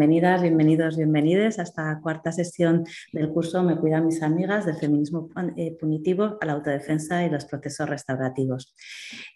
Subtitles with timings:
[0.00, 5.28] Bienvenidas, bienvenidos, bienvenides a esta cuarta sesión del curso Me cuidan mis amigas del feminismo
[5.58, 8.74] eh, punitivo a la autodefensa y los procesos restaurativos.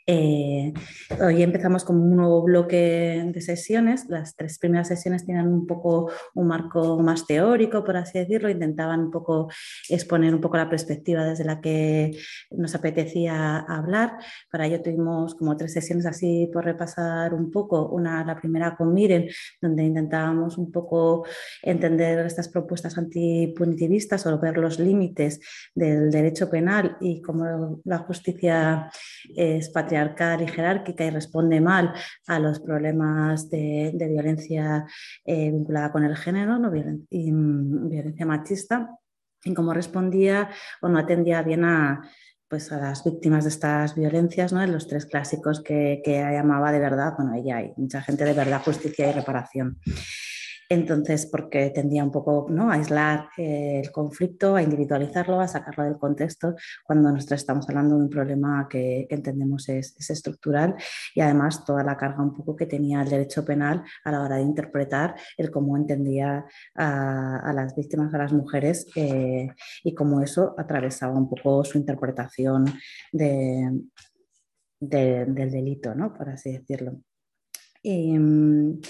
[0.07, 0.71] Eh,
[1.19, 4.05] hoy empezamos con un nuevo bloque de sesiones.
[4.11, 8.51] Las tres primeras sesiones tienen un poco un marco más teórico, por así decirlo.
[8.51, 9.49] Intentaban un poco
[9.89, 12.19] exponer un poco la perspectiva desde la que
[12.51, 14.19] nos apetecía hablar.
[14.51, 17.89] Para ello tuvimos como tres sesiones así por repasar un poco.
[17.89, 19.29] Una, la primera con Miren,
[19.63, 21.25] donde intentábamos un poco
[21.63, 25.41] entender estas propuestas antipunitivistas o ver los límites
[25.75, 28.91] del derecho penal y cómo la justicia
[29.35, 31.93] es patriarcal y jerárquica y responde mal
[32.27, 34.87] a los problemas de, violencia
[35.25, 36.73] eh, vinculada con el género ¿no?
[37.11, 38.91] y mm, violencia machista
[39.45, 40.51] y cómo respondía
[40.81, 42.03] o no atendía bien a,
[42.49, 44.67] pues a las víctimas de estas violencias, ¿no?
[44.67, 48.63] los tres clásicos que, que llamaba de verdad, bueno, ella hay mucha gente de verdad,
[48.65, 49.79] justicia y reparación.
[50.69, 52.71] Entonces, porque tendía un poco ¿no?
[52.71, 57.97] a aislar eh, el conflicto, a individualizarlo, a sacarlo del contexto, cuando nosotros estamos hablando
[57.97, 60.75] de un problema que, entendemos es, estructural
[61.15, 64.37] y además toda la carga un poco que tenía el derecho penal a la hora
[64.37, 69.49] de interpretar el cómo entendía a, las víctimas, a las mujeres eh,
[69.83, 72.65] y cómo eso atravesaba un poco su interpretación
[73.13, 73.91] del
[74.81, 76.13] delito, ¿no?
[76.13, 77.01] por así decirlo.
[77.85, 78.81] Mm,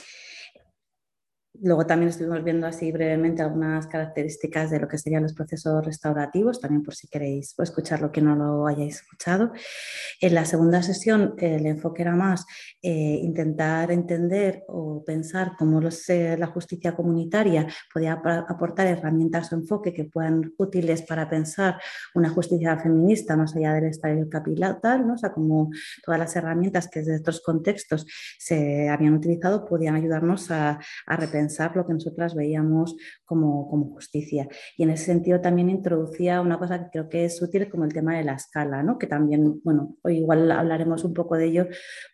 [1.63, 6.61] Luego también estuvimos viendo así brevemente algunas características de lo que serían los procesos restaurativos,
[6.61, 9.53] también por si queréis escuchar lo que no lo hayáis escuchado.
[10.21, 12.45] En la segunda sesión el enfoque era más
[12.83, 18.15] eh, intentar entender o pensar cómo eh, la justicia comunitaria podía
[18.49, 21.81] aportar herramientas o enfoque que puedan útiles para pensar
[22.17, 25.15] una justicia feminista más allá del estadio capital, ¿no?
[25.15, 25.71] o sea, como
[26.05, 28.07] todas las herramientas que desde otros contextos
[28.39, 31.44] se habían utilizado podían ayudarnos a, a repensar
[31.75, 34.49] lo que nosotras veíamos como, como, justicia.
[34.77, 37.93] Y en ese sentido también introducía una cosa que creo que es útil como el
[37.93, 38.99] tema de la escala, ¿no?
[38.99, 41.67] que también, bueno, hoy igual hablaremos un poco de ello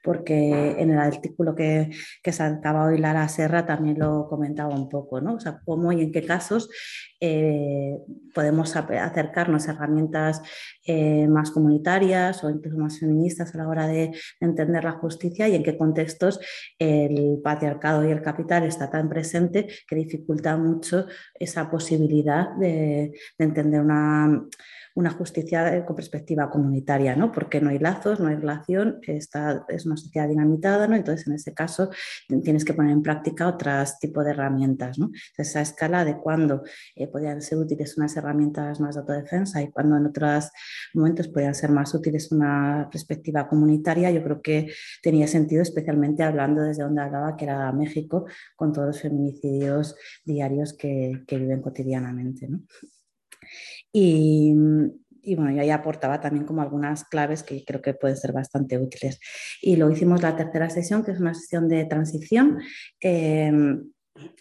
[0.03, 1.91] porque en el artículo que,
[2.23, 5.35] que sacaba hoy Lara Serra también lo comentaba un poco, ¿no?
[5.35, 6.69] o sea, cómo y en qué casos
[7.21, 7.99] eh,
[8.35, 10.41] podemos acercarnos a herramientas
[10.87, 15.55] eh, más comunitarias o incluso más feministas a la hora de entender la justicia y
[15.55, 16.41] en qué contextos
[16.79, 19.20] el patriarcado y el capital está tan presente
[19.87, 24.47] que dificulta mucho esa posibilidad de entender una
[24.95, 27.33] una justicia eh, con perspectiva comunitaria, ¿no?
[27.33, 30.97] Porque no hay lazos, no hay relación, esta es una sociedad dinamitada, ¿no?
[30.97, 31.91] Entonces, en ese caso,
[32.43, 34.99] tienes que poner en práctica otros tipos de herramientas.
[35.37, 36.63] Esa escala de cuándo
[36.95, 40.51] eh, podían ser útiles unas herramientas más de autodefensa y cuando en otros
[40.95, 46.63] momentos podían ser más útiles una perspectiva comunitaria, yo creo que tenía sentido, especialmente hablando
[46.63, 52.49] desde donde hablaba, que era México, con todos los feminicidios diarios que, que viven cotidianamente,
[52.49, 52.61] ¿no?
[53.93, 58.79] Y, bueno, yo ahí aportaba también como algunas claves que creo que pueden ser bastante
[58.79, 59.21] útiles.
[59.61, 62.59] Y lo hicimos la tercera sesión, que es una sesión de transición.
[63.01, 63.91] Em,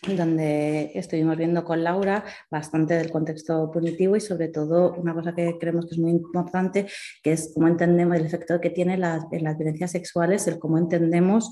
[0.07, 5.57] donde estuvimos viendo con Laura bastante del contexto punitivo y sobre todo una cosa que
[5.59, 6.87] creemos que es muy importante,
[7.23, 11.51] que es cómo entendemos el efecto que tiene en las violencias sexuales, el cómo entendemos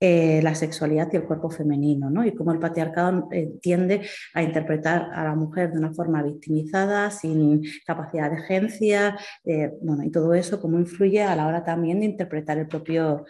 [0.00, 2.24] eh, la sexualidad y el cuerpo femenino, ¿no?
[2.24, 4.02] y cómo el patriarcado eh, tiende
[4.32, 10.04] a interpretar a la mujer de una forma victimizada, sin capacidad de agencia, eh, bueno,
[10.04, 13.24] y todo eso, cómo influye a la hora también de interpretar el propio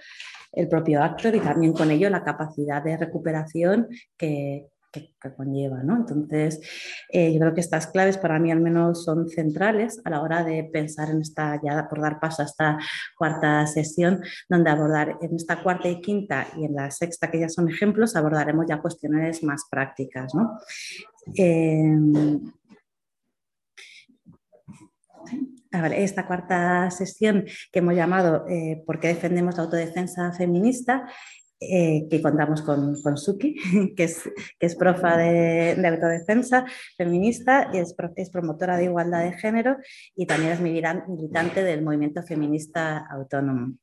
[0.53, 4.69] el propio actor y también con ello la capacidad de recuperación que,
[5.37, 5.83] conlleva.
[5.85, 5.97] ¿no?
[5.97, 6.61] Entonces,
[7.13, 10.43] eh, yo creo que estas claves para mí al menos son centrales a la hora
[10.43, 12.79] de pensar en esta, ya por dar paso a esta
[13.17, 17.49] cuarta sesión, donde abordar en esta cuarta y quinta y en la sexta, que ya
[17.49, 20.35] son ejemplos, abordaremos ya cuestiones más prácticas.
[20.35, 20.59] ¿no?
[21.37, 21.95] Eh,
[25.71, 31.07] esta cuarta sesión que hemos llamado eh, ¿Por qué defendemos la autodefensa feminista?
[31.61, 33.57] Eh, que contamos con, con Suki,
[33.97, 34.23] que es,
[34.61, 36.65] que es profa de, autodefensa
[36.97, 39.77] feminista, y es, es, promotora de igualdad de género
[40.15, 43.75] y también es militante del movimiento feminista autónomo.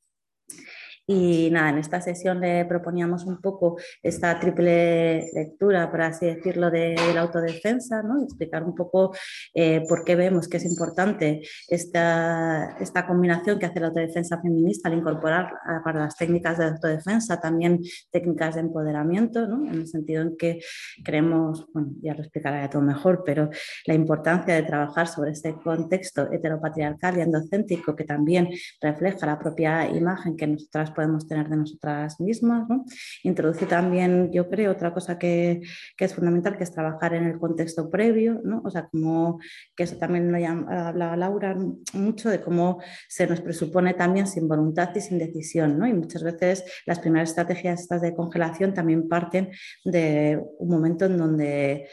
[1.08, 6.72] Y nada, en esta sesión le proponíamos un poco esta triple lectura, por así decirlo,
[6.72, 8.24] de, la autodefensa, ¿no?
[8.24, 9.16] explicar un poco
[9.54, 14.90] eh, por qué vemos que es importante esta, esta combinación que hace la autodefensa feminista
[14.90, 15.54] al incorporar
[15.84, 17.82] para las técnicas de autodefensa también
[18.12, 19.66] técnicas de empoderamiento, ¿no?
[19.66, 20.60] en el sentido en que
[21.04, 23.50] creemos, bueno, ya lo explicaré todo mejor, pero
[23.86, 28.50] la importancia de trabajar sobre este contexto heteropatriarcal y endocéntrico que también
[28.82, 32.68] refleja la propia imagen que nosotras podemos tener de nosotras mismas.
[32.70, 32.86] ¿no?
[33.24, 35.62] Introduce también, yo creo, otra cosa que,
[35.96, 38.62] que, es fundamental, que es trabajar en el contexto previo, ¿no?
[38.64, 39.40] o sea, como
[39.76, 41.56] que eso también lo hablaba Laura
[41.94, 45.86] mucho, de cómo se nos presupone también sin voluntad y sin decisión, ¿no?
[45.86, 49.52] y muchas veces las primeras estrategias estas de congelación también parten
[49.84, 51.88] de un momento en donde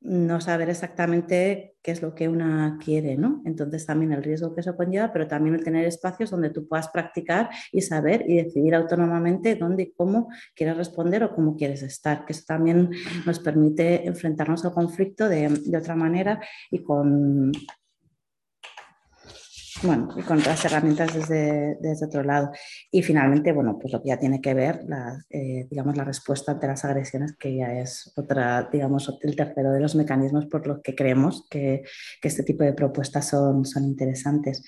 [0.00, 3.42] no saber exactamente qué es lo que una quiere, ¿no?
[3.44, 6.88] Entonces también el riesgo que eso conlleva, pero también el tener espacios donde tú puedas
[6.88, 12.24] practicar y saber y decidir autónomamente dónde y cómo quieres responder o cómo quieres estar,
[12.24, 12.90] que eso también
[13.24, 16.40] nos permite enfrentarnos al conflicto de, de otra manera
[16.70, 17.52] y con
[19.82, 22.50] bueno, y con otras herramientas desde, desde, otro lado.
[22.90, 26.52] Y finalmente, bueno, pues lo que ya tiene que ver, la, eh, digamos, la respuesta
[26.52, 30.80] ante las agresiones, que ya es otra, digamos, el tercero de los mecanismos por los
[30.82, 31.82] que creemos que,
[32.20, 34.62] que este tipo de propuestas son, son interesantes.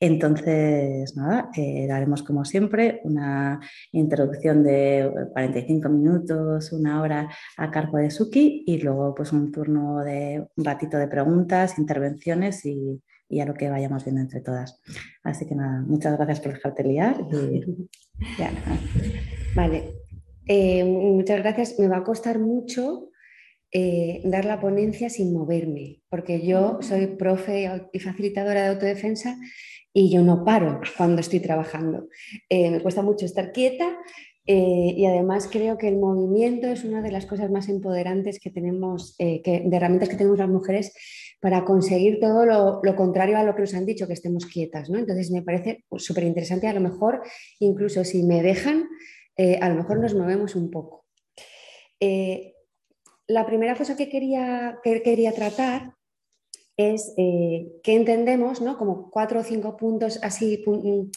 [0.00, 3.60] Entonces, nada, eh, daremos como siempre una
[3.92, 10.00] introducción de 45 minutos, una hora a cargo de Suki y luego pues un turno
[10.04, 14.80] de un ratito de preguntas, intervenciones y, y a lo que vayamos viendo entre todas.
[15.22, 17.24] Así que nada, muchas gracias por dejarte liar.
[19.54, 19.90] Vale,
[20.46, 21.78] eh, muchas gracias.
[21.78, 23.10] Me va a costar mucho
[23.72, 29.36] eh, dar la ponencia sin moverme, porque yo soy profe y facilitadora de autodefensa
[29.92, 32.08] y yo no paro cuando estoy trabajando.
[32.48, 33.96] Eh, me cuesta mucho estar quieta
[34.46, 39.16] y además creo que el movimiento es una de las cosas más empoderantes que tenemos,
[39.16, 40.92] que, de herramientas que tenemos las mujeres
[41.44, 44.88] para conseguir todo lo, contrario a lo que nos han dicho, que estemos quietas.
[44.88, 44.98] ¿no?
[44.98, 47.20] Entonces me parece súper interesante, a lo mejor
[47.58, 48.88] incluso si me dejan,
[49.36, 51.04] eh, a lo mejor nos movemos un poco.
[52.00, 52.54] Eh,
[53.26, 55.92] la primera cosa que quería, que quería tratar
[56.78, 58.78] es eh, que entendemos, ¿no?
[58.78, 61.10] como cuatro o cinco puntos así mm,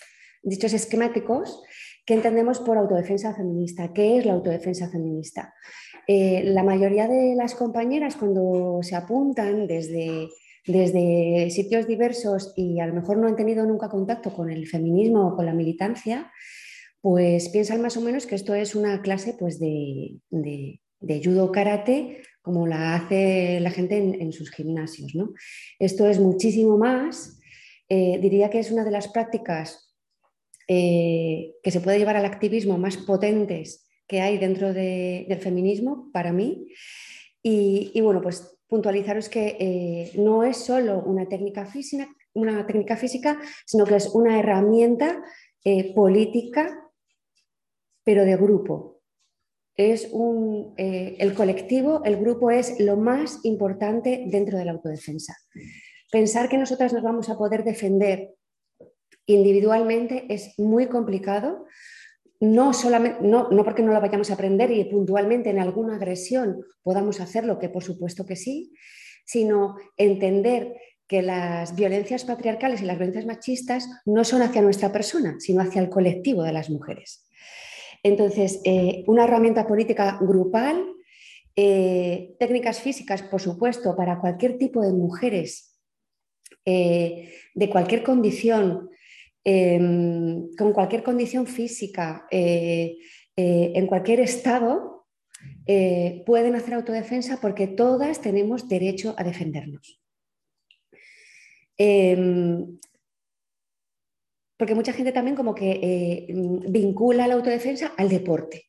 [0.44, 1.64] dichos esquemáticos,
[2.06, 3.94] que entendemos por autodefensa feminista.
[3.94, 5.54] ¿Qué es la autodefensa feminista?
[6.10, 10.30] Eh, la mayoría de las compañeras cuando se apuntan desde,
[10.66, 15.28] desde sitios diversos y a lo mejor no han tenido nunca contacto con el feminismo
[15.28, 16.32] o con la militancia,
[17.02, 22.22] pues piensan más o menos que esto es una clase pues, de, de, judo karate
[22.42, 25.14] como la hace la gente en, sus gimnasios.
[25.14, 25.34] ¿no?
[25.78, 27.38] Esto es muchísimo más.
[27.90, 29.94] Eh, diría que es una de las prácticas
[30.70, 36.32] eh, que se puede llevar al activismo más potentes que hay dentro del feminismo para
[36.32, 36.68] mí.
[37.44, 43.40] Y, bueno, pues puntualizaros que eh, no es solo una técnica física, una técnica física,
[43.66, 45.24] sino que es una herramienta
[45.64, 46.92] eh, política,
[48.04, 49.02] pero de grupo.
[49.76, 55.36] Es un, eh, el colectivo, el grupo es lo más importante dentro de la autodefensa.
[56.12, 58.34] Pensar que nosotras nos vamos a poder defender
[59.26, 61.66] individualmente es muy complicado
[62.40, 66.64] no, solamente, no, no, porque no la vayamos a aprender y puntualmente en alguna agresión
[66.84, 68.74] podamos hacerlo, que por supuesto que sí,
[69.26, 70.74] sino entender
[71.08, 75.82] que las violencias patriarcales y las violencias machistas no son hacia nuestra persona, sino hacia
[75.82, 77.28] el colectivo de las mujeres.
[78.04, 80.86] Entonces, eh, una herramienta política grupal,
[81.56, 85.80] eh, técnicas físicas, por supuesto, para cualquier tipo de mujeres,
[86.66, 88.90] eh, de cualquier condición,
[89.44, 92.98] Em, con cualquier condición física, eh,
[93.36, 95.08] eh, en cualquier estado,
[95.66, 100.02] eh, pueden hacer autodefensa porque todas tenemos derecho a defendernos.
[101.78, 102.78] Em,
[104.58, 106.28] porque mucha gente también como que
[106.68, 108.67] vincula la autodefensa al deporte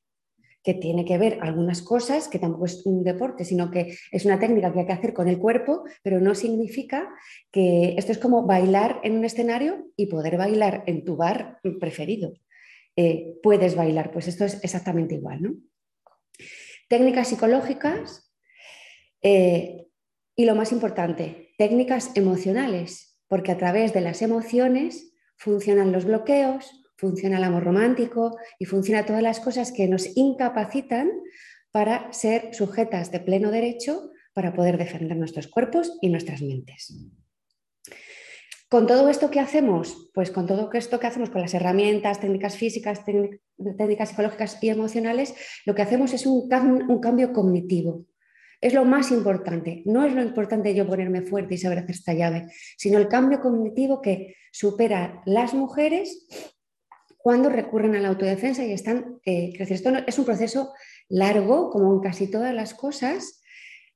[0.69, 4.39] que tiene que ver algunas cosas, que tampoco es un deporte, sino que es una
[4.39, 7.09] técnica que hay que hacer con el cuerpo, pero no significa
[7.51, 12.35] que esto es como bailar en un escenario y poder bailar en tu bar preferido.
[12.97, 15.41] Eh, puedes bailar, pues esto es exactamente igual.
[15.41, 15.55] ¿no?
[16.87, 18.31] Técnicas psicológicas
[19.23, 19.87] eh,
[20.37, 26.85] y lo más importante, técnicas emocionales, porque a través de las emociones funcionan los bloqueos,
[26.99, 31.11] funciona el amor romántico y funciona todas las cosas que nos incapacitan
[31.71, 36.95] para ser sujetas de pleno derecho para poder defender nuestros cuerpos y nuestras mentes.
[38.69, 42.57] Con todo esto que hacemos, pues con todo esto que hacemos con las herramientas, técnicas
[42.57, 46.51] físicas, técnicas psicológicas y emocionales, lo que hacemos es un,
[46.91, 48.05] un cambio cognitivo.
[48.61, 49.83] Es lo más importante.
[49.87, 53.41] No es lo importante yo ponerme fuerte y saber hacer esta llave, sino el cambio
[53.41, 56.27] cognitivo que supera las mujeres
[57.29, 59.99] cuando recurren a la autodefensa y están eh, creciendo.
[59.99, 60.73] Esto es un proceso
[61.11, 63.43] largo, como en casi todas las cosas.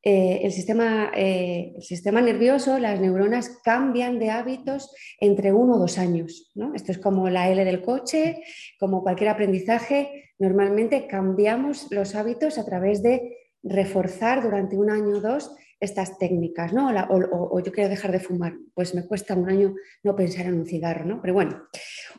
[0.02, 5.78] Eh, el, sistema, eh, el, sistema, nervioso, las neuronas cambian de hábitos entre uno o
[5.78, 6.52] dos años.
[6.74, 8.42] Esto es como la L del coche,
[8.78, 10.34] como cualquier aprendizaje.
[10.38, 16.72] Normalmente cambiamos los hábitos a través de reforzar durante un año o dos estas técnicas,
[16.72, 16.90] ¿no?
[17.10, 19.74] O, yo quiero dejar de fumar, pues me cuesta un año
[20.04, 21.20] no pensar en un cigarro, ¿no?
[21.20, 21.64] Pero bueno,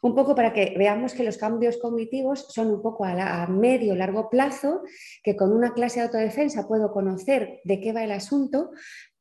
[0.01, 4.29] un poco para que veamos que los cambios cognitivos son un poco a, medio, largo
[4.29, 4.81] plazo,
[5.23, 8.71] que con una clase de autodefensa puedo conocer de qué va el asunto,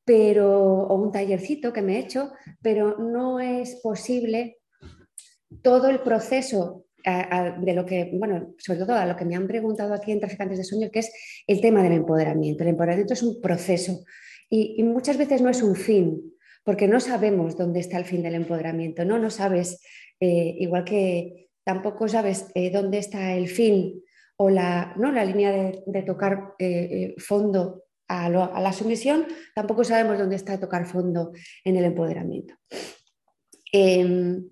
[0.05, 4.59] pero, o un tallercito que me he hecho, pero no es posible
[5.63, 9.95] todo el proceso de lo que, bueno, sobre todo a lo que me han preguntado
[9.95, 11.13] aquí en Traficantes de Sueño, que es
[11.47, 12.65] el tema del empoderamiento.
[12.65, 14.01] El empoderamiento es un proceso
[14.55, 18.35] y, muchas veces no es un fin, porque no sabemos dónde está el fin del
[18.35, 19.19] empoderamiento, ¿no?
[19.19, 19.81] No sabes,
[20.21, 24.03] eh, igual que tampoco sabes eh, dónde está el fin
[24.37, 25.11] o la, ¿no?
[25.11, 30.85] la línea de, tocar eh, fondo a, a, la sumisión, tampoco sabemos dónde está tocar
[30.85, 31.33] fondo
[31.65, 32.55] en el empoderamiento.
[33.73, 34.51] Em,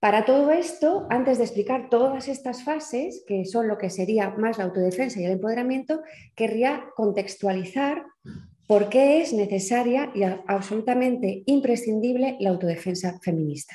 [0.00, 4.56] para todo esto, antes de explicar todas estas fases, que son lo que sería más
[4.56, 6.00] la autodefensa y el empoderamiento,
[6.34, 8.06] querría contextualizar
[8.68, 13.74] por qué es necesaria y absolutamente imprescindible la autodefensa feminista.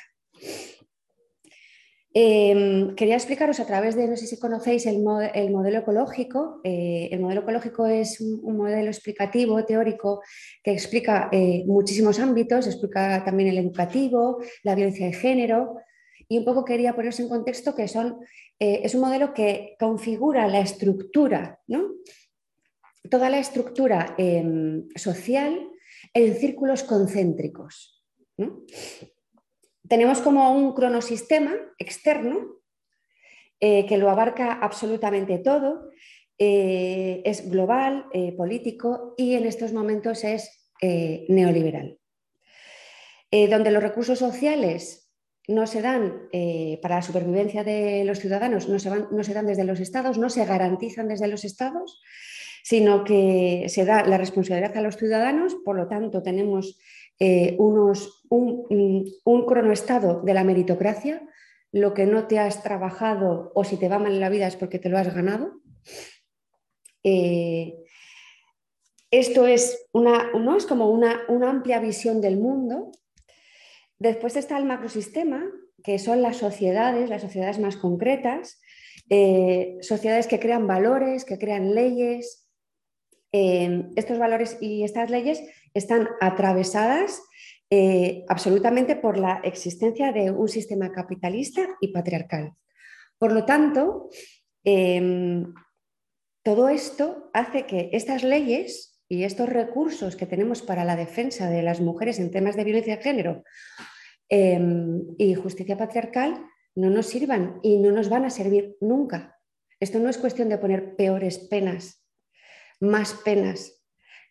[2.16, 6.60] Em, quería explicaros a través de, no sé si conocéis el, modelo ecológico.
[6.62, 10.22] Eh, el modelo ecológico es un, modelo explicativo, teórico,
[10.62, 15.74] que explica eh, muchísimos ámbitos, explica también el educativo, la violencia de género.
[16.28, 18.20] Y un poco quería ponerse en contexto que son,
[18.60, 21.94] eh, es un modelo que configura la estructura ¿no?
[23.10, 25.70] Toda la estructura em, social
[26.12, 28.02] en círculos concéntricos.
[29.88, 32.60] Tenemos como un cronosistema externo
[33.60, 35.90] eh, que lo abarca absolutamente todo,
[36.38, 40.60] eh, es global, eh, político y en estos momentos es
[41.28, 41.98] neoliberal.
[43.30, 45.10] donde los recursos sociales
[45.48, 46.28] no se dan
[46.82, 50.28] para la supervivencia de los ciudadanos, no se, no se dan desde los estados, no
[50.28, 52.02] se garantizan desde los estados,
[52.64, 56.78] sino que se da la responsabilidad a los ciudadanos, por lo tanto tenemos
[57.20, 61.28] eh, unos, un, cronoestado de la meritocracia,
[61.72, 64.56] lo que no te has trabajado o si te va mal en la vida es
[64.56, 65.60] porque te lo has ganado.
[67.02, 67.74] Eh,
[69.10, 70.56] esto es, una, ¿no?
[70.56, 72.92] es como una, amplia visión del mundo.
[73.98, 75.44] Después está el macrosistema,
[75.82, 78.58] que son las sociedades, las sociedades más concretas,
[79.10, 82.43] eh, sociedades que crean valores, que crean leyes,
[83.36, 85.42] Em, estos valores y estas leyes
[85.74, 87.20] están atravesadas
[87.68, 92.52] eh, absolutamente por la existencia de un sistema capitalista y patriarcal.
[93.18, 94.08] Por lo tanto,
[94.62, 95.52] em,
[96.44, 101.64] todo esto hace que estas leyes y estos recursos que tenemos para la defensa de
[101.64, 103.42] las mujeres en temas de violencia de género
[104.28, 106.40] em, y justicia patriarcal
[106.76, 109.40] no nos sirvan y no nos van a servir nunca.
[109.80, 112.03] Esto no es cuestión de poner peores penas
[112.80, 113.82] más penas,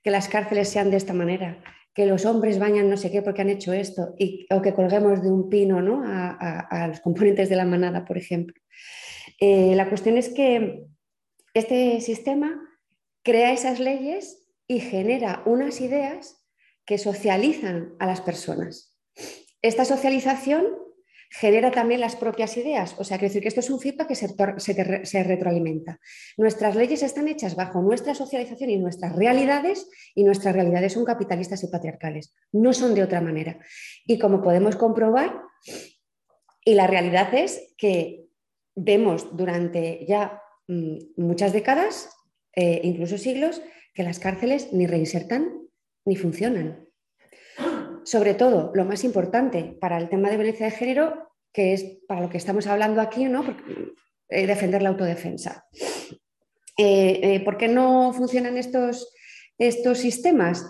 [0.03, 3.41] que las cárceles sean de esta manera, que los hombres bañan no sé qué porque
[3.41, 6.03] han hecho esto, y, o que colguemos de un pino ¿no?
[6.05, 8.55] a, los componentes de la manada, por ejemplo.
[9.39, 10.85] Eh, la cuestión es que
[11.53, 12.59] este sistema
[13.23, 16.43] crea esas leyes y genera unas ideas
[16.85, 18.97] que socializan a las personas.
[19.61, 20.65] Esta socialización
[21.33, 22.95] genera también las propias ideas.
[22.99, 25.99] O sea, quiero decir que esto es un feedback que se, retroalimenta.
[26.37, 31.63] Nuestras leyes están hechas bajo nuestra socialización y nuestras realidades, y nuestras realidades son capitalistas
[31.63, 32.35] y patriarcales.
[32.51, 33.57] No son de otra manera.
[34.05, 35.41] Y como podemos comprobar,
[36.63, 38.27] y la realidad es que
[38.75, 42.09] vemos durante ya mm, muchas décadas,
[42.55, 43.63] eh, incluso siglos,
[43.95, 45.51] que las cárceles ni reinsertan
[46.05, 46.82] ni funcionan
[48.05, 52.21] sobre todo, lo más importante para el tema de violencia de género, que es para
[52.21, 53.43] lo que estamos hablando aquí, ¿no?
[54.29, 55.65] Eh, defender la autodefensa.
[56.77, 59.13] Eh, eh, ¿Por qué no funcionan estos,
[59.57, 60.65] estos sistemas?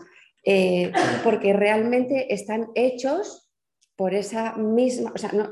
[1.24, 3.50] porque realmente están hechos
[3.96, 5.50] por esa misma, o sea, no,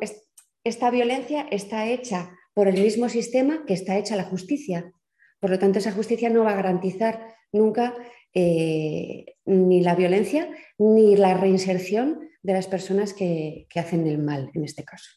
[0.66, 4.92] esta violencia está hecha por el mismo sistema que está hecha la justicia.
[5.40, 7.96] Por lo tanto, esa justicia no va a garantizar nunca
[8.34, 14.64] eh, ni la violencia ni la reinserción de las personas que, hacen el mal en
[14.64, 15.10] este caso.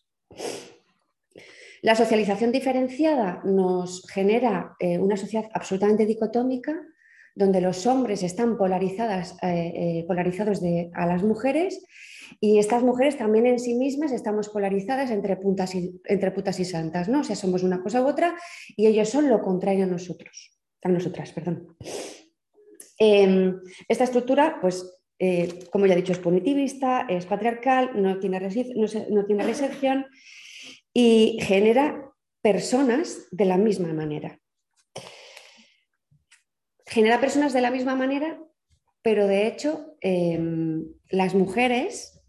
[1.83, 6.75] La socialización diferenciada nos genera eh, una sociedad absolutamente dicotómica,
[7.35, 10.63] donde los hombres están eh, eh, polarizados
[10.95, 11.85] a las mujeres
[12.41, 15.39] y estas mujeres también en sí mismas estamos polarizadas entre,
[15.75, 17.21] y, entre putas y santas, ¿no?
[17.21, 18.35] O sea, somos una cosa u otra
[18.77, 21.77] y ellos son lo contrario a nosotros, a nosotras, perdón.
[23.07, 28.41] Em, esta estructura, pues, eh, como ya he dicho, es punitivista, es patriarcal, no tiene,
[29.11, 30.07] no tiene
[30.95, 34.41] y genera personas de la misma manera.
[36.87, 38.41] Genera personas de la misma manera,
[39.03, 42.23] pero de hecho em, las mujeres,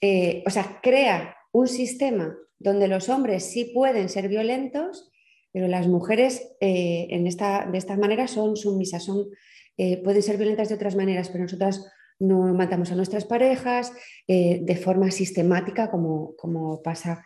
[0.00, 5.10] eh, o sea, crea un sistema donde los hombres sí pueden ser violentos,
[5.56, 9.30] pero las mujeres eh, en esta, de esta manera son sumisas, son,
[9.76, 11.86] eh, pueden ser violentas de otras maneras, pero nosotras
[12.18, 13.92] no matamos a nuestras parejas
[14.26, 17.22] de forma sistemática como, como pasa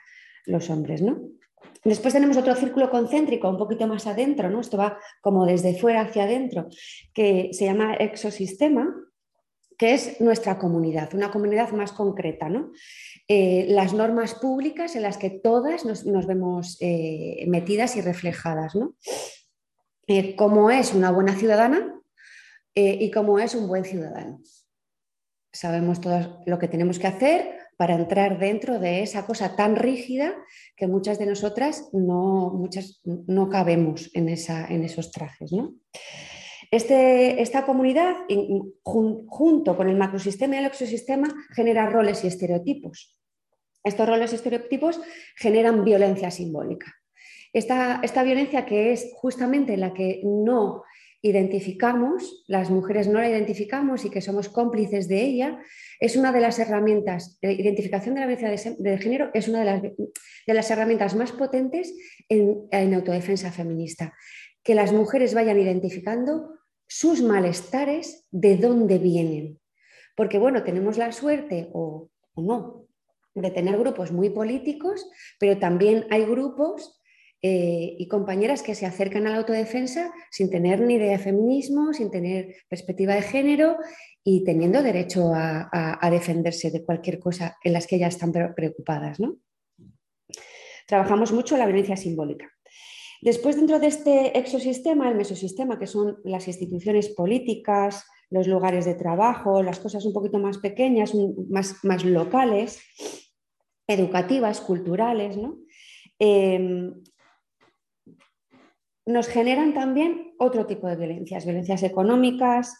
[0.47, 1.21] los hombres, ¿no?
[1.85, 4.61] Después tenemos otro círculo concéntrico un poquito más adentro, ¿no?
[4.61, 6.69] Esto va como desde fuera hacia adentro,
[7.15, 8.95] que se llama exosistema,
[9.79, 12.73] que es nuestra comunidad, una comunidad más concreta, ¿no?
[13.29, 18.95] Eh, las normas públicas en las que todas nos, vemos eh, metidas y reflejadas, ¿no?
[20.07, 22.00] Eh, cómo es una buena ciudadana
[22.75, 24.41] y cómo es un buen ciudadano.
[25.53, 30.35] Sabemos todo lo que tenemos que hacer para entrar dentro de esa cosa tan rígida
[30.77, 35.51] que muchas de nosotras no, muchas, no cabemos en, esa, en esos trajes.
[36.71, 38.17] Este, esta comunidad,
[38.85, 43.19] junto con el macrosistema y el exosistema, genera roles y estereotipos.
[43.83, 45.01] Estos roles y estereotipos
[45.37, 46.95] generan violencia simbólica.
[47.53, 50.85] Esta, esta violencia que es justamente la que no
[51.23, 55.59] identificamos, las mujeres no la identificamos y que somos cómplices de ella,
[55.99, 59.65] es una de las herramientas, la identificación de la violencia de, género es una de
[59.65, 61.95] las, de las, herramientas más potentes
[62.29, 64.15] en, en autodefensa feminista.
[64.63, 69.61] Que las mujeres vayan identificando sus malestares, de dónde vienen.
[70.17, 72.81] Porque bueno, tenemos la suerte o, o no
[73.35, 77.00] de tener grupos muy políticos, pero también hay grupos
[77.43, 81.95] eh, y compañeras que se acercan a la autodefensa sin tener ni idea de feminismo,
[81.95, 83.77] sin tener perspectiva de género
[84.23, 89.19] y teniendo derecho a, defenderse de cualquier cosa en las que ellas están preocupadas.
[90.87, 92.51] Trabajamos mucho la violencia simbólica.
[93.23, 98.95] Después, dentro de este exosistema, el mesosistema, que son las instituciones políticas, los lugares de
[98.95, 101.13] trabajo, las cosas un poquito más pequeñas,
[101.49, 102.81] más, más locales,
[103.87, 105.59] educativas, culturales, ¿no?
[106.19, 106.95] Em,
[109.07, 112.75] nos generan también otro tipo de violencias, violencias económicas,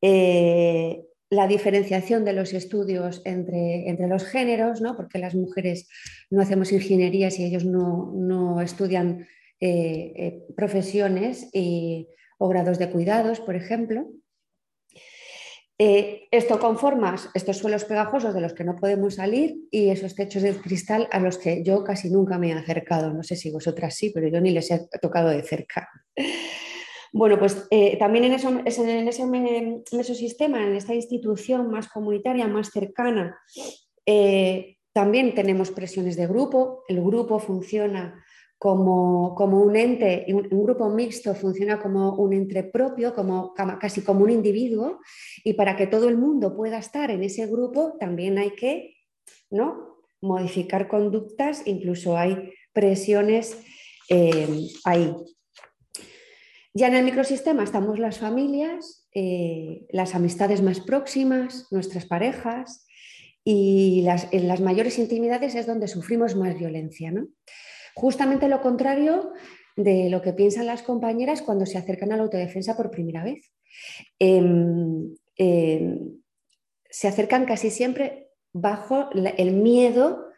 [0.00, 4.96] eh, la diferenciación de los estudios entre, entre los géneros, ¿no?
[4.96, 5.88] porque las mujeres
[6.30, 9.26] no hacemos ingenierías y ellos no, estudian
[9.60, 11.50] eh, eh, profesiones
[12.38, 14.08] o grados de cuidados, por ejemplo.
[15.80, 20.42] Eh, esto conforma estos suelos pegajosos de los que no podemos salir y esos techos
[20.42, 23.14] de cristal a los que yo casi nunca me he acercado.
[23.14, 25.88] No sé si vosotras sí, pero yo ni les he tocado de cerca.
[27.12, 32.70] Bueno, pues eh, también en, eso, en ese mesosistema, en esta institución más comunitaria, más
[32.70, 33.38] cercana,
[34.04, 36.84] eh, también tenemos presiones de grupo.
[36.86, 38.24] El grupo funciona
[38.58, 44.30] como, un ente, un, grupo mixto funciona como un ente propio, como, casi como un
[44.30, 45.00] individuo,
[45.44, 48.96] y para que todo el mundo pueda estar en ese grupo también hay que
[49.50, 49.98] ¿no?
[50.20, 53.62] modificar conductas, incluso hay presiones
[54.08, 55.14] eh, ahí.
[56.74, 62.86] Ya en el microsistema estamos las familias, eh, las amistades más próximas, nuestras parejas,
[63.44, 67.10] y en las mayores intimidades es donde sufrimos más violencia.
[67.10, 67.28] ¿no?
[67.98, 69.32] Justamente lo contrario
[69.74, 73.52] de lo que piensan las compañeras cuando se acercan a la autodefensa por primera vez.
[74.20, 76.20] Em, em,
[76.88, 80.28] se acercan casi siempre bajo el miedo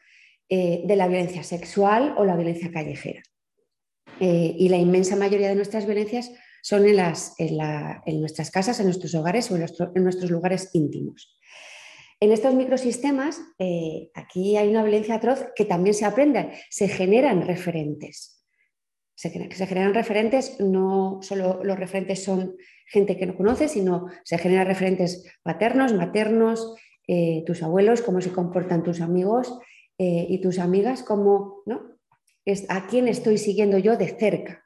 [0.48, 3.22] eh, de la violencia sexual o la violencia callejera.
[4.20, 9.50] Eh, y la inmensa mayoría de nuestras violencias son en, nuestras casas, en nuestros hogares
[9.50, 11.38] o en nuestros lugares íntimos.
[12.22, 17.46] En estos microsistemas, eh, aquí hay una violencia atroz que también se aprende, se generan
[17.46, 18.44] referentes.
[19.14, 22.56] Se, generan referentes, no solo los referentes son
[22.86, 26.74] gente que no conoce, sino se generan referentes paternos, maternos,
[27.06, 29.58] eh, tus abuelos, cómo se comportan tus amigos
[29.98, 31.98] eh, y tus amigas, cómo, ¿no?
[32.44, 34.64] Es, a quién estoy siguiendo yo de cerca.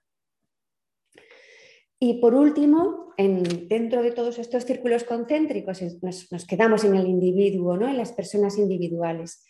[2.04, 7.88] Y por último, dentro de todos estos círculos concéntricos nos, quedamos en el individuo, ¿no?
[7.88, 9.42] en las personas individuales.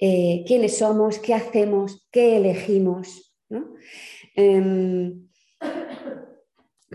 [0.00, 1.18] Eh, ¿Quiénes somos?
[1.18, 2.08] ¿Qué hacemos?
[2.10, 3.36] ¿Qué elegimos?
[4.34, 5.28] Em,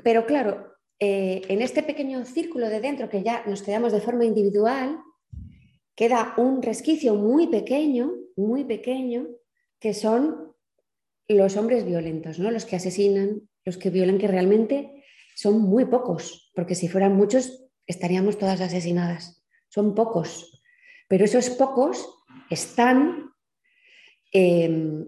[0.04, 0.66] pero claro,
[1.00, 4.98] eh, en este pequeño círculo de dentro que ya nos quedamos de forma individual,
[5.94, 9.28] queda un resquicio muy pequeño, muy pequeño,
[9.80, 10.56] que son
[11.28, 12.50] los hombres violentos, ¿no?
[12.50, 15.03] los que asesinan, los que violan, que realmente
[15.44, 19.44] son muy pocos, porque si fueran muchos estaríamos todas asesinadas.
[19.68, 20.64] Son pocos,
[21.10, 23.32] pero esos pocos están,
[24.32, 25.06] em,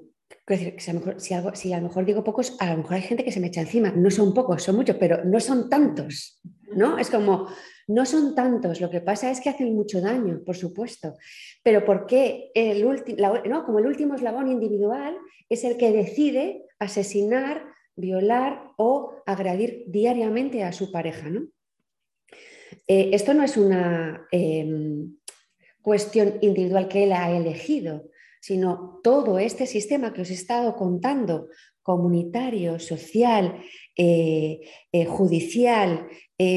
[0.47, 0.73] si,
[1.17, 3.61] si, a lo mejor digo pocos, a lo mejor hay gente que se me echa
[3.61, 3.91] encima.
[3.91, 6.41] No son pocos, son muchos, pero no son tantos.
[6.75, 6.97] ¿no?
[6.97, 7.47] Es como,
[7.87, 11.15] no son tantos, lo que pasa es que hacen mucho daño, por supuesto.
[11.63, 12.83] Pero ¿por qué el
[13.49, 15.17] no, como el último eslabón individual
[15.47, 17.63] es el que decide asesinar,
[17.95, 21.29] violar o agredir diariamente a su pareja?
[21.29, 21.47] ¿no?
[22.87, 25.17] Eh, esto no es una em,
[25.81, 28.09] cuestión individual que él ha elegido,
[28.41, 31.49] sino todo este sistema que os he estado contando,
[31.81, 33.59] comunitario, social,
[33.95, 34.59] eh,
[34.91, 36.07] eh, judicial,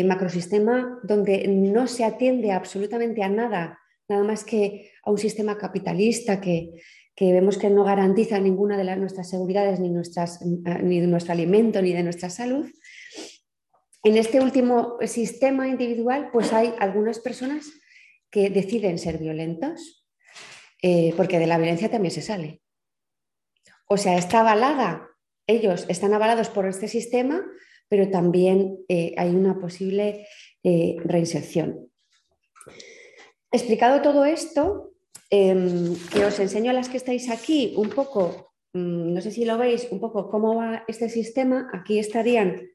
[0.06, 6.40] macrosistema donde no se atiende absolutamente a nada, nada más que a un sistema capitalista
[6.40, 6.72] que,
[7.20, 11.82] vemos que no garantiza ninguna de las, nuestras seguridades, ni, nuestras, ni de nuestro alimento,
[11.82, 12.66] ni de nuestra salud.
[14.04, 17.66] En este último sistema individual, pues hay algunas personas
[18.30, 20.06] que deciden ser violentos,
[21.16, 22.62] porque de la violencia también se sale.
[23.88, 25.08] O sea, está avalada,
[25.46, 27.42] ellos están avalados por este sistema,
[27.88, 30.26] pero también eh, hay una posible
[30.62, 31.90] eh, reinserción.
[33.50, 34.92] Explicado todo esto,
[35.30, 39.44] em, que os enseño a las que estáis aquí un poco, mm, no sé si
[39.44, 41.70] lo veis, un poco cómo va este sistema.
[41.72, 42.68] Aquí estarían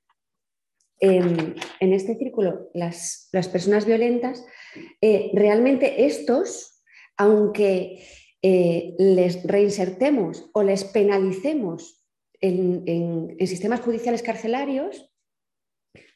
[1.00, 4.46] en, este círculo las, personas violentas.
[5.02, 6.84] Eh, realmente estos,
[7.18, 8.04] aunque
[8.44, 12.04] les reinsertemos o les penalicemos
[12.44, 15.10] en, sistemas judiciales carcelarios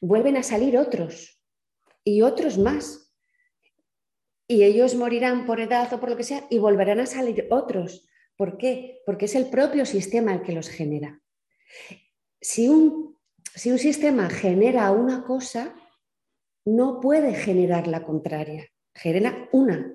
[0.02, 1.42] vuelven a salir otros
[2.04, 3.07] y otros más.
[4.48, 8.08] Y ellos morirán por edad o por lo que sea y volverán a salir otros.
[8.38, 9.02] ¿Por qué?
[9.06, 11.22] Porque es el propio sistema el que los genera.
[12.40, 13.18] Si un,
[13.56, 15.76] si un sistema genera una cosa,
[16.66, 18.68] no puede generar la contraria.
[18.94, 19.94] Genera una.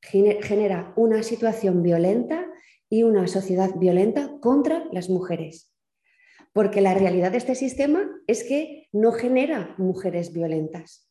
[0.00, 2.46] Genera una situación violenta
[2.88, 5.74] y una sociedad violenta contra las mujeres.
[6.52, 11.08] Porque la realidad de este sistema es que no genera mujeres violentas.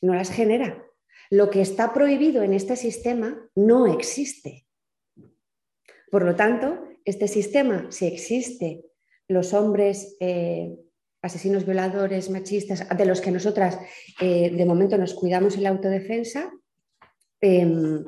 [0.00, 0.84] No las genera.
[1.30, 4.66] Lo que está prohibido en este sistema no existe.
[6.10, 8.84] Por lo tanto, este sistema, si existe,
[9.28, 10.76] los hombres eh,
[11.22, 13.78] asesinos, violadores, machistas, de los que nosotras
[14.20, 16.52] eh, de momento nos cuidamos en la autodefensa,
[17.40, 18.04] em,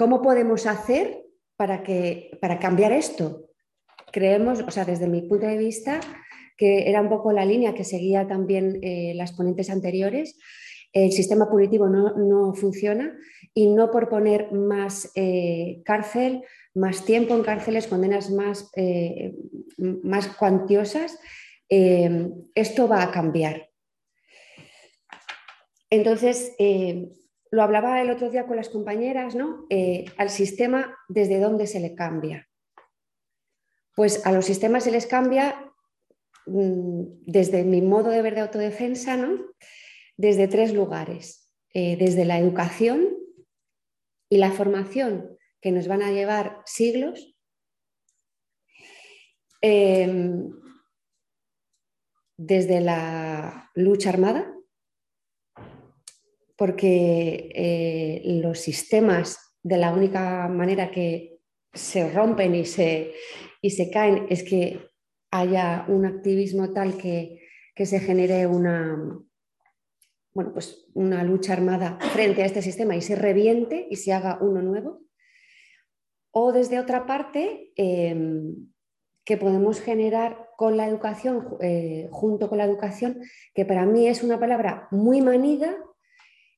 [0.00, 3.50] ¿Cómo podemos hacer para, que, para cambiar esto?
[4.10, 6.00] Creemos, o sea, desde mi punto de vista,
[6.56, 10.38] que era un poco la línea que seguía también eh, las ponentes anteriores.
[10.92, 13.16] El sistema punitivo no, funciona
[13.54, 16.42] y no por poner más eh, cárcel,
[16.74, 19.34] más tiempo en cárceles, condenas más, eh,
[19.78, 21.18] más cuantiosas,
[21.68, 23.70] esto va a cambiar.
[25.88, 26.56] Entonces,
[27.50, 29.66] lo hablaba el otro día con las compañeras, ¿no?
[29.70, 32.48] Eh, al sistema, ¿desde dónde se le cambia?
[33.96, 35.72] Pues a los sistemas se les cambia
[36.46, 39.46] mm, desde mi modo de ver de autodefensa, ¿no?
[40.20, 41.50] Desde tres lugares.
[41.72, 43.08] Eh, desde la educación
[44.28, 47.34] y la formación, que nos van a llevar siglos.
[49.62, 50.50] Em,
[52.36, 54.54] desde la lucha armada,
[56.56, 61.38] porque eh, los sistemas de la única manera que
[61.72, 63.14] se rompen y se,
[63.62, 64.86] y se caen es que
[65.30, 67.38] haya un activismo tal que,
[67.82, 68.94] se genere una,
[70.32, 74.38] bueno, pues una lucha armada frente a este sistema y se reviente y se haga
[74.40, 75.02] uno nuevo.
[76.32, 78.68] O desde otra parte, em,
[79.24, 83.20] que podemos generar con la educación, eh, junto con la educación,
[83.54, 85.76] que para mí es una palabra muy manida,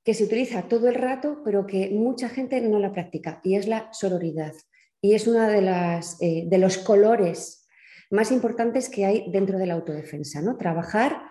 [0.05, 3.69] que se utiliza todo el rato, pero que mucha gente no la practica, y es
[3.69, 4.53] la sororidad.
[5.01, 7.69] Y es uno de, las, eh, de los colores
[8.11, 10.57] más importantes que hay dentro de la autodefensa, ¿no?
[10.57, 11.23] Trabajar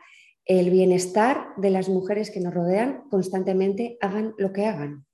[0.46, 5.06] el bienestar de las mujeres que nos rodean constantemente, hagan lo que hagan.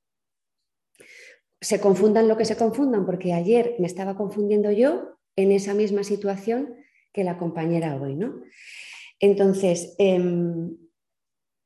[1.62, 6.04] Se confundan lo que se confundan, porque ayer me estaba confundiendo yo en esa misma
[6.04, 6.76] situación
[7.14, 8.42] que la compañera hoy, ¿no?
[9.20, 10.78] Entonces, em,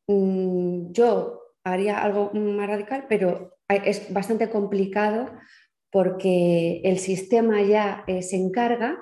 [0.07, 5.29] mm, yo haría algo más radical, pero es bastante complicado
[5.91, 8.97] porque el sistema ya eh, se encarga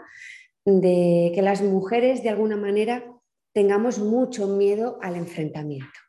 [0.65, 3.18] de que las mujeres de alguna manera
[3.59, 5.99] tengamos mucho miedo al enfrentamiento.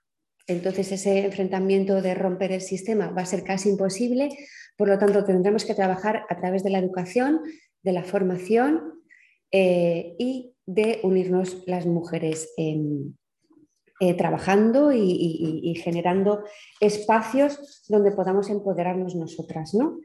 [0.46, 4.28] Entonces ese enfrentamiento de romper el sistema va a ser casi imposible,
[4.76, 7.40] por lo tanto tendremos que trabajar a través de la educación,
[7.82, 9.02] de la formación
[9.50, 16.44] eh, y de unirnos las mujeres eh, trabajando y, generando
[16.78, 19.74] espacios donde podamos empoderarnos nosotras.
[19.74, 19.98] ¿no?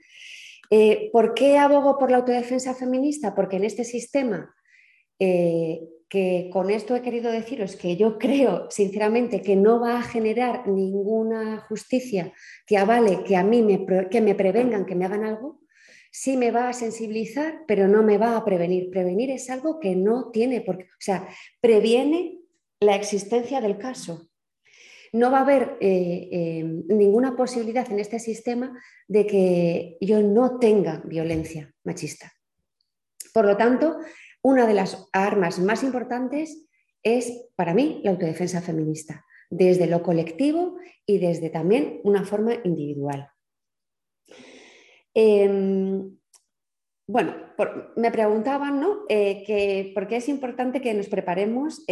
[0.71, 3.35] Eh, ¿Por qué abogo por la autodefensa feminista?
[3.35, 4.51] Porque en este sistema,
[6.15, 10.65] que con esto he querido deciros que yo creo sinceramente que no va a generar
[10.65, 12.31] ninguna justicia
[12.65, 15.59] que avale que a mí me, que me prevengan, que me hagan algo,
[16.13, 18.89] sí me va a sensibilizar, pero no me va a prevenir.
[18.89, 21.27] Prevenir es algo que no tiene, o sea,
[21.59, 22.39] previene
[22.79, 24.29] la existencia del caso
[25.11, 30.59] no va a haber eh, eh, ninguna posibilidad en este sistema de que yo no
[30.59, 32.33] tenga violencia machista.
[33.33, 33.97] Por lo tanto,
[34.45, 36.67] una de las armas más importantes
[37.01, 43.27] es, para mí, la autodefensa feminista, desde lo colectivo y desde también una forma individual.
[45.15, 46.15] Em,
[47.07, 47.33] bueno,
[47.95, 48.99] me preguntaban ¿no?
[49.09, 51.83] Eh, por qué es importante que nos preparemos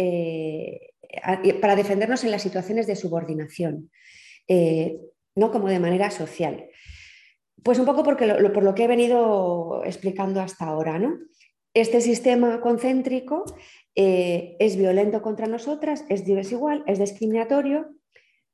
[1.60, 3.90] para defendernos en las situaciones de subordinación,
[4.46, 5.00] eh,
[5.34, 6.68] no como de manera social.
[7.64, 11.00] Pues un poco porque por lo que he venido explicando hasta ahora.
[11.00, 11.18] ¿no?
[11.74, 13.44] Este sistema concéntrico
[13.96, 17.96] eh, es violento contra nosotras, es desigual, es discriminatorio.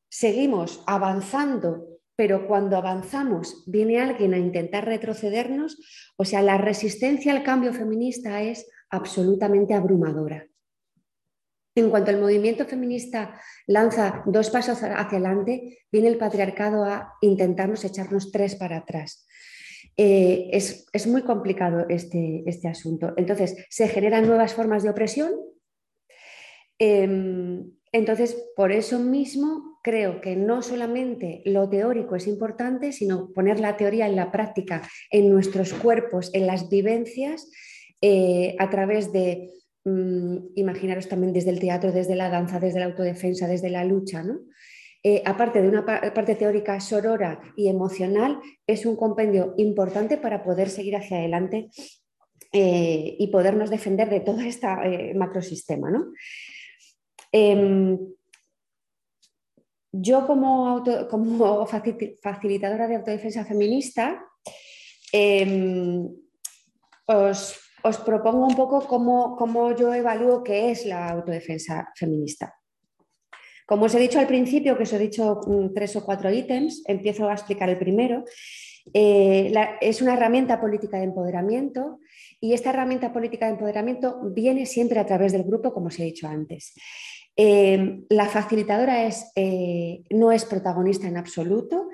[0.08, 5.78] Seguimos avanzando, pero cuando avanzamos viene alguien a intentar retrocedernos.
[6.16, 10.46] O sea, la resistencia al cambio feminista es absolutamente abrumadora.
[11.74, 17.84] En cuanto el movimiento feminista lanza dos pasos hacia adelante, viene el patriarcado a intentarnos
[17.84, 19.26] echarnos tres para atrás.
[20.02, 23.12] Eh, es, muy complicado este, este, asunto.
[23.18, 25.30] Entonces, se generan nuevas formas de opresión.
[26.78, 33.60] Em, entonces, por eso mismo creo que no solamente lo teórico es importante, sino poner
[33.60, 37.50] la teoría en la práctica, en nuestros cuerpos, en las vivencias,
[38.00, 39.50] eh, a través de
[39.84, 44.22] Mm, imaginaros también desde el teatro, desde la danza, desde la autodefensa, desde la lucha,
[44.22, 44.40] ¿no?
[45.02, 50.68] Eh, aparte de una parte teórica sorora y emocional, es un compendio importante para poder
[50.68, 51.70] seguir hacia adelante
[52.52, 55.90] eh, y podernos defender de todo este macrosistema.
[55.90, 56.12] ¿no?
[57.32, 57.98] Em,
[59.92, 60.84] yo como,
[62.22, 64.22] facilitadora de autodefensa feminista,
[65.12, 66.08] em,
[67.06, 72.54] os os propongo un poco cómo, yo evalúo qué es la autodefensa feminista.
[73.70, 76.82] Como os he dicho al principio, que os he dicho mm, tres o cuatro ítems,
[76.90, 78.26] empiezo a explicar el primero.
[78.92, 82.00] Eh, es una herramienta política de empoderamiento
[82.40, 86.02] y esta herramienta política de empoderamiento viene siempre a través del grupo, como os he
[86.02, 86.74] dicho antes.
[87.36, 91.90] Eh, la facilitadora es, eh, no es protagonista en absoluto,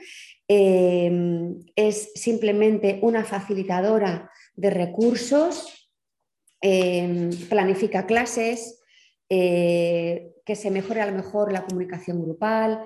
[0.49, 5.91] es simplemente una facilitadora de recursos,
[7.51, 8.81] planifica clases,
[9.29, 12.85] eh, que se mejore a lo mejor la comunicación grupal,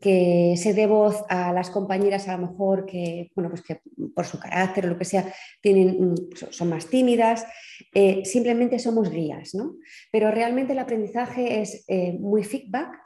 [0.00, 3.82] que se dé voz a las compañeras a lo mejor que, bueno, pues que
[4.14, 6.14] por su carácter o lo que sea, tienen, mm,
[6.50, 7.46] son más tímidas,
[7.94, 9.76] eh, simplemente somos guías, ¿no?
[10.10, 12.98] Pero realmente el aprendizaje es eh, muy feedback,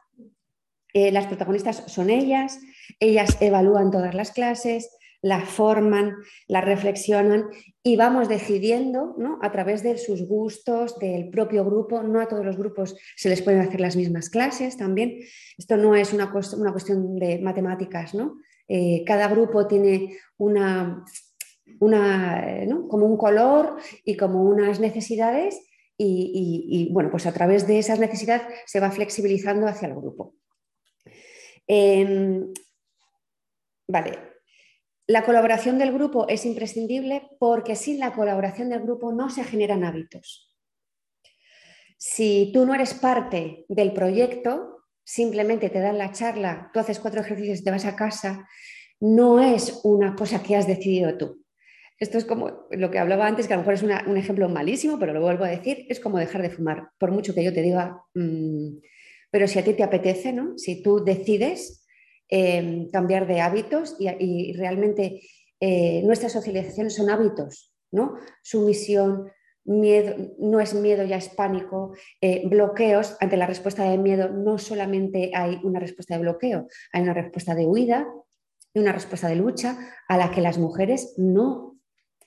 [0.95, 2.59] las protagonistas son ellas,
[3.01, 4.96] ellas evalúan todas las clases,
[5.27, 6.15] la forman,
[6.47, 7.47] la reflexionan
[7.83, 9.41] y vamos decidiendo ¿no?
[9.43, 12.01] a través de sus gustos, del propio grupo.
[12.05, 15.19] No a todos los grupos se les pueden hacer las mismas clases también.
[15.59, 18.39] Esto no es una, una cuestión de matemáticas, ¿no?
[18.69, 21.05] Eh, cada grupo tiene una,
[21.81, 22.45] una
[22.89, 25.61] como un color y como unas necesidades
[25.99, 30.35] y, bueno, pues a través de esas necesidades se va flexibilizando hacia el grupo.
[31.67, 32.53] Em,
[33.89, 34.36] vale,
[35.07, 39.85] la colaboración del grupo es imprescindible porque sin la colaboración del grupo no se generan
[39.85, 40.53] hábitos.
[41.99, 47.21] Si tú no eres parte del proyecto, simplemente te dan la charla, tú haces cuatro
[47.21, 48.49] ejercicios y te vas a casa,
[49.01, 51.45] no es una cosa que has decidido tú.
[51.99, 54.99] Esto es como lo que hablaba antes, que a lo mejor es un ejemplo malísimo,
[54.99, 57.63] pero lo vuelvo a decir, es como dejar de fumar, por mucho que yo te
[57.63, 58.79] diga, mm,
[59.31, 60.59] pero si a ti te apetece, ¿no?
[60.59, 61.86] si tú decides,
[62.29, 65.23] Em, cambiar de hábitos y, realmente
[65.61, 68.17] eh, nuestras socializaciones son hábitos, ¿no?
[68.43, 69.31] Sumisión,
[69.65, 74.59] miedo, no es miedo, ya es pánico, eh, bloqueos, ante la respuesta de miedo no
[74.59, 78.09] solamente hay una respuesta de bloqueo, hay una respuesta de huida
[78.75, 81.76] y una respuesta de lucha a la que las mujeres no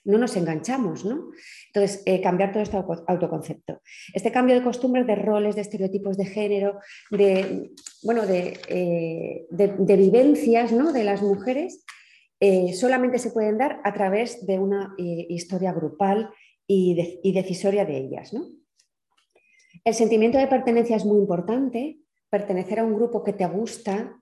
[0.10, 1.32] no nos enganchamos, ¿no?
[1.68, 3.82] Entonces, eh, cambiar todo este autoconcepto.
[4.14, 6.80] Este cambio de costumbres, de roles, de estereotipos de género,
[7.12, 7.72] de,
[8.04, 10.92] bueno, de, eh, vivencias ¿no?
[10.92, 11.86] de las mujeres,
[12.40, 16.32] eh, solamente se pueden dar a través de una historia grupal
[16.66, 18.34] y, y, decisoria de ellas.
[18.34, 18.48] ¿no?
[19.84, 24.19] El sentimiento de pertenencia es muy importante, pertenecer a un grupo que te gusta,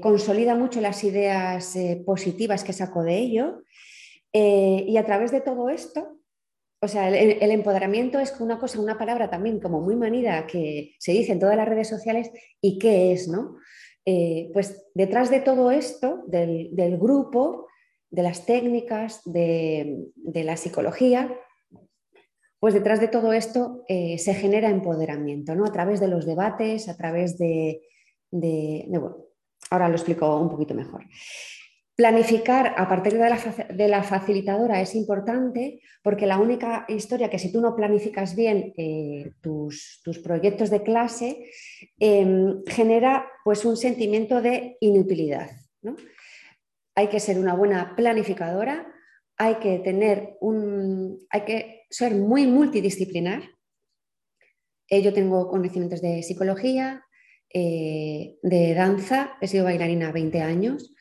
[0.00, 3.62] consolida mucho las ideas eh, positivas que saco de ello
[4.32, 6.18] eh, y a través de todo esto,
[6.82, 11.12] o sea, el, empoderamiento es una cosa, una palabra también como muy manida que se
[11.12, 12.30] dice en todas las redes sociales
[12.60, 13.56] y qué es, ¿no?
[14.52, 17.68] pues detrás de todo esto, del, grupo,
[18.10, 21.34] de las técnicas, de, de, la psicología,
[22.60, 25.64] pues detrás de todo esto se genera empoderamiento, ¿no?
[25.64, 27.80] A través de los debates, a través de,
[28.34, 28.88] de,
[29.70, 31.04] ahora lo explico un poquito mejor.
[31.96, 37.60] Planificar a partir de la, facilitadora es importante porque la única historia que si tú
[37.60, 41.50] no planificas bien eh, tus, proyectos de clase
[42.00, 45.50] em, genera pues un sentimiento de inutilidad.
[46.96, 48.92] Hay que ser una buena planificadora,
[49.36, 53.42] hay que tener un, hay que ser muy multidisciplinar.
[54.88, 57.03] Eh, yo tengo conocimientos de psicología,
[57.56, 60.92] eh, de danza, he sido bailarina 20 años,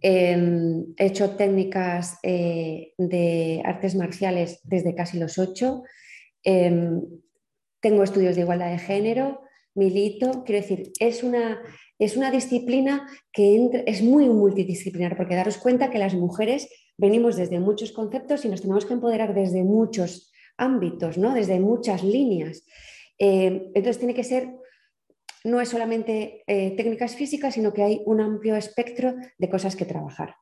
[0.00, 5.82] em, he hecho técnicas eh, de artes marciales desde casi los 8,
[6.44, 7.02] em,
[7.80, 9.40] tengo estudios de igualdad de género,
[9.74, 11.60] milito, quiero decir, es una,
[11.98, 17.58] es una disciplina que es muy multidisciplinar, porque daros cuenta que las mujeres venimos desde
[17.58, 21.34] muchos conceptos y nos tenemos que empoderar desde muchos ámbitos, ¿no?
[21.34, 22.64] desde muchas líneas.
[23.18, 24.54] Em, entonces tiene que ser
[25.46, 29.84] no es solamente eh, técnicas físicas, sino que hay un amplio espectro de cosas que
[29.84, 30.34] trabajar.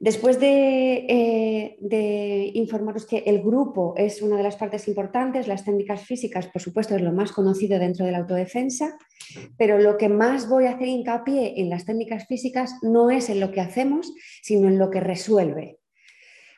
[0.00, 6.02] Después eh, de, informaros que el grupo es una de las partes importantes, las técnicas
[6.02, 8.98] físicas, por supuesto, es lo más conocido dentro de la autodefensa,
[9.56, 13.40] pero lo que más voy a hacer hincapié en las técnicas físicas no es en
[13.40, 14.12] lo que hacemos,
[14.42, 15.78] sino en lo que resuelve.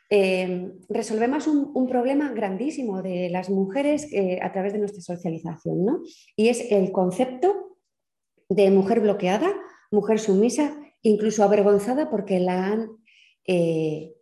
[0.08, 6.02] Em, resolvemos un, problema grandísimo de las mujeres eh, a través de nuestra socialización, ¿no?
[6.36, 7.78] Y es el concepto
[8.48, 9.52] de mujer bloqueada,
[9.90, 12.88] mujer sumisa, incluso avergonzada porque la han
[13.48, 14.14] eh,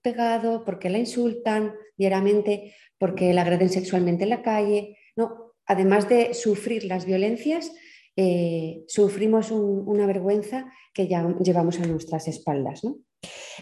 [0.00, 4.96] pegado, porque la insultan diariamente, porque la agreden sexualmente en la calle.
[5.16, 7.72] No, además de sufrir las violencias,
[8.14, 12.82] eh, sufrimos una vergüenza que ya llevamos a nuestras espaldas.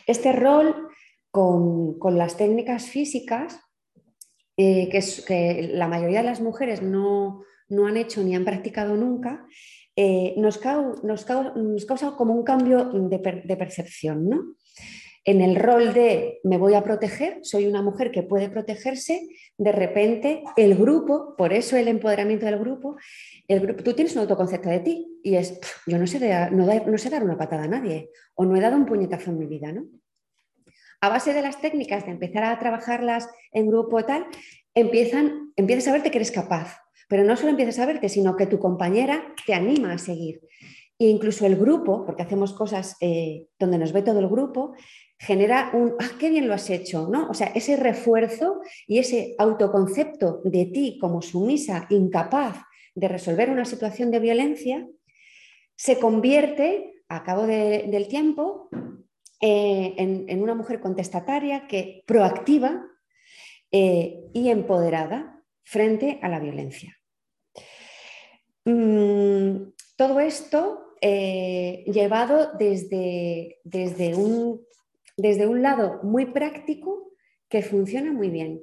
[0.06, 0.89] Este rol
[1.30, 3.60] con, las técnicas físicas,
[4.56, 8.96] eh, que, es, que, la mayoría de las mujeres no, han hecho ni han practicado
[8.96, 9.46] nunca,
[9.96, 10.60] eh, nos,
[11.02, 14.28] nos, causa como un cambio de, percepción.
[14.28, 14.54] ¿no?
[15.24, 19.72] En el rol de me voy a proteger, soy una mujer que puede protegerse, de
[19.72, 22.96] repente el grupo, por eso el empoderamiento del grupo,
[23.46, 26.18] el grupo tú tienes un autoconcepto de ti y es, yo no sé,
[26.50, 29.38] no, no sé dar una patada a nadie o no he dado un puñetazo en
[29.38, 29.84] mi vida, ¿no?
[31.00, 34.26] A base de las técnicas de empezar a trabajarlas en grupo tal,
[34.74, 36.78] empiezan, empiezas a verte que eres capaz.
[37.08, 40.40] Pero no solo empiezas a verte, sino que tu compañera te anima a seguir.
[40.98, 44.74] E incluso el grupo, porque hacemos cosas eh, donde nos ve todo el grupo,
[45.18, 47.28] genera un, ah, qué bien lo has hecho, ¿no?
[47.28, 52.58] O sea, ese refuerzo y ese autoconcepto de ti como sumisa, incapaz
[52.94, 54.86] de resolver una situación de violencia,
[55.74, 58.68] se convierte, a cabo del tiempo,
[59.40, 62.86] eh, en, una mujer contestataria, que proactiva
[63.70, 66.96] eh, y empoderada frente a la violencia.
[68.64, 74.60] Mm, todo esto eh, llevado desde, desde, un,
[75.16, 77.12] desde un lado muy práctico
[77.48, 78.62] que funciona muy bien.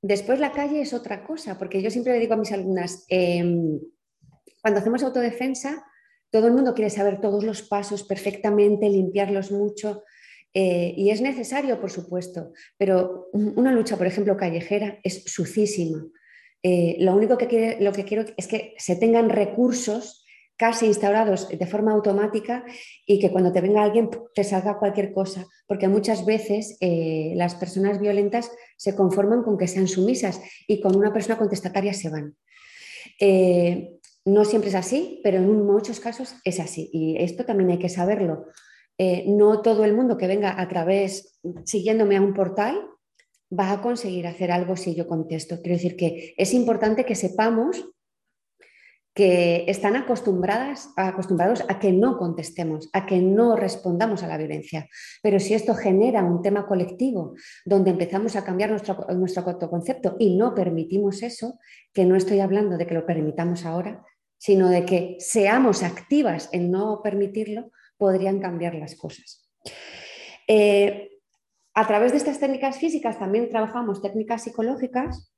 [0.00, 3.80] Después la calle es otra cosa, porque yo siempre le digo a mis alumnas, em,
[4.60, 5.84] cuando hacemos autodefensa,
[6.32, 10.02] todo el mundo quiere saber todos los pasos perfectamente, limpiarlos mucho.
[10.54, 16.04] Eh, y es necesario, por supuesto, pero una lucha, por ejemplo, callejera es sucísima.
[16.62, 20.24] Eh, lo único que, lo que quiero es que se tengan recursos
[20.56, 22.64] casi instaurados de forma automática
[23.06, 27.56] y que cuando te venga alguien te salga cualquier cosa, porque muchas veces eh, las
[27.56, 32.36] personas violentas se conforman con que sean sumisas y con una persona contestataria se van.
[34.24, 36.90] No siempre es así, pero en muchos casos es así.
[36.92, 38.46] Y esto también hay que saberlo.
[38.98, 42.80] Eh, no todo el mundo que venga a través, siguiéndome a un portal,
[43.52, 45.56] va a conseguir hacer algo si yo contesto.
[45.60, 47.84] Quiero decir que es importante que sepamos
[49.14, 54.88] que están acostumbradas, acostumbrados a que no contestemos, a que no respondamos a la violencia.
[55.22, 57.34] Pero si esto genera un tema colectivo
[57.66, 61.58] donde empezamos a cambiar nuestro, nuestro autoconcepto y no permitimos eso,
[61.92, 64.02] que no estoy hablando de que lo permitamos ahora,
[64.42, 69.48] sino de que seamos activas en no permitirlo, podrían cambiar las cosas.
[70.48, 71.20] Eh,
[71.74, 75.32] a través de estas técnicas físicas también trabajamos técnicas psicológicas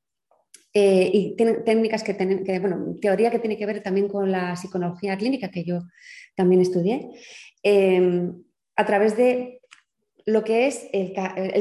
[0.73, 5.19] eh, y técnicas que, tienen, bueno, teoría que tiene que ver también con la psicología
[5.19, 5.83] clínica que yo
[6.35, 7.11] también estudié,
[7.63, 8.43] em,
[8.75, 9.61] a través de
[10.25, 11.13] lo que es el,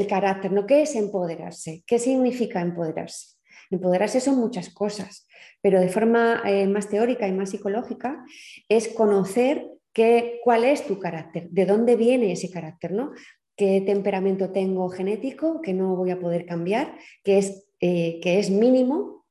[0.06, 0.64] carácter, ¿no?
[0.64, 1.84] ¿Qué es empoderarse?
[1.86, 3.36] ¿Qué significa empoderarse?
[3.70, 5.26] Empoderarse son muchas cosas,
[5.60, 8.24] pero de forma eh, más teórica y más psicológica
[8.68, 13.12] es conocer qué, cuál es tu carácter, de dónde viene ese carácter, ¿no?
[13.56, 18.50] qué temperamento tengo genético que no voy a poder cambiar, que es, eh, que es
[18.50, 19.24] mínimo,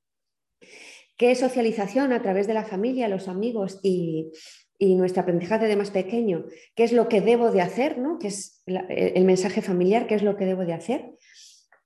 [1.18, 4.32] qué socialización a través de la familia, los amigos y,
[4.80, 6.44] nuestro aprendizaje de más pequeño,
[6.76, 8.20] qué es lo que debo de hacer, ¿no?
[8.20, 11.14] que es el mensaje familiar, qué es lo que debo de hacer,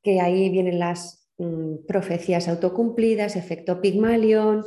[0.02, 4.66] que ahí vienen las mm, profecías autocumplidas, efecto Pigmalion,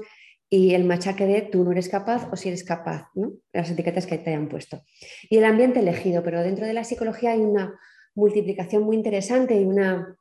[0.52, 3.34] y el machaque de tú no eres capaz o si eres capaz, ¿no?
[3.52, 4.82] las etiquetas que te hayan puesto.
[5.28, 7.78] Y el ambiente elegido, pero dentro de la psicología hay una
[8.16, 10.16] multiplicación muy interesante y una,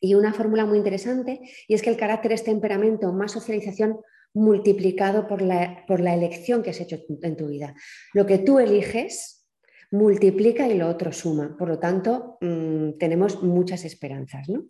[0.00, 4.00] y una fórmula muy interesante, y es que el carácter es temperamento más socialización
[4.34, 7.74] multiplicado por la, por la elección que has hecho en tu vida.
[8.12, 9.46] Lo que tú eliges
[9.92, 11.56] multiplica y lo otro suma.
[11.56, 14.48] Por lo tanto, mm, tenemos muchas esperanzas.
[14.48, 14.66] ¿no?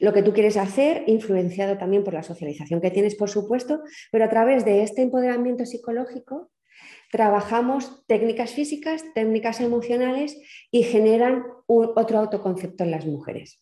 [0.00, 3.80] Lo que tú quieres hacer, influenciado también por la socialización que tienes, por supuesto,
[4.10, 6.50] pero a través de este empoderamiento psicológico
[7.10, 10.36] trabajamos técnicas físicas, técnicas emocionales
[10.70, 13.60] y generan otro autoconcepto en las mujeres.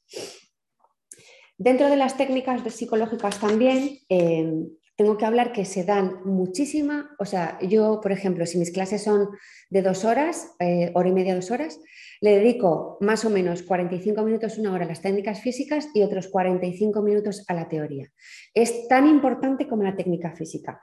[1.59, 4.51] Dentro de las técnicas psicológicas también, eh,
[4.97, 9.03] tengo que hablar que se dan muchísima, o sea, yo, por ejemplo, si mis clases
[9.03, 9.29] son
[9.71, 11.79] de dos horas, eh, hora y media, dos horas,
[12.23, 16.29] le dedico más o menos 45 minutos, una hora a las técnicas físicas y otros
[16.29, 18.09] 45 minutos a la teoría.
[18.55, 20.81] Es tan importante como la técnica física.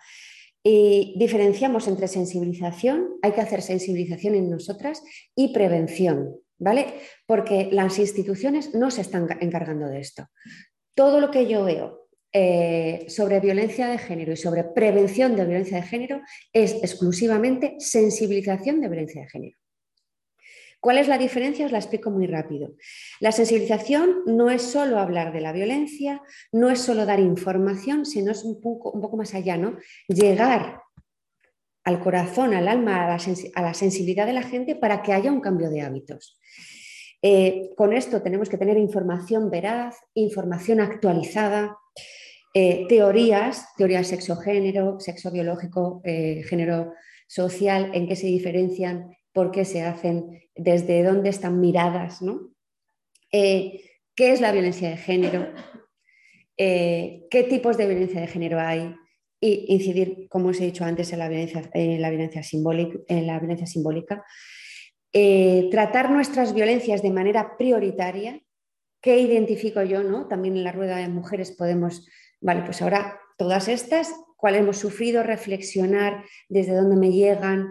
[0.61, 5.01] Y diferenciamos entre sensibilización, hay que hacer sensibilización en nosotras,
[5.33, 6.87] y prevención, ¿vale?
[7.25, 10.27] Porque las instituciones no se están encargando de esto.
[10.93, 15.77] Todo lo que yo veo eh, sobre violencia de género y sobre prevención de violencia
[15.77, 16.21] de género
[16.51, 19.58] es exclusivamente sensibilización de violencia de género.
[20.79, 21.65] ¿Cuál es la diferencia?
[21.65, 22.75] Os la explico muy rápido.
[23.19, 26.21] La sensibilización no es solo hablar de la violencia,
[26.53, 29.77] no es solo dar información, sino es un poco, más allá, ¿no?
[30.07, 30.81] Llegar
[31.83, 35.69] al corazón, al alma, a la, sensibilidad de la gente para que haya un cambio
[35.69, 36.39] de hábitos.
[37.21, 41.77] Eh, con esto tenemos que tener información veraz, información actualizada,
[42.53, 46.93] eh, teorías, teorías sexo-género, sexo biológico, eh, género
[47.27, 52.51] social, en qué se diferencian, por qué se hacen, desde dónde están miradas, ¿no?
[53.31, 53.81] Eh,
[54.13, 55.47] ¿Qué es la violencia de género?
[56.57, 58.93] ¿Qué tipos de violencia de género hay?
[59.39, 63.39] Y incidir, como os he dicho antes, en la violencia, la violencia, simbólica, en la
[63.39, 64.25] violencia simbólica.
[65.71, 68.41] tratar nuestras violencias de manera prioritaria.
[69.01, 70.03] ¿Qué identifico yo?
[70.03, 70.27] ¿no?
[70.27, 72.05] También en la rueda de mujeres podemos
[72.41, 77.67] Vale, pues ahora todas estas, cuál hemos sufrido, reflexionar desde dónde me llegan,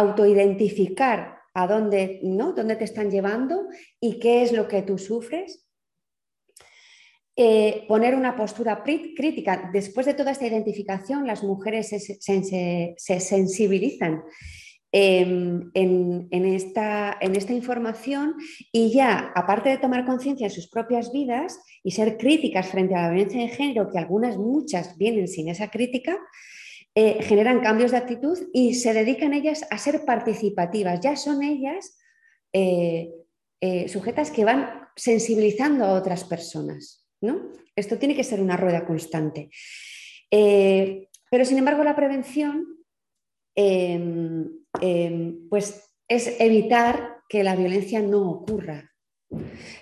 [0.00, 2.52] autoidentificar a dónde, ¿no?
[2.52, 3.66] dónde te están llevando
[4.00, 5.66] y qué es lo que tú sufres.
[7.36, 9.70] Eh, poner una postura crítica.
[9.72, 14.22] Después de toda esta identificación, las mujeres se sensibilizan
[14.92, 18.34] Em, en, esta, en, esta, información
[18.72, 23.02] y ya, aparte de tomar conciencia de sus propias vidas y ser críticas frente a
[23.02, 26.18] la violencia de género, que algunas, muchas vienen sin esa crítica,
[26.94, 31.00] eh, generan cambios de actitud y se dedican ellas a ser participativas.
[31.00, 31.98] Ya son ellas
[32.52, 33.10] eh,
[33.60, 37.06] eh, sujetas que van sensibilizando a otras personas.
[37.20, 37.50] ¿no?
[37.76, 39.50] Esto tiene que ser una rueda constante.
[40.30, 42.66] pero sin embargo, la prevención
[43.54, 48.90] em, Em, pues es evitar que la violencia no ocurra.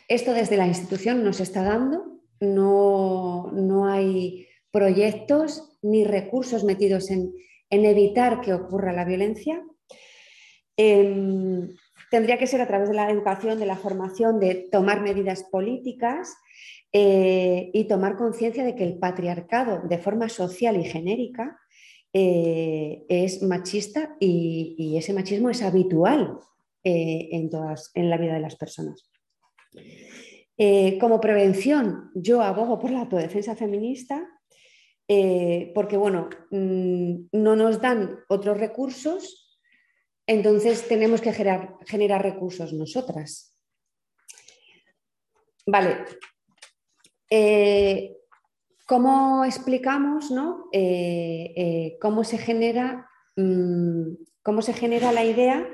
[0.09, 7.33] Esto desde la institución nos está dando, no, no hay proyectos ni recursos metidos en,
[7.71, 9.63] evitar que ocurra la violencia.
[10.77, 11.69] Em,
[12.11, 16.37] tendría que ser a través de la educación, de la formación, de tomar medidas políticas
[16.93, 21.59] eh, y tomar conciencia de que el patriarcado, de forma social y genérica,
[22.13, 26.39] eh, es machista y, ese machismo es habitual
[26.83, 29.11] eh, en, todas, en la vida de las personas.
[30.99, 34.27] Como prevención, yo abogo por la autodefensa feminista
[35.09, 39.59] eh, porque, bueno, mm, no nos dan otros recursos,
[40.27, 43.57] entonces tenemos que generar, recursos nosotras.
[45.67, 46.05] Vale.
[47.31, 48.15] Eh,
[48.87, 50.71] ¿Cómo explicamos ¿no?
[52.01, 55.67] cómo, se genera, mm, cómo se genera la idea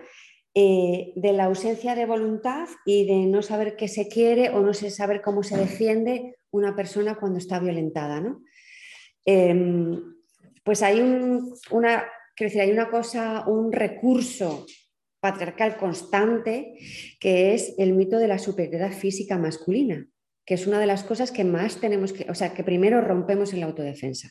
[0.57, 4.72] eh, de la ausencia de voluntad y de no saber qué se quiere o no
[4.72, 8.22] saber cómo se defiende una persona cuando está violentada.
[9.25, 10.14] Em,
[10.62, 11.01] pues hay
[11.70, 12.05] una,
[12.39, 14.66] decir, hay una cosa, un recurso
[15.20, 16.75] patriarcal constante
[17.18, 20.07] que es el mito de la superioridad física masculina,
[20.45, 23.53] que es una de las cosas que más tenemos que, o sea, que primero rompemos
[23.53, 24.31] en la autodefensa.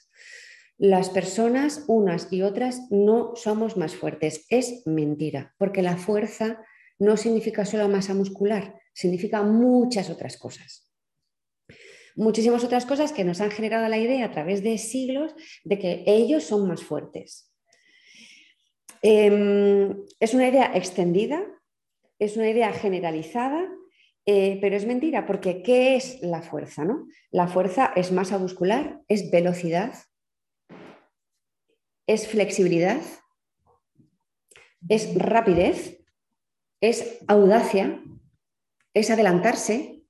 [0.78, 4.46] Las personas, unas y otras, no somos más fuertes.
[4.50, 6.60] Es mentira, porque la fuerza
[7.00, 10.93] no significa solo masa muscular, significa muchas otras cosas.
[12.16, 16.04] Muchísimas otras cosas que nos han generado la idea a través de siglos de que
[16.06, 17.52] ellos son más fuertes.
[19.02, 21.44] Em, es una idea extendida,
[22.20, 23.68] es una idea generalizada,
[24.26, 26.86] eh, pero es mentira, porque ¿qué es la fuerza?
[26.86, 27.08] No?
[27.32, 29.94] La fuerza es masa muscular, es velocidad,
[32.08, 33.02] es flexibilidad,
[34.88, 36.00] es rapidez,
[36.80, 38.02] es audacia,
[38.94, 40.03] es adelantarse,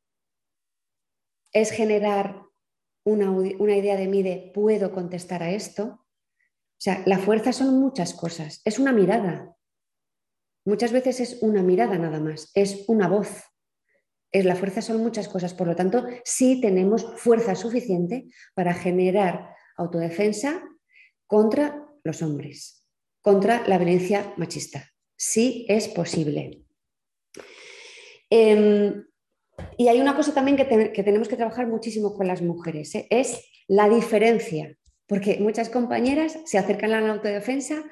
[1.54, 2.44] es generar
[3.06, 5.84] una, idea de mí de puedo contestar a esto.
[5.86, 9.56] O sea, la fuerza son muchas cosas, es una mirada.
[10.66, 13.44] Muchas veces es una mirada nada más, es una voz.
[14.32, 19.56] Es, la fuerza son muchas cosas, por lo tanto, sí tenemos fuerza suficiente para generar
[19.78, 20.64] autodefensa
[21.28, 22.88] contra los hombres,
[23.22, 24.90] contra la violencia machista.
[25.16, 26.66] Sí es posible.
[28.30, 29.06] Em,
[29.78, 33.08] y hay una cosa también que, tenemos que trabajar muchísimo con las mujeres, ¿eh?
[33.10, 34.76] es la diferencia,
[35.08, 37.84] porque muchas compañeras se acercan a la autodefensa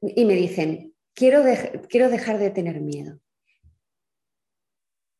[0.00, 1.42] y me dicen, quiero,
[1.88, 3.18] quiero dejar de tener miedo.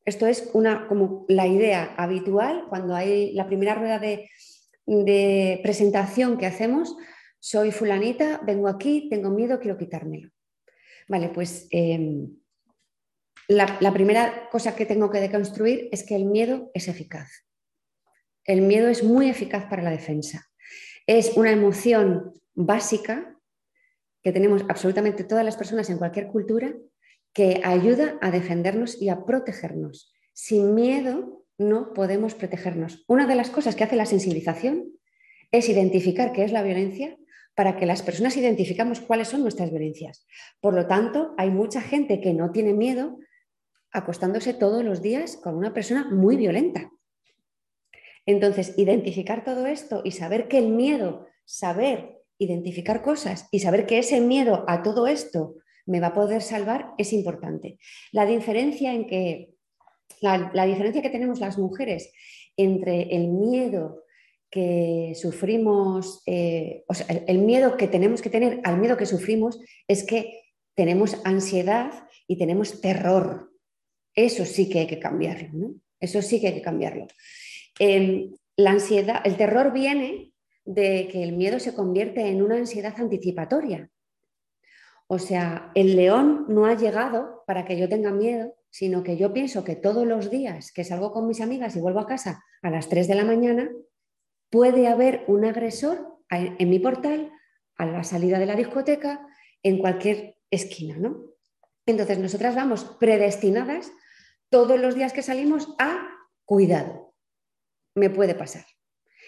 [0.05, 4.31] Esto es una, como la idea habitual cuando hay la primera rueda de,
[5.63, 6.97] presentación que hacemos,
[7.41, 10.31] soy fulanita, vengo aquí, tengo miedo, quiero quitármelo.
[11.09, 12.38] Vale, pues em,
[13.49, 17.31] la, primera cosa que tengo que deconstruir es que el miedo es eficaz.
[18.45, 20.47] El miedo es muy eficaz para la defensa.
[21.07, 23.37] Es una emoción básica
[24.23, 26.75] que tenemos absolutamente todas las personas en cualquier cultura
[27.33, 30.13] que ayuda a defendernos y a protegernos.
[30.35, 33.05] Sin miedo no podemos protegernos.
[33.09, 34.93] Una de las cosas que hace la sensibilización
[35.51, 37.17] es identificar qué es la violencia
[37.55, 40.27] para que las personas identificamos cuáles son nuestras violencias.
[40.61, 43.19] Por lo tanto, hay mucha gente que no tiene miedo
[43.93, 46.91] acostándose todos los días con una persona muy violenta.
[48.27, 53.99] Entonces, identificar todo esto y saber que el miedo, saber identificar cosas y saber que
[53.99, 57.79] ese miedo a todo esto me va a poder salvar es importante.
[58.13, 59.55] La diferencia en que
[60.21, 62.13] la, diferencia que tenemos las mujeres
[62.57, 64.05] entre el miedo
[64.51, 69.61] que sufrimos, eh, o sea, el, miedo que tenemos que tener al miedo que sufrimos
[69.87, 70.43] es que
[70.75, 73.48] tenemos ansiedad y tenemos terror.
[74.19, 75.75] Eso sí que hay que cambiarlo, ¿no?
[76.01, 77.07] Eso sí que hay que cambiarlo.
[77.79, 80.33] Em, la ansiedad, el terror viene
[80.65, 83.89] de que el miedo se convierte en una ansiedad anticipatoria.
[85.07, 89.33] O sea, el león no ha llegado para que yo tenga miedo, sino que yo
[89.33, 92.71] pienso que todos los días que salgo con mis amigas y vuelvo a casa a
[92.71, 93.71] las 3 de la mañana,
[94.51, 97.31] puede haber un agresor en mi portal,
[97.77, 99.25] a la salida de la discoteca,
[99.63, 101.23] en cualquier esquina, ¿no?
[101.87, 103.93] Entonces, nosotras vamos predestinadas
[104.51, 106.09] todos los días que salimos a
[106.45, 107.15] cuidado.
[107.95, 108.65] Me puede pasar.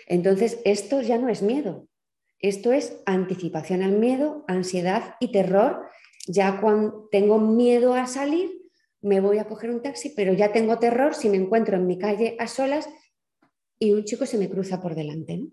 [0.07, 1.89] Entonces, esto ya no es miedo.
[2.39, 5.87] Esto es anticipación al miedo, ansiedad y terror.
[6.27, 8.51] Ya cuando tengo miedo a salir,
[9.03, 11.99] me voy a coger un taxi, pero ya tengo terror si me encuentro en mi
[11.99, 12.89] calle a solas
[13.79, 15.39] y un chico se me cruza por delante.
[15.39, 15.49] ¿no?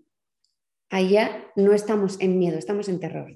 [0.90, 3.34] Ya no estamos en miedo, estamos en terror.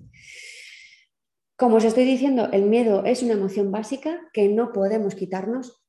[1.56, 5.81] Como os estoy diciendo, el miedo es una emoción básica que no podemos quitarnos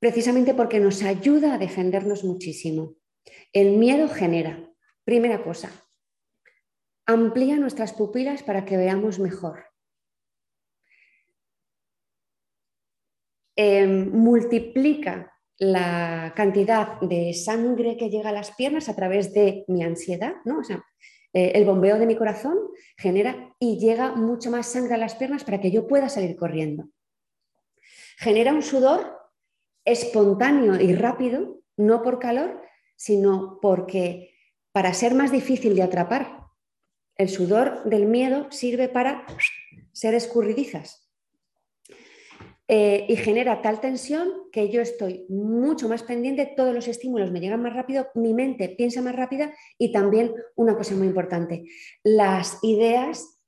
[0.00, 2.96] precisamente porque nos ayuda a defendernos muchísimo.
[3.52, 4.68] El miedo genera,
[5.04, 5.70] primera cosa,
[7.06, 9.66] amplía nuestras pupilas para que veamos mejor.
[13.56, 19.82] Em, multiplica la cantidad de sangre que llega a las piernas a través de mi
[19.82, 20.60] ansiedad, ¿no?
[20.60, 20.82] O sea,
[21.34, 22.56] eh, el bombeo de mi corazón
[22.96, 26.88] genera y llega mucho más sangre a las piernas para que yo pueda salir corriendo.
[28.16, 29.19] Genera un sudor
[29.90, 32.62] espontáneo y rápido, no por calor,
[32.96, 34.34] sino porque
[34.72, 36.40] para ser más difícil de atrapar,
[37.16, 39.26] el sudor del miedo sirve para
[39.92, 41.10] ser escurridizas.
[42.72, 47.40] Eh, y genera tal tensión que yo estoy mucho más pendiente, todos los estímulos me
[47.40, 51.64] llegan más rápido, mi mente piensa más rápida y también una cosa muy importante,
[52.04, 53.40] las ideas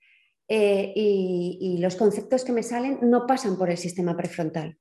[0.49, 4.76] eh, y, los conceptos que me salen no pasan por el sistema prefrontal.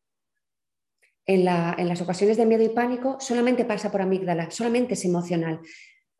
[1.25, 5.61] En, las ocasiones de miedo y pánico solamente pasa por amígdala, solamente es emocional,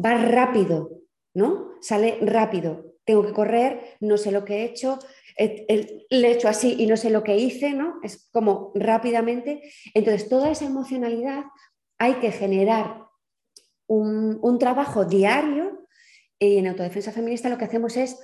[0.04, 1.02] va rápido,
[1.34, 1.72] ¿no?
[1.82, 5.00] Sale rápido, tengo que correr, no sé lo que he hecho,
[5.38, 7.96] le he hecho así y no sé lo que hice, ¿no?
[8.04, 9.62] Es como rápidamente.
[9.94, 11.46] Entonces, toda esa emocionalidad
[11.98, 13.06] hay que generar
[13.88, 15.88] un, trabajo diario
[16.40, 18.18] y en autodefensa feminista lo que hacemos es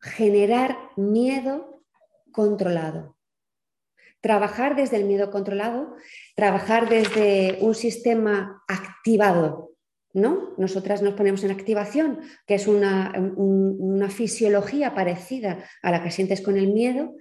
[0.00, 1.82] generar miedo
[2.30, 3.16] controlado.
[4.24, 5.96] Trabajar desde el miedo controlado,
[6.34, 9.72] trabajar desde un sistema activado,
[10.14, 10.54] ¿no?
[10.56, 13.12] Nosotras nos ponemos en activación, que es una,
[14.08, 17.12] fisiología parecida a la que sientes con el miedo,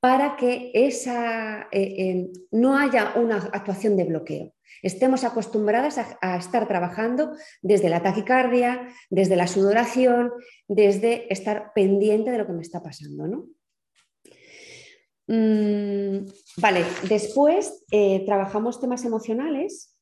[0.00, 4.52] para que esa, eh, eh, no haya una actuación de bloqueo.
[4.82, 7.30] Estemos acostumbradas a, estar trabajando
[7.62, 10.32] desde la taquicardia, desde la sudoración,
[10.66, 13.28] desde estar pendiente de lo que me está pasando.
[13.28, 13.44] ¿no?
[15.32, 16.26] Mm,
[16.56, 19.96] vale, después eh, trabajamos temas emocionales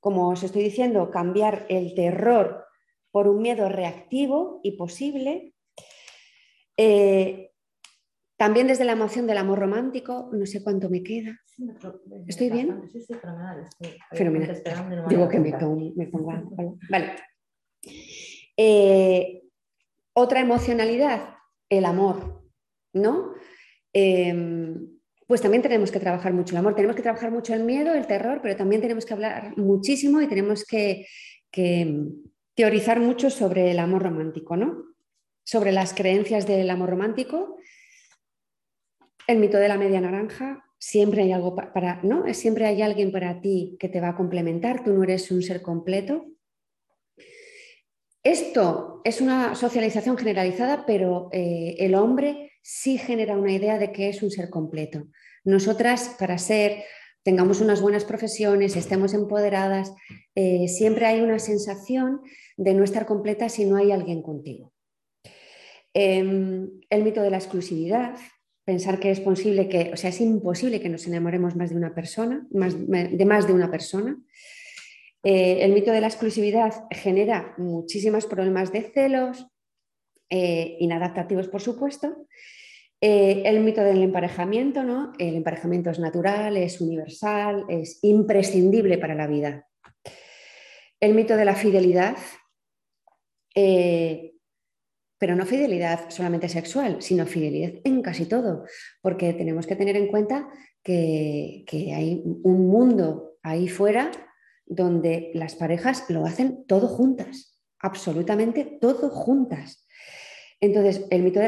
[0.00, 2.66] como os estoy diciendo, cambiar el terror
[3.10, 5.54] por un miedo reactivo y posible.
[6.76, 7.50] Eh,
[8.36, 11.40] también desde la emoción del amor romántico, no sé cuánto me queda.
[12.28, 12.88] ¿Estoy bien?
[12.92, 14.62] Sí, sí, fenomenal.
[14.62, 15.08] fenomenal.
[15.08, 15.52] Digo que me
[16.06, 17.16] pongo, Vale.
[18.56, 19.42] Eh,
[20.12, 21.34] otra emocionalidad,
[21.68, 22.44] el amor,
[22.92, 23.34] ¿no?
[23.92, 24.34] Eh,
[25.28, 28.06] pues también tenemos que trabajar mucho el amor, tenemos que trabajar mucho el miedo, el
[28.06, 31.06] terror, pero también tenemos que hablar muchísimo y tenemos que,
[32.54, 34.84] teorizar mucho sobre el amor romántico, ¿no?
[35.44, 37.58] Sobre las creencias del amor romántico,
[39.26, 42.24] el mito de la media naranja, siempre hay algo para, ¿no?
[42.32, 45.60] Siempre hay alguien para ti que te va a complementar, tú no eres un ser
[45.60, 46.26] completo.
[48.22, 54.08] Esto es una socialización generalizada, pero eh, el hombre sí genera una idea de que
[54.08, 55.08] es un ser completo.
[55.44, 56.84] Nosotras, para ser,
[57.22, 59.92] tengamos unas buenas profesiones, estemos empoderadas,
[60.34, 62.20] eh, siempre hay una sensación
[62.56, 64.72] de no estar completa si no hay alguien contigo.
[65.94, 68.14] Em, el mito de la exclusividad,
[68.64, 71.94] pensar que es posible que, o sea, es imposible que nos enamoremos más de una
[71.94, 74.18] persona, más, de más de una persona.
[75.22, 79.46] Eh, el mito de la exclusividad genera muchísimos problemas de celos,
[80.30, 82.26] eh, inadaptativos, por supuesto,
[83.00, 85.12] eh, el mito del emparejamiento, ¿no?
[85.18, 89.66] El emparejamiento es natural, es universal, es imprescindible para la vida.
[91.00, 92.16] El mito de la fidelidad,
[93.54, 94.34] eh,
[95.16, 98.64] pero no fidelidad solamente sexual, sino fidelidad en casi todo,
[99.00, 100.48] porque tenemos que tener en cuenta
[100.82, 104.10] que, que hay un mundo ahí fuera
[104.66, 109.87] donde las parejas lo hacen todo juntas, absolutamente todo juntas.
[110.60, 111.46] Entonces, el mito de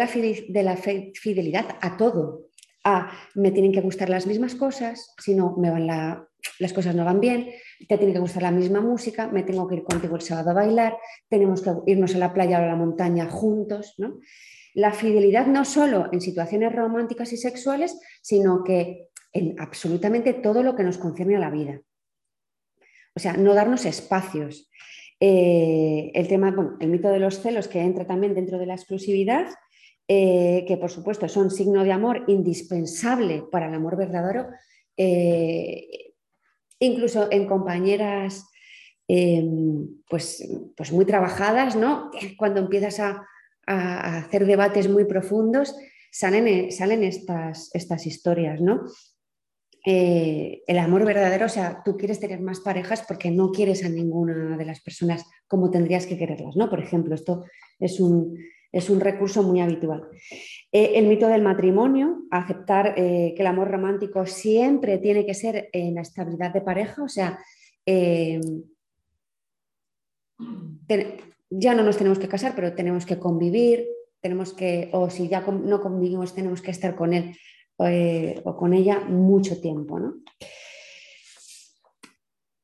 [0.63, 2.47] la, fidelidad a todo,
[2.85, 5.87] a me tienen que gustar las mismas cosas, si no, me van
[6.59, 7.51] las cosas no van bien,
[7.89, 10.55] te tiene que gustar la misma música, me tengo que ir contigo el sábado a
[10.55, 10.97] bailar,
[11.29, 13.97] tenemos que irnos a la playa o a la montaña juntos.
[14.75, 20.77] La fidelidad no solo en situaciones románticas y sexuales, sino que en absolutamente todo lo
[20.77, 21.81] que nos concierne a la vida.
[23.15, 24.71] O sea, no darnos espacios,
[25.23, 28.75] eh, el tema, bueno, el mito de los celos que entra también dentro de la
[28.75, 29.49] exclusividad,
[30.09, 34.49] eh, que por supuesto son signo de amor indispensable para el amor verdadero,
[34.97, 36.15] eh,
[36.79, 38.47] incluso en compañeras
[40.09, 42.11] pues, pues muy trabajadas, ¿no?
[42.39, 43.27] Cuando empiezas a,
[43.67, 45.77] hacer debates muy profundos,
[46.11, 48.83] salen, salen estas, estas historias, ¿no?
[49.87, 53.89] Eh, el amor verdadero, o sea, tú quieres tener más parejas porque no quieres a
[53.89, 56.69] ninguna de las personas como tendrías que quererlas, ¿no?
[56.69, 57.45] Por ejemplo, esto
[57.79, 58.37] es un,
[58.73, 60.09] es un recurso muy habitual.
[60.71, 65.71] Eh, el mito del matrimonio, aceptar eh, que el amor romántico siempre tiene que ser
[65.73, 67.39] en la estabilidad de pareja, o sea,
[71.51, 73.87] ya no nos tenemos que casar, pero tenemos que convivir,
[74.21, 77.35] tenemos que, o si ya no convivimos, tenemos que estar con él
[77.87, 79.99] eh, o con ella mucho tiempo.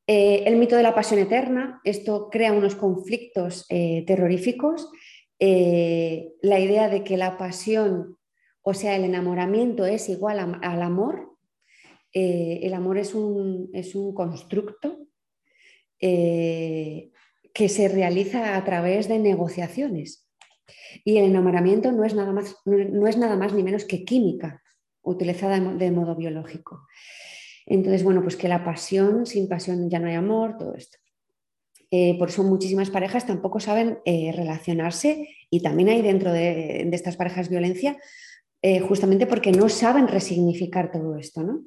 [0.07, 4.91] Eh, el mito de la pasión eterna, esto crea unos conflictos eh, terroríficos.
[5.39, 8.19] la idea de que la pasión,
[8.63, 11.33] o sea, el enamoramiento es igual al amor,
[12.13, 14.99] el amor es un, es un constructo
[15.99, 20.27] que se realiza a través de negociaciones.
[21.05, 24.63] Y el enamoramiento no es nada más, no es nada más ni menos que química
[25.07, 26.87] utilizada de modo biológico.
[27.65, 30.99] Entonces, bueno, pues que la pasión, sin pasión ya no hay amor, todo esto.
[31.91, 37.17] Eh, por eso muchísimas parejas tampoco saben eh, relacionarse y también hay dentro de, estas
[37.17, 37.97] parejas violencia
[38.61, 41.43] eh, justamente porque no saben resignificar todo esto.
[41.43, 41.63] ¿no?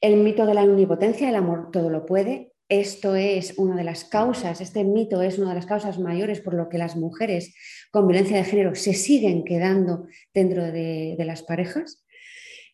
[0.00, 4.04] El mito de la omnipotencia, el amor todo lo puede, esto es una de las
[4.04, 7.52] causas, este mito es una de las causas mayores por lo que las mujeres
[7.90, 12.04] con violencia de género se siguen quedando dentro de, las parejas.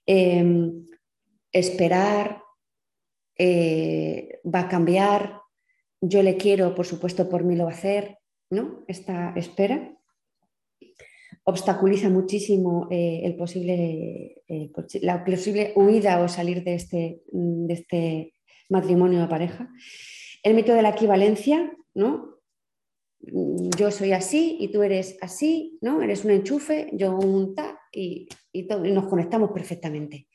[0.07, 0.87] Em,
[1.53, 2.43] esperar
[3.39, 5.41] va a cambiar,
[6.01, 8.19] yo le quiero, por supuesto, por mí lo va a hacer,
[8.51, 8.85] ¿no?
[8.89, 9.97] Esta espera
[11.49, 18.35] obstaculiza muchísimo eh, el posible, eh, la posible huida o salir de este, de este
[18.69, 19.71] matrimonio o pareja.
[20.43, 22.41] El mito de la equivalencia, ¿no?
[23.21, 26.03] Yo soy así y tú eres así, ¿no?
[26.03, 28.29] Eres un enchufe, yo un ta y,
[28.93, 30.29] nos conectamos perfectamente.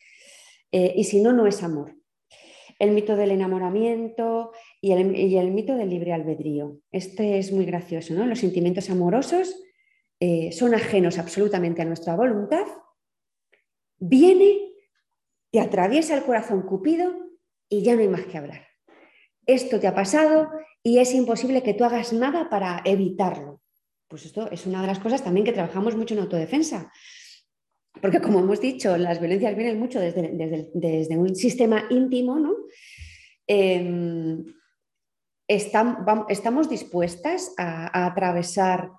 [0.72, 1.96] Eh, y si no, no es amor
[2.82, 6.80] el mito del enamoramiento y el, mito del libre albedrío.
[6.92, 8.26] Este es muy gracioso, ¿no?
[8.26, 9.56] Los sentimientos amorosos
[10.20, 12.66] eh, son ajenos absolutamente a nuestra voluntad.
[14.00, 14.74] Viene,
[15.52, 17.14] te atraviesa el corazón cupido
[17.70, 18.66] y ya no hay más que hablar.
[19.46, 20.50] Esto te ha pasado
[20.82, 23.62] y es imposible que tú hagas nada para evitarlo.
[24.08, 26.92] Pues esto es una de las cosas también que trabajamos mucho en autodefensa.
[28.00, 32.56] Porque como hemos dicho, las violencias vienen mucho desde, un sistema íntimo, ¿no?
[33.48, 34.46] Em,
[35.48, 38.92] estamos dispuestas a, atravesar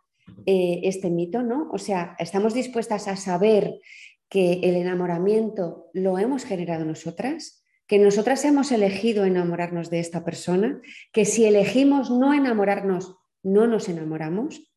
[0.44, 1.70] eh, este mito, ¿no?
[1.72, 3.80] O sea, estamos dispuestas a saber
[4.28, 10.80] que el enamoramiento lo hemos generado nosotras, que nosotras hemos elegido enamorarnos de esta persona,
[11.12, 14.72] que si elegimos no enamorarnos, no nos enamoramos,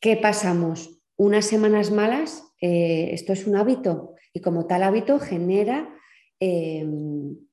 [0.00, 5.92] que pasamos unas semanas malas eh, esto es un hábito y como tal hábito genera
[6.38, 6.86] eh,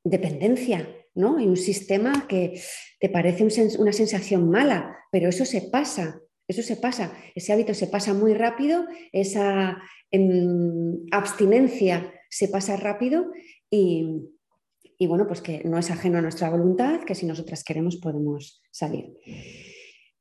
[0.03, 1.39] dependencia, ¿no?
[1.39, 2.61] Y un sistema que
[2.99, 3.43] te parece
[3.79, 8.35] una sensación mala, pero eso se pasa, eso se pasa, ese hábito se pasa muy
[8.35, 9.81] rápido, esa
[10.11, 13.31] em, abstinencia se pasa rápido
[13.71, 14.05] y,
[15.07, 19.17] bueno, pues que no es ajeno a nuestra voluntad, que si nosotras queremos podemos salir.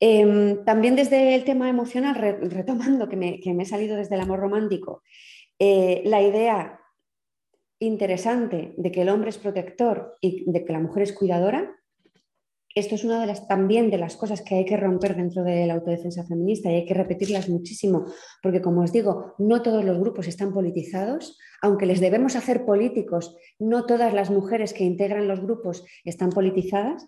[0.01, 5.03] Em, también desde el tema emocional, retomando que me, he salido desde el amor romántico,
[5.59, 6.81] eh, la idea
[7.81, 11.78] interesante de que el hombre es protector y de que la mujer es cuidadora
[12.79, 15.67] esto es una de las también de las cosas que hay que romper dentro de
[15.67, 18.05] la autodefensa feminista y hay que repetirlas muchísimo,
[18.43, 23.37] porque como os digo, no todos los grupos están politizados, aunque les debemos hacer políticos,
[23.59, 27.07] no todas las mujeres que integran los grupos están politizadas.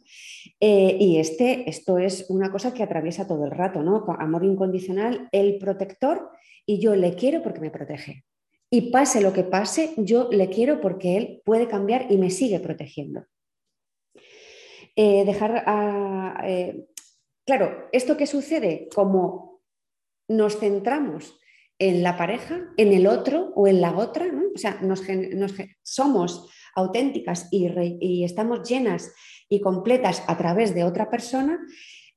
[0.59, 4.05] Eh, y este, esto es una cosa que atraviesa todo el rato, ¿no?
[4.19, 6.31] Amor incondicional, el protector
[6.67, 8.25] y yo le quiero porque me protege.
[8.71, 12.61] Y pase lo que pase, yo le quiero porque él puede cambiar y me sigue
[12.61, 13.25] protegiendo.
[14.97, 15.65] Eh, dejar
[16.45, 16.87] eh,
[17.45, 18.89] claro, ¿esto qué sucede?
[18.95, 19.61] Como
[20.29, 21.41] nos centramos
[21.79, 25.03] en la pareja, en el otro o en la otra, o sea, nos,
[25.83, 29.13] somos auténticas y, estamos llenas
[29.49, 31.59] y completas a través de otra persona,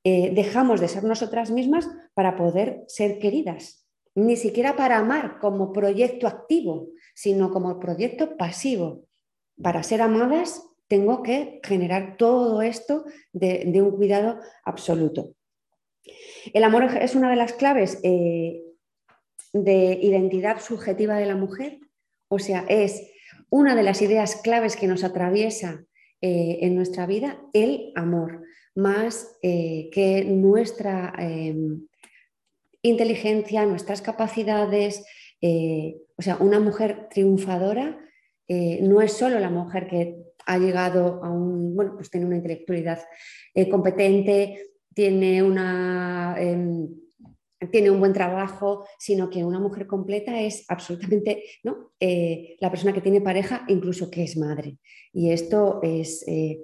[0.03, 5.71] eh, dejamos de ser nosotras mismas para poder ser queridas, ni siquiera para amar como
[5.71, 9.05] proyecto activo, sino como proyecto pasivo,
[9.61, 15.33] para ser amadas tengo que generar todo esto de, un cuidado absoluto.
[16.53, 18.61] El amor es una de las claves eh,
[19.53, 21.79] de identidad subjetiva de la mujer,
[22.27, 23.11] o sea, es
[23.49, 25.85] una de las ideas claves que nos atraviesa
[26.21, 28.43] eh, en nuestra vida, el amor,
[28.75, 31.13] más eh, que nuestra
[32.81, 35.05] inteligencia, nuestras capacidades,
[35.41, 37.99] o sea, una mujer triunfadora
[38.49, 42.99] no es solo la mujer que ha llegado a un, bueno, pues tiene una intelectualidad
[43.53, 46.87] eh, competente, tiene, una, em,
[47.71, 51.91] tiene un buen trabajo, sino que una mujer completa es absolutamente ¿no?
[51.99, 54.77] Eh, la persona que tiene pareja, incluso que es madre.
[55.13, 56.59] Y esto es eh,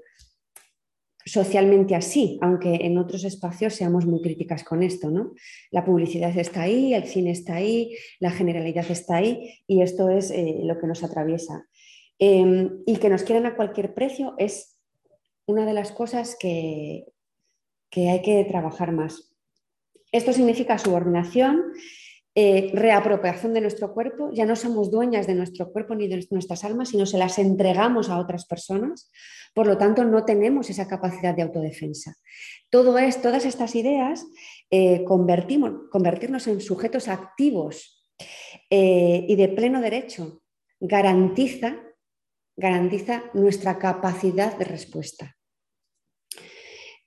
[1.26, 5.10] socialmente así, aunque en otros espacios seamos muy críticas con esto.
[5.10, 5.34] ¿no?
[5.72, 10.34] La publicidad está ahí, el cine está ahí, la generalidad está ahí y esto es
[10.64, 11.69] lo que nos atraviesa.
[12.20, 14.78] Em, y que nos quieran a cualquier precio es
[15.46, 17.06] una de las cosas que,
[17.90, 19.34] que hay que trabajar más.
[20.12, 21.64] Esto significa subordinación,
[22.36, 26.64] eh, reapropiación de nuestro cuerpo, ya no somos dueñas de nuestro cuerpo ni de nuestras
[26.64, 29.12] almas, sino se las entregamos a otras personas,
[29.54, 32.16] por lo tanto no tenemos esa capacidad de autodefensa.
[32.70, 34.26] Todo es, todas estas ideas,
[34.70, 38.08] eh, convertirnos en sujetos activos
[38.70, 40.44] eh, y de pleno derecho,
[40.80, 41.78] garantiza,
[42.60, 45.36] garantiza nuestra capacidad de respuesta.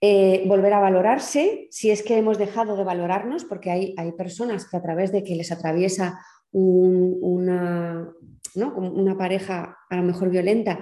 [0.00, 4.68] Eh, volver a valorarse, si es que hemos dejado de valorarnos, porque hay, hay personas
[4.68, 6.18] que a través de que les atraviesa
[6.50, 8.12] una,
[8.54, 10.80] una, pareja a lo mejor violenta,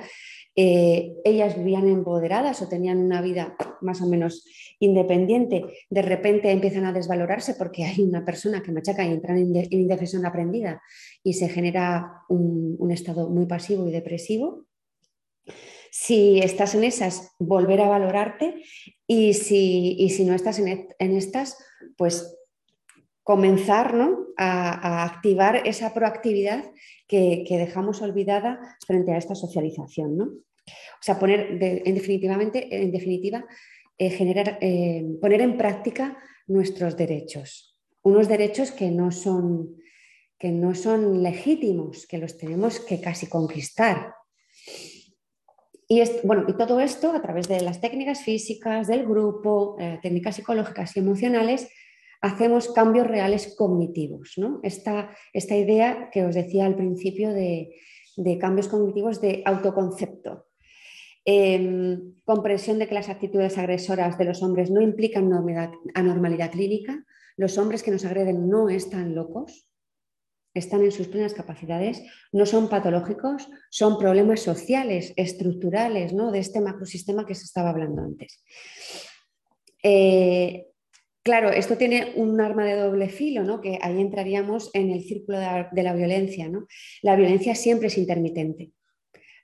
[0.57, 4.45] eh, ellas vivían empoderadas o tenían una vida más o menos
[4.79, 9.55] independiente, de repente empiezan a desvalorarse porque hay una persona que machaca y entra en
[9.71, 10.83] indefensión aprendida
[11.23, 14.67] y se genera un estado muy pasivo y depresivo.
[15.91, 18.63] Si estás en esas, volver a valorarte
[19.07, 21.59] y si, si no estás en, estas,
[21.97, 22.37] pues
[23.25, 23.97] comenzar
[24.37, 26.65] a, activar esa proactividad
[27.11, 30.17] que, dejamos olvidada frente a esta socialización.
[30.17, 30.25] ¿no?
[30.25, 33.45] O sea, poner en, definitivamente, en definitiva,
[33.99, 37.77] eh, generar, eh, poner en práctica nuestros derechos.
[38.03, 39.77] Unos derechos que no, son,
[40.39, 44.15] que no son legítimos, que los tenemos que casi conquistar.
[45.89, 50.37] Y, bueno, y todo esto a través de las técnicas físicas, del grupo, eh, técnicas
[50.37, 51.69] psicológicas y emocionales,
[52.21, 54.35] hacemos cambios reales cognitivos.
[54.37, 54.61] ¿no?
[54.63, 57.71] Esta, esta, idea que os decía al principio de,
[58.39, 60.47] cambios cognitivos de autoconcepto.
[61.25, 65.31] Em, comprensión de que las actitudes agresoras de los hombres no implican
[65.95, 67.05] anormalidad clínica,
[67.37, 69.67] los hombres que nos agreden no están locos,
[70.55, 72.03] están en sus plenas capacidades,
[72.33, 76.33] no son patológicos, son problemas sociales, estructurales, ¿no?
[76.33, 78.43] de este macrosistema que se estaba hablando antes.
[79.83, 80.70] Eh,
[81.23, 83.61] claro, esto tiene un arma de doble filo, ¿no?
[83.61, 86.49] que ahí entraríamos en el círculo de la, violencia.
[86.49, 86.67] ¿no?
[87.03, 88.73] La violencia siempre es intermitente.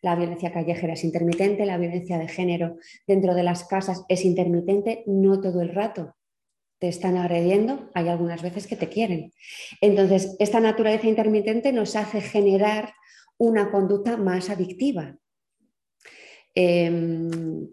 [0.02, 5.02] La violencia callejera es intermitente, la violencia de género dentro de las casas es intermitente,
[5.06, 6.14] no todo el rato
[6.78, 9.32] te están agrediendo, hay algunas veces que te quieren.
[9.80, 12.92] Entonces, esta naturaleza intermitente nos hace generar
[13.38, 15.16] una conducta más adictiva.
[16.54, 17.68] Em,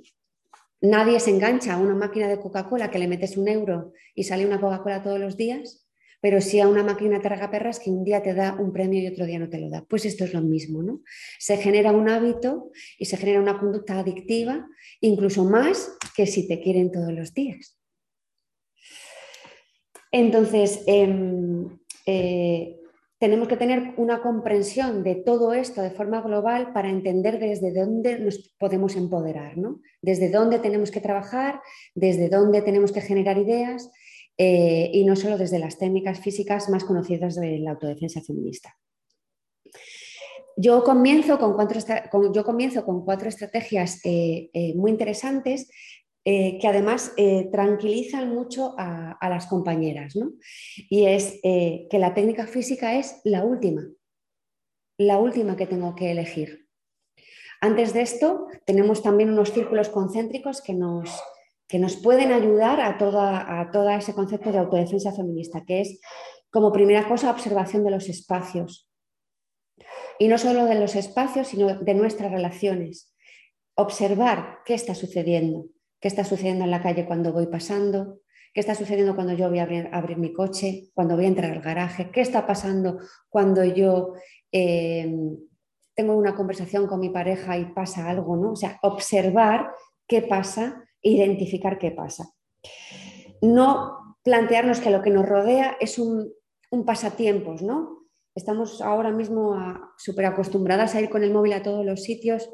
[0.84, 4.46] nadie se engancha a una máquina de Coca-Cola que le metes un euro y sale
[4.46, 5.88] una Coca-Cola todos los días,
[6.22, 9.26] pero sí a una máquina perras que un día te da un premio y otro
[9.26, 9.86] día no te lo da.
[9.86, 11.02] Pues esto es lo mismo, ¿no?
[11.40, 14.68] Se genera un hábito y se genera una conducta adictiva,
[15.00, 17.78] incluso más que si te quieren todos los días.
[20.12, 22.78] Entonces, em, eh,
[23.24, 28.20] tenemos que tener una comprensión de todo esto de forma global para entender desde dónde
[28.20, 29.80] nos podemos empoderar, ¿no?
[30.02, 31.62] desde dónde tenemos que trabajar,
[31.96, 33.90] desde dónde tenemos que generar ideas
[34.38, 38.78] eh, y no solo desde las técnicas físicas más conocidas de la autodefensa feminista.
[40.58, 41.80] Yo comienzo con cuatro,
[42.34, 45.70] yo comienzo con cuatro estrategias eh, muy interesantes
[46.26, 50.32] eh, que además eh, tranquilizan mucho a, las compañeras, ¿no?
[50.90, 53.86] Y es eh, que la técnica física es la última,
[54.98, 56.70] la última que tengo que elegir.
[57.60, 61.10] Antes de esto, tenemos también unos círculos concéntricos que nos,
[61.68, 66.00] que nos pueden ayudar a, toda, a todo ese concepto de autodefensa feminista, que es
[66.50, 68.90] como primera cosa observación de los espacios.
[70.20, 73.14] Y no solo de los espacios, sino de nuestras relaciones.
[73.76, 75.66] Observar qué está sucediendo
[76.04, 78.20] qué está sucediendo en la calle cuando voy pasando,
[78.54, 81.62] qué está sucediendo cuando yo voy a abrir, mi coche, cuando voy a entrar al
[81.62, 83.00] garaje, qué está pasando
[83.30, 84.12] cuando yo
[84.52, 85.16] eh,
[85.96, 88.52] tengo una conversación con mi pareja y pasa algo, ¿no?
[88.52, 89.72] O sea, observar
[90.06, 92.34] qué pasa, identificar qué pasa.
[93.42, 96.34] No plantearnos que lo que nos rodea es un,
[96.86, 98.10] pasatiempos, ¿no?
[98.36, 99.58] Estamos ahora mismo
[99.96, 102.50] súper acostumbradas a ir con el móvil a todos los sitios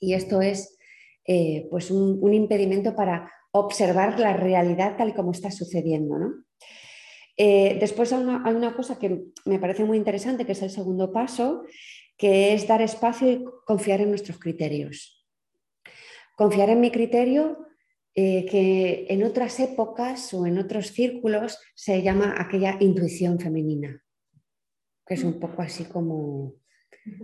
[0.00, 0.73] y esto es
[1.26, 6.16] eh, pues un, impedimento para observar la realidad tal como está sucediendo.
[7.36, 11.64] Eh, después hay una, cosa que me parece muy interesante, que es el segundo paso,
[12.16, 15.24] que es dar espacio y confiar en nuestros criterios.
[16.36, 17.58] Confiar en mi criterio,
[18.14, 24.04] eh, que en otras épocas o en otros círculos se llama aquella intuición femenina,
[25.06, 26.54] que es un poco así como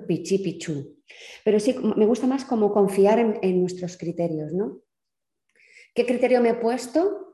[0.07, 0.97] pichi pichú.
[1.45, 4.81] Pero sí, me gusta más como confiar en, nuestros criterios, ¿no?
[5.95, 7.27] ¿Qué criterio me he puesto?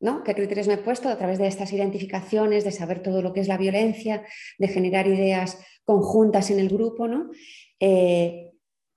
[0.00, 0.24] ¿no?
[0.24, 3.40] ¿Qué criterios me he puesto a través de estas identificaciones, de saber todo lo que
[3.40, 4.26] es la violencia,
[4.58, 7.30] de generar ideas conjuntas en el grupo, ¿no?
[7.78, 8.50] Eh,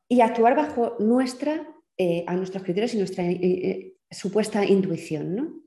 [0.09, 5.61] y actuar bajo nuestra, eh, a nuestros criterios y nuestra eh, supuesta intuición, ¿no?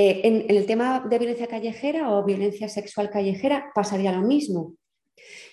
[0.00, 4.76] En, el tema de violencia callejera o violencia sexual callejera pasaría lo mismo.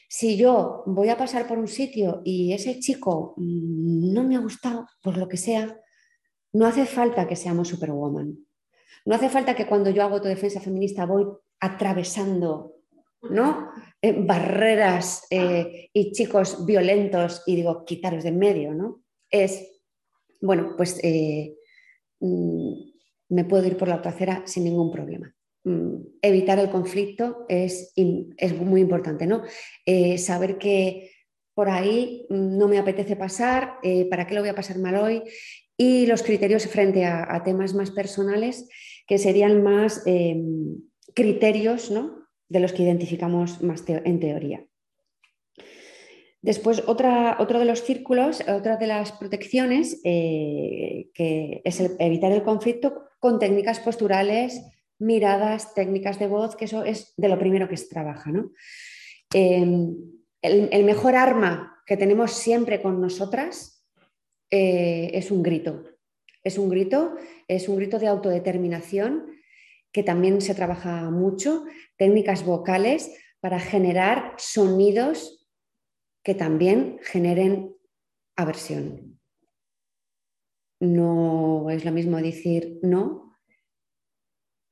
[0.07, 4.39] Si yo voy a pasar por un sitio y ese chico mm, no me ha
[4.39, 5.79] gustado, por lo que sea,
[6.53, 8.37] no hace falta que seamos superwoman.
[9.05, 11.25] No hace falta que cuando yo hago autodefensa feminista voy
[11.59, 12.75] atravesando
[13.29, 13.71] ¿no?
[14.01, 19.03] Eh, barreras eh, y chicos violentos y digo, quitaros de en medio, ¿no?
[19.29, 19.81] Es,
[20.41, 21.01] bueno, pues
[22.19, 22.73] mm,
[23.29, 25.33] me puedo ir por la otra acera sin ningún problema.
[25.65, 29.41] Mm, evitar el conflicto es, es muy importante, ¿no?
[29.83, 31.11] Eh, saber que
[31.55, 34.95] por ahí mm, no me apetece pasar, eh, ¿para qué lo voy a pasar mal
[34.95, 35.23] hoy?
[35.75, 38.69] Y los criterios frente a, temas más personales,
[39.07, 40.83] que serían más em,
[41.15, 42.27] criterios ¿no?
[42.47, 44.63] de los que identificamos más en teoría.
[46.43, 52.43] Después, otra, otro de los círculos, otra de las protecciones, eh, que es evitar el
[52.43, 54.61] conflicto con técnicas posturales,
[54.99, 58.31] miradas, técnicas de voz, que eso es de lo primero que se trabaja.
[59.33, 59.95] Em,
[60.41, 63.85] el, mejor arma que tenemos siempre con nosotras
[64.49, 65.83] eh, es un grito.
[66.43, 67.15] Es un grito,
[67.47, 69.31] es un grito de autodeterminación
[69.91, 71.65] que también se trabaja mucho,
[71.97, 75.47] técnicas vocales para generar sonidos
[76.23, 77.75] que también generen
[78.35, 79.19] aversión.
[80.79, 83.24] No es lo mismo decir no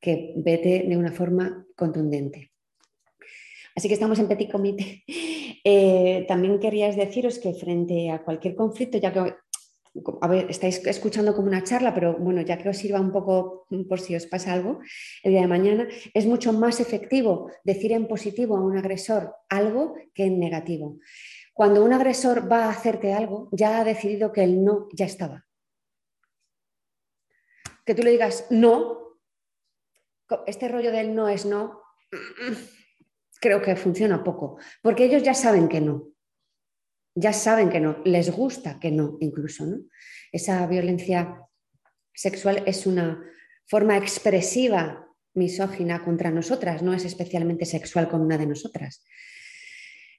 [0.03, 2.51] que vete de una forma contundente.
[3.73, 5.03] Así que estamos en petit comité.
[5.65, 9.33] Eh, también querías deciros que frente a cualquier conflicto, ya que
[10.49, 14.13] estáis escuchando como una charla, pero bueno, ya que os sirva un poco por si
[14.13, 14.81] os pasa algo
[15.23, 19.95] el día de mañana, es mucho más efectivo decir en positivo a un agresor algo
[20.13, 20.97] que en negativo.
[21.53, 25.45] Cuando un agresor va a hacerte algo, ya ha decidido que el no ya estaba.
[27.85, 29.02] Que tú le digas no,
[30.47, 31.81] este rollo del no es no,
[33.39, 36.09] creo que funciona poco, porque ellos ya saben que no.
[37.15, 39.65] Ya saben que no, les gusta que no, incluso.
[39.65, 39.77] ¿no?
[40.31, 41.39] Esa violencia
[42.13, 43.23] sexual es una
[43.67, 49.03] forma expresiva misógina contra nosotras, no es especialmente sexual con una de nosotras.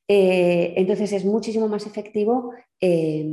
[0.07, 3.27] Eh, entonces es muchísimo más efectivo eh,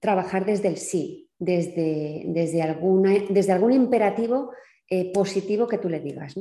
[0.00, 4.52] trabajar desde el sí, desde, desde, desde algún imperativo
[4.88, 6.34] eh, positivo que tú le digas.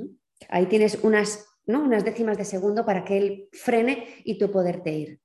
[0.50, 5.20] Ahí tienes unas, unas décimas de segundo para que él frene y tú poderte ir.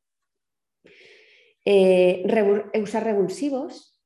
[2.80, 4.00] usar revulsivos.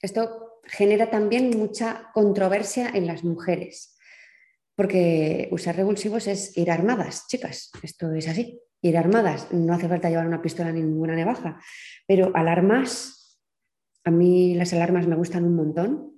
[0.00, 3.96] Esto genera también mucha controversia en las mujeres,
[4.74, 9.52] porque usar revulsivos es ir armadas, chicas, esto es así ir armadas.
[9.52, 11.60] No hace falta llevar una pistola ni ninguna navaja,
[12.06, 13.38] pero alarmas,
[14.04, 16.11] a mí las alarmas me gustan un montón.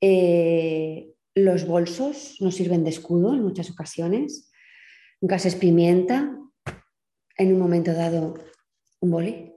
[0.00, 4.50] Eh, los bolsos nos sirven de escudo en muchas ocasiones.
[5.20, 6.38] Gases pimienta,
[7.36, 8.34] en un momento dado
[9.00, 9.52] un boli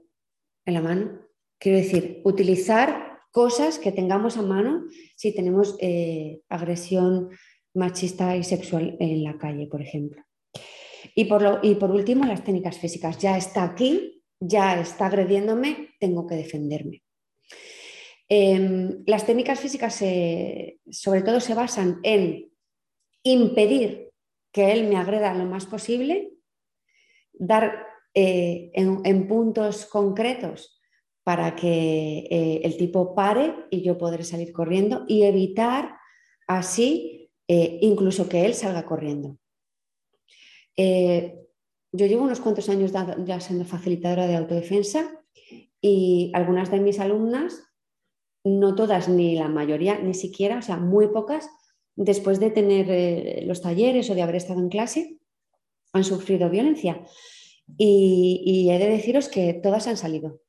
[0.66, 1.22] en la mano.
[1.58, 4.86] Quiero decir, utilizar cosas que tengamos a mano
[5.16, 7.30] si tenemos eh, agresión
[7.74, 10.24] machista y sexual en la calle, por ejemplo.
[11.16, 13.18] Y por, último, las técnicas físicas.
[13.20, 17.04] Ya está aquí, ya está agrediéndome, tengo que defenderme.
[18.30, 19.96] Em, las técnicas físicas
[20.92, 22.52] sobre todo se basan en
[23.24, 24.12] impedir
[24.52, 26.34] que él me agreda lo más posible,
[27.34, 30.82] dar eh, en, puntos concretos
[31.24, 35.96] para que eh, el tipo pare y yo poder salir corriendo y evitar
[36.48, 39.38] así eh, incluso que él salga corriendo.
[41.92, 42.94] Yo llevo unos cuantos años
[43.26, 45.12] ya siendo facilitadora de autodefensa
[45.82, 47.69] y algunas de mis alumnas,
[48.44, 51.50] no todas ni la mayoría, ni siquiera, o sea, muy pocas,
[51.96, 55.20] después de tener eh, los talleres o de haber estado en clase,
[55.94, 57.04] han sufrido violencia.
[57.78, 60.42] Y, he de deciros que todas han salido.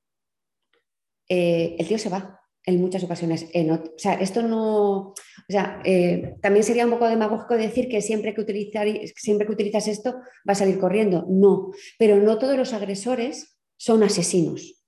[1.28, 3.45] Eh, el tío se va en muchas ocasiones.
[3.45, 4.99] o sea, esto no.
[5.09, 5.14] O
[5.49, 8.86] sea, eh, también sería un poco demagógico decir que siempre que, utilizar,
[9.16, 10.14] siempre que utilizas esto
[10.49, 11.26] va a salir corriendo.
[11.28, 14.82] No, pero no todos los agresores son asesinos.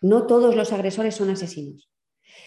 [0.00, 1.87] No todos los agresores son asesinos.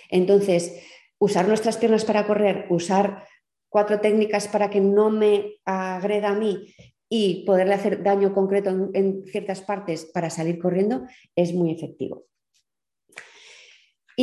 [0.10, 0.82] Entonces,
[1.20, 3.26] usar nuestras piernas para correr, usar
[3.70, 6.74] cuatro técnicas para que no me agreda a mí
[7.10, 12.26] y poderle hacer daño concreto en ciertas partes para salir corriendo es muy efectivo.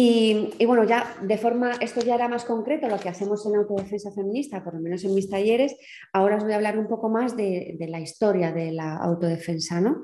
[0.00, 4.12] Y, bueno, ya de forma, esto ya era más concreto lo que hacemos en autodefensa
[4.12, 5.74] feminista, por lo menos en mis talleres.
[6.12, 9.80] Ahora os voy a hablar un poco más de, la historia de la autodefensa.
[9.80, 10.02] ¿no?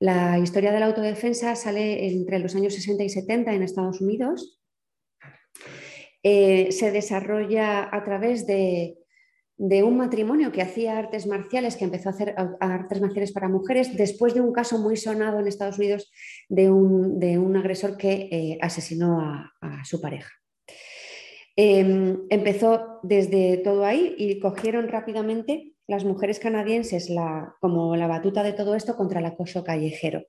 [0.00, 4.57] La historia de la autodefensa sale entre los años 60 y 70 en Estados Unidos.
[6.22, 8.96] Eh, se desarrolla a través de,
[9.58, 14.34] un matrimonio que hacía artes marciales, que empezó a hacer artes marciales para mujeres, después
[14.34, 16.10] de un caso muy sonado en Estados Unidos
[16.48, 20.30] de un, agresor que eh, asesinó a, su pareja.
[21.56, 27.10] Em, empezó desde todo ahí y cogieron rápidamente las mujeres canadienses
[27.60, 30.22] como la batuta de todo esto contra el acoso callejero.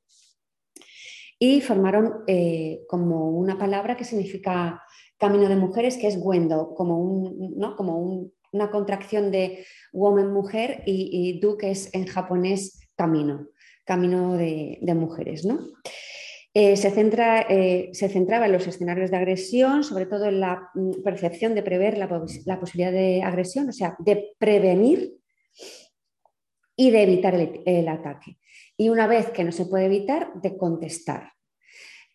[1.39, 4.83] Y formaron eh, como una palabra que significa
[5.17, 11.39] camino de mujeres, que es Wendo, como, un, como una contracción de woman, mujer, y,
[11.39, 13.47] du, que es en japonés camino,
[13.85, 15.45] camino de, mujeres.
[15.45, 15.59] ¿no?
[16.53, 20.69] Eh, se, centra, eh, se, centraba en los escenarios de agresión, sobre todo en la
[20.73, 25.19] mm, percepción de prever la posibilidad de agresión, o sea, de prevenir
[26.79, 28.38] y de evitar el, ataque.
[28.79, 31.33] Y una vez que no se puede evitar, de contestar.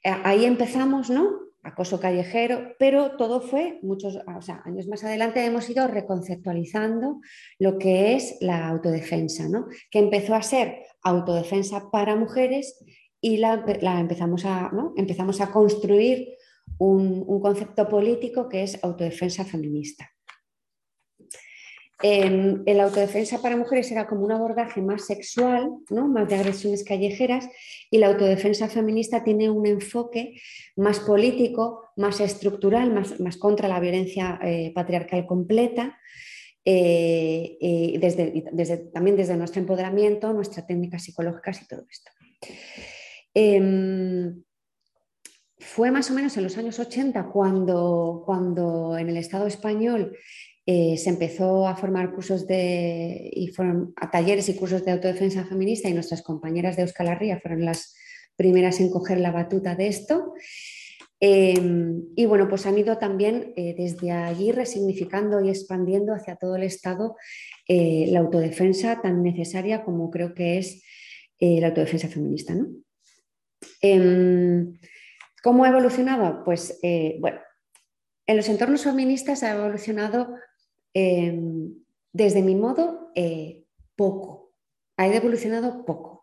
[0.03, 1.41] Eh, ahí empezamos, ¿no?
[1.62, 4.19] Acoso callejero, pero todo fue, muchos
[4.65, 7.21] años más adelante hemos ido reconceptualizando
[7.59, 9.67] lo que es la autodefensa, ¿no?
[9.91, 12.83] que empezó a ser autodefensa para mujeres
[13.21, 13.65] y la,
[13.99, 16.29] empezamos, a, empezamos a construir
[16.79, 20.14] un concepto político que es autodefensa feminista.
[22.03, 26.09] En, la autodefensa para mujeres era como un abordaje más sexual, ¿no?
[26.09, 27.49] más de agresiones callejeras,
[27.91, 30.41] y la autodefensa feminista tiene un enfoque
[30.77, 35.99] más político, más estructural, más, contra la violencia eh, patriarcal completa,
[36.65, 42.11] eh, y desde, también desde nuestro empoderamiento, nuestras técnicas psicológicas y todo esto.
[43.35, 44.43] Em,
[45.59, 50.17] fue más o menos en los años 80 cuando, cuando en el Estado español
[50.67, 53.53] eh, se empezó a formar cursos de, y
[53.97, 57.95] a talleres y cursos de autodefensa feminista y nuestras compañeras de Euskal Herria fueron las
[58.35, 60.33] primeras en coger la batuta de esto.
[61.21, 66.57] Em, y bueno, pues han ido también eh, desde allí resignificando y expandiendo hacia todo
[66.57, 67.15] el Estado
[67.69, 70.83] eh, la autodefensa tan necesaria como creo que es
[71.39, 72.55] la autodefensa feminista.
[72.55, 72.69] ¿no?
[73.83, 74.79] Em,
[75.43, 76.43] ¿Cómo ha evolucionado?
[76.43, 76.81] Pues
[77.21, 77.39] bueno,
[78.27, 80.29] en los entornos feministas ha evolucionado
[80.95, 81.75] Em,
[82.13, 83.65] desde mi modo, eh,
[83.97, 84.53] poco.
[84.97, 86.15] Ha evolucionado poco.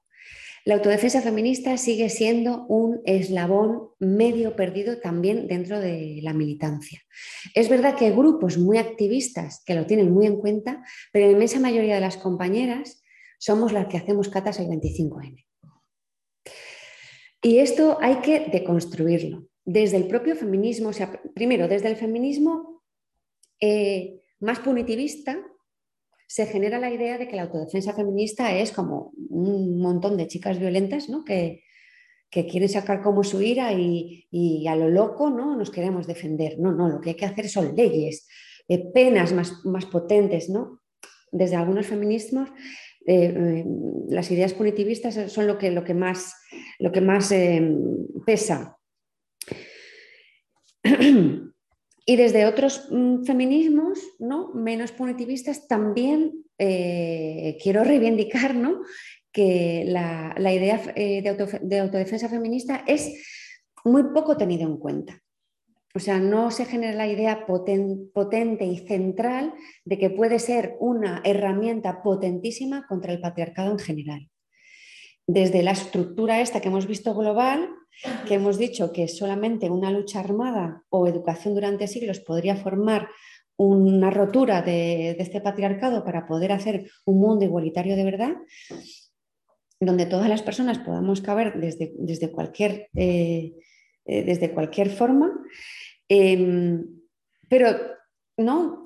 [0.63, 7.01] La autodefensa feminista sigue siendo un eslabón medio perdido también dentro de la militancia.
[7.55, 11.31] Es verdad que hay grupos muy activistas que lo tienen muy en cuenta, pero la
[11.31, 13.01] inmensa mayoría de las compañeras
[13.39, 15.45] somos las que hacemos catas el 25N.
[17.41, 22.83] Y esto hay que deconstruirlo desde el propio feminismo, o sea, primero desde el feminismo
[23.59, 25.39] eh, más punitivista,
[26.27, 30.59] se genera la idea de que la autodefensa feminista es como un montón de chicas
[30.59, 31.23] violentas ¿no?
[31.23, 31.63] que,
[32.29, 35.55] quieren sacar como su ira y, a lo loco ¿no?
[35.57, 36.57] nos queremos defender.
[36.57, 38.27] No, no, lo que hay que hacer son leyes,
[38.69, 40.49] eh, penas más, más, potentes.
[40.49, 40.79] ¿no?
[41.31, 42.49] Desde algunos feminismos,
[43.05, 43.65] eh, eh,
[44.07, 46.33] las ideas punitivistas son lo que, lo que más,
[46.79, 47.33] lo que más
[48.25, 48.77] pesa.
[52.05, 54.53] Y desde otros mm, feminismos ¿no?
[54.53, 58.55] menos punitivistas también eh, quiero reivindicar
[59.31, 63.13] que la, idea eh, de, autodefensa feminista es
[63.85, 65.21] muy poco tenida en cuenta.
[65.93, 71.21] O sea, no se genera la idea potente y central de que puede ser una
[71.25, 74.30] herramienta potentísima contra el patriarcado en general.
[75.33, 77.69] Desde la estructura esta que hemos visto global,
[78.27, 83.07] que hemos dicho que solamente una lucha armada o educación durante siglos podría formar
[83.55, 88.35] una rotura de, este patriarcado para poder hacer un mundo igualitario de verdad,
[89.79, 93.53] donde todas las personas podamos caber desde, desde, cualquier, eh,
[94.03, 95.31] eh, desde cualquier forma,
[96.09, 96.85] em,
[97.47, 97.69] pero
[98.35, 98.80] no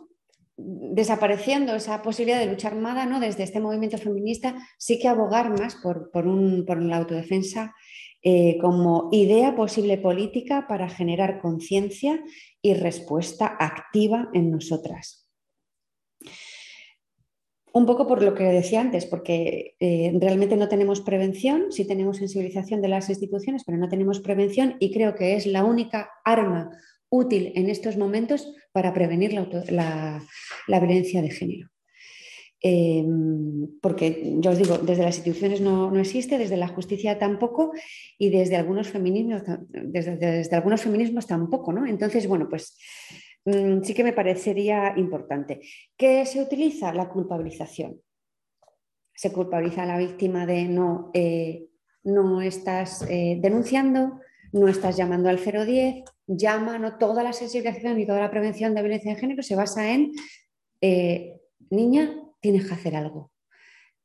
[0.57, 3.19] desapareciendo esa posibilidad de lucha armada, ¿no?
[3.19, 7.75] desde este movimiento feminista, sí que abogar más por, por, un, la autodefensa
[8.21, 12.23] eh, como idea posible política para generar conciencia
[12.61, 15.29] y respuesta activa en nosotras.
[17.73, 22.17] Un poco por lo que decía antes, porque eh, realmente no tenemos prevención, sí tenemos
[22.17, 26.71] sensibilización de las instituciones, pero no tenemos prevención y creo que es la única arma
[27.09, 30.19] útil en estos momentos para prevenir la
[30.67, 31.69] violencia de género.
[32.67, 37.73] Em, porque yo os digo, desde las instituciones no, existe, desde la justicia tampoco
[38.17, 41.85] y desde algunos feminismos, desde, algunos feminismos tampoco, ¿no?
[41.85, 42.75] Entonces, bueno, pues
[43.45, 45.61] mm, sí que me parecería importante.
[45.95, 46.91] ¿Qué se utiliza?
[46.91, 48.01] La culpabilización.
[49.13, 51.67] Se culpabiliza a la víctima de no, eh,
[52.03, 58.05] no estás eh, denunciando, no estás llamando al 010, llama, no toda la sensibilización y
[58.05, 60.11] toda la prevención de violencia de género se basa en,
[60.81, 61.39] eh,
[61.69, 63.31] niña, tienes que hacer algo.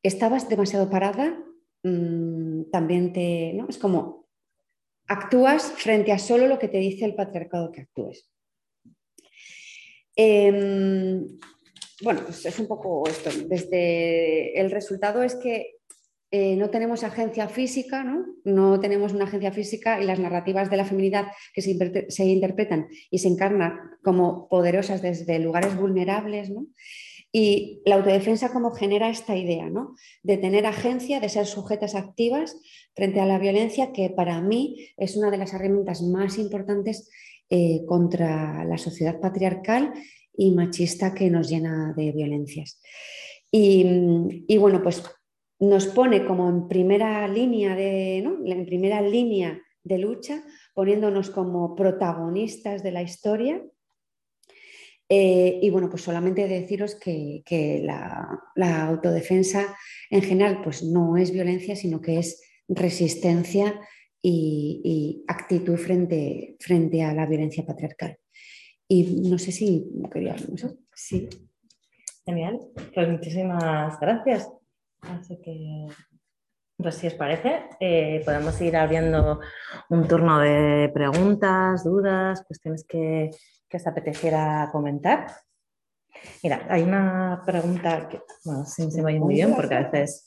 [0.03, 1.39] Estabas demasiado parada,
[1.83, 3.67] mm, también te, ¿no?
[3.69, 4.27] Es como,
[5.07, 8.31] actúas frente a solo lo que te dice el patriarcado que actúes.
[10.15, 11.27] Em,
[12.03, 13.31] bueno, pues es un poco esto.
[13.47, 15.80] Desde el resultado es que
[16.33, 18.25] eh, no tenemos agencia física, ¿no?
[18.45, 18.79] ¿no?
[18.79, 23.27] tenemos una agencia física y las narrativas de la feminidad que se, interpretan y se
[23.27, 26.53] encarnan como poderosas desde lugares vulnerables.
[27.33, 29.97] Y la autodefensa como genera esta idea ¿no?
[30.23, 32.57] de tener agencia, de ser sujetas activas
[32.95, 37.11] frente a la violencia, que para mí es una de las herramientas más importantes
[37.49, 39.95] eh, contra la sociedad patriarcal
[40.37, 42.81] y machista que nos llena de violencias.
[43.51, 45.03] Y bueno, pues
[45.61, 50.43] nos pone como en primera línea de, en primera línea de lucha,
[50.75, 53.63] poniéndonos como protagonistas de la historia.
[55.09, 57.43] Eh, y bueno, pues solamente deciros que,
[57.85, 59.77] la, autodefensa
[60.09, 63.81] en general pues no es violencia, sino que es resistencia
[64.23, 68.17] y, actitud frente, frente, a la violencia patriarcal.
[68.89, 70.79] Y no sé si querías eso.
[70.95, 71.29] Sí.
[72.25, 72.61] Genial.
[72.95, 74.49] Pues muchísimas gracias.
[75.03, 75.87] Así que,
[76.77, 79.41] pues si os parece, eh, podemos ir abriendo
[79.89, 83.31] un turno de preguntas, dudas, cuestiones que,
[83.69, 85.27] que os apeteciera comentar.
[86.43, 90.27] Mira, hay una pregunta que, bueno, sí, se me oye muy bien porque a veces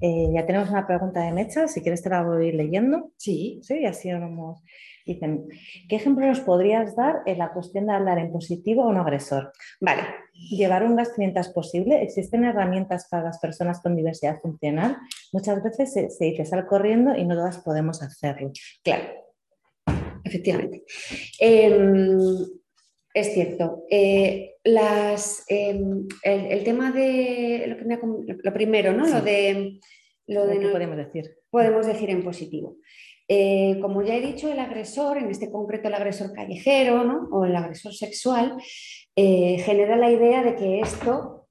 [0.00, 3.12] eh, ya tenemos una pregunta de Mecha, si quieres te la voy leyendo.
[3.16, 3.60] Sí.
[3.62, 4.62] Sí, así vamos.
[5.06, 5.46] Dicen,
[5.88, 9.52] ¿qué ejemplo nos podrías dar en la cuestión de hablar en positivo a un agresor?
[9.80, 10.02] Vale.
[10.34, 12.02] Llevar un gas mientras posible.
[12.02, 14.96] ¿Existen herramientas para las personas con diversidad funcional?
[15.32, 18.50] Muchas veces se, dice sal corriendo y no todas podemos hacerlo.
[18.82, 19.04] Claro,
[20.24, 20.82] efectivamente.
[21.38, 22.18] Em,
[23.14, 23.84] es cierto.
[23.88, 27.78] Eh, las, em, el, tema de
[28.42, 29.06] lo, primero, ¿no?
[29.06, 29.78] Lo de.
[30.26, 31.36] Lo de ¿Qué podemos decir?
[31.48, 32.78] Podemos decir en positivo.
[33.28, 37.56] Eh, como ya he dicho, el agresor, en este concreto el agresor callejero o el
[37.56, 38.56] agresor sexual,
[39.16, 41.48] eh, genera la idea de que esto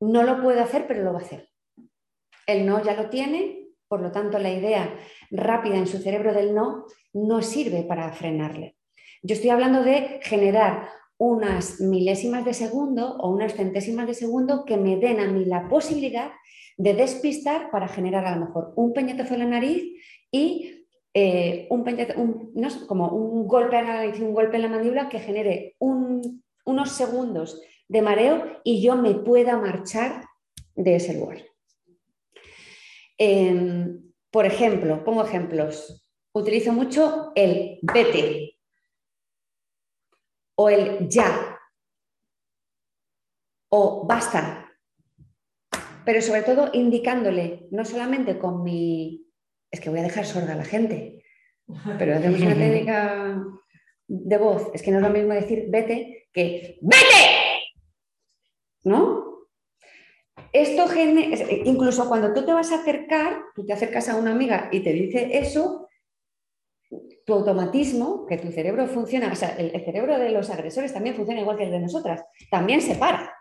[0.00, 1.48] no lo puede hacer, pero lo va a hacer.
[2.46, 4.94] El no ya lo tiene, por lo tanto la idea
[5.30, 6.84] rápida en su cerebro del no
[7.14, 8.76] no sirve para frenarle.
[9.22, 14.76] Yo estoy hablando de generar unas milésimas de segundo o unas centésimas de segundo que
[14.76, 16.32] me den a mí la posibilidad
[16.76, 19.84] de despistar para generar a lo mejor un peñetazo en la nariz
[20.34, 21.84] y eh, un,
[22.88, 23.76] como un golpe
[24.20, 29.56] un golpe en la mandíbula que genere unos segundos de mareo y yo me pueda
[29.56, 30.24] marchar
[30.74, 31.44] de ese lugar.
[33.16, 36.04] Em, por ejemplo, pongo ejemplos.
[36.32, 38.58] Utilizo mucho el vete
[40.56, 41.60] o el ya
[43.68, 44.68] o basta,
[46.04, 49.23] pero sobre todo indicándole, no solamente con mi
[49.74, 51.24] es que voy a dejar sorda a la gente.
[51.98, 53.42] Pero hacemos una técnica
[54.06, 54.70] de voz.
[54.74, 57.04] Es que no es lo mismo decir vete que vete.
[58.84, 59.24] ¿No?
[60.52, 64.68] Esto genera, incluso cuando tú te vas a acercar, tú te acercas a una amiga
[64.70, 65.88] y te dice eso,
[67.26, 71.40] tu automatismo, que tu cerebro funciona, o sea, el, cerebro de los agresores también funciona
[71.40, 73.34] igual que el de nosotras, también se para.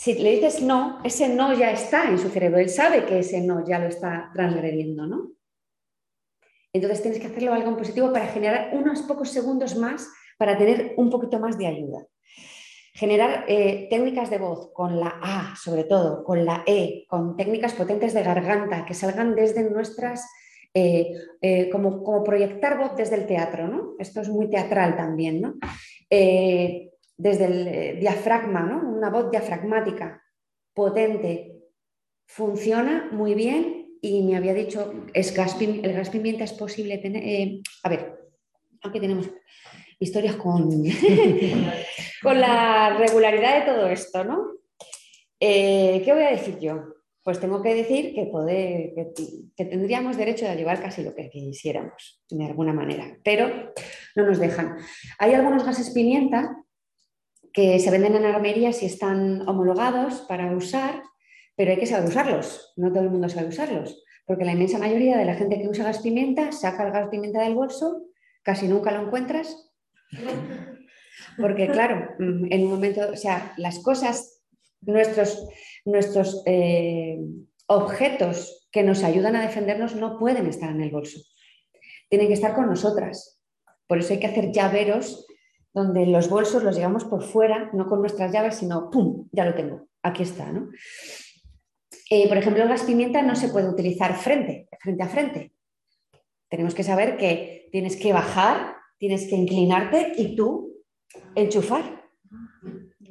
[0.00, 3.40] Si le dices no, ese no ya está en su cerebro, él sabe que ese
[3.40, 5.32] no ya lo está transgrediendo, ¿no?
[6.72, 10.08] Entonces tienes que hacerlo algo positivo para generar unos pocos segundos más
[10.38, 12.06] para tener un poquito más de ayuda.
[12.94, 17.74] Generar eh, técnicas de voz con la A, sobre todo, con la E, con técnicas
[17.74, 20.30] potentes de garganta que salgan desde nuestras,
[20.74, 21.10] eh,
[21.40, 23.94] eh, como, como, proyectar voz desde el teatro, ¿no?
[23.98, 25.54] Esto es muy teatral también, ¿no?
[27.18, 28.96] Desde el eh, diafragma, ¿no?
[28.96, 30.22] una voz diafragmática
[30.72, 31.58] potente,
[32.26, 37.60] funciona muy bien y me había dicho, es el gas pimienta es posible tener, eh,
[37.82, 38.18] a ver,
[38.82, 39.28] aunque tenemos
[39.98, 40.70] historias con,
[42.22, 44.52] la regularidad de todo esto, ¿no?
[45.40, 46.94] Eh, ¿Qué voy a decir yo?
[47.24, 48.30] Pues tengo que decir que,
[49.56, 53.72] tendríamos derecho a llevar casi lo que quisiéramos, de alguna manera, pero
[54.14, 54.76] no nos dejan.
[55.18, 56.64] Hay algunos gases pimienta
[57.58, 61.02] que se venden en armerías y están homologados para usar,
[61.56, 62.72] pero hay que saber usarlos.
[62.76, 65.82] No todo el mundo sabe usarlos, porque la inmensa mayoría de la gente que usa
[65.82, 68.04] gas pimienta saca el gas pimienta del bolso,
[68.44, 69.72] casi nunca lo encuentras.
[71.36, 74.40] Porque claro, mm, en un momento, o sea, las cosas,
[74.82, 75.48] nuestros,
[75.84, 77.18] nuestros eh,
[77.66, 81.18] objetos que nos ayudan a defendernos no pueden estar en el bolso.
[82.08, 83.40] tienen que estar con nosotras.
[83.88, 85.26] Por eso hay que hacer llaveros
[85.72, 89.28] donde los bolsos los llevamos por fuera, no con nuestras llaves, sino ¡pum!
[89.32, 90.50] Ya lo tengo, aquí está.
[90.50, 90.68] ¿no?
[92.10, 95.52] Eh, por ejemplo, el gas pimienta no se puede utilizar frente, frente a frente.
[96.48, 100.74] Tenemos que saber que tienes que bajar, tienes que inclinarte y tú
[101.34, 102.08] enchufar.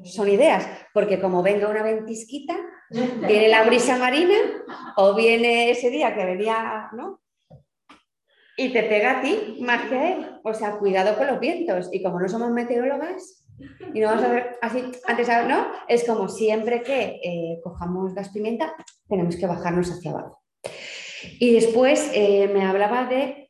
[0.03, 2.55] Son ideas, porque como venga una ventisquita,
[2.89, 4.35] viene la brisa marina
[4.95, 7.21] o viene ese día que venía, ¿no?
[8.57, 10.39] Y te pega a ti más que a él.
[10.43, 11.89] O sea, cuidado con los vientos.
[11.93, 13.45] Y como no somos meteorólogas,
[13.93, 15.67] y no vamos a ver así, antes, ¿no?
[15.87, 18.73] Es como siempre que eh, cojamos gas pimienta,
[19.07, 20.41] tenemos que bajarnos hacia abajo.
[21.39, 23.49] Y después eh, me hablaba de,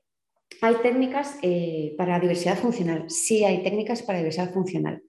[0.61, 3.09] hay técnicas eh, para diversidad funcional.
[3.09, 5.01] Sí, hay técnicas para diversidad funcional.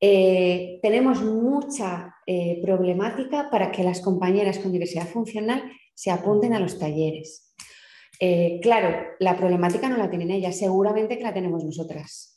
[0.00, 2.14] tenemos mucha
[2.62, 5.62] problemática para que las compañeras con diversidad funcional
[5.94, 7.54] se apunten a los talleres.
[8.62, 12.34] Claro, la problemática no la tienen ellas, seguramente que la tenemos nosotras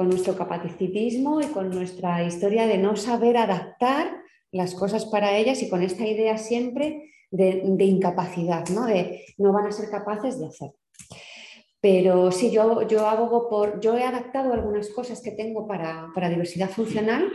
[0.00, 5.62] con nuestro capacitismo y con nuestra historia de no saber adaptar las cosas para ellas
[5.62, 8.86] y con esta idea siempre de, incapacidad, ¿no?
[8.86, 10.70] de no van a ser capaces de hacer.
[11.82, 16.70] Pero sí, yo, yo abogo por, yo he adaptado algunas cosas que tengo para, diversidad
[16.70, 17.30] funcional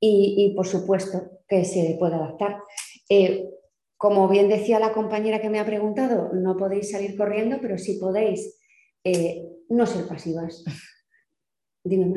[0.00, 2.62] y, por supuesto que se puede adaptar.
[3.08, 3.50] Eh,
[3.98, 7.98] como bien decía la compañera que me ha preguntado, no podéis salir corriendo, pero sí
[8.00, 8.58] podéis
[9.04, 10.64] eh, no ser pasivas.
[11.84, 12.14] Dime,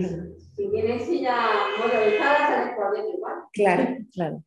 [0.55, 1.35] Si tienes silla
[1.77, 3.33] motorizada, sales corriendo igual.
[3.51, 4.43] Claro, claro.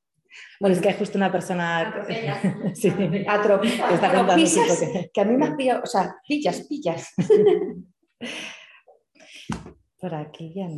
[0.60, 2.06] Bueno, es que hay justo una persona
[2.74, 3.24] sí, que,
[5.12, 7.14] que a mí me has pillado, o sea, pillas, pillas.
[9.98, 10.68] Por aquí ya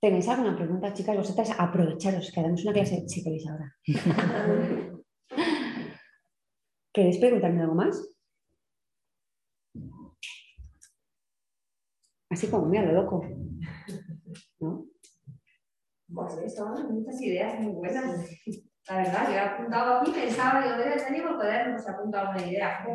[0.00, 1.16] ¿Tenéis alguna pregunta, chicas?
[1.16, 3.74] Vosotras aprovecharos, que damos una clase de si queréis ahora.
[6.92, 8.08] ¿Queréis preguntarme algo más?
[12.30, 13.24] Así como, mira, lo loco.
[14.60, 14.86] ¿No?
[16.12, 18.28] Pues eso, muchas ideas muy buenas.
[18.88, 22.46] La verdad, yo he apuntado aquí, pensaba, yo debe tener por poder, he apuntado una
[22.46, 22.86] idea.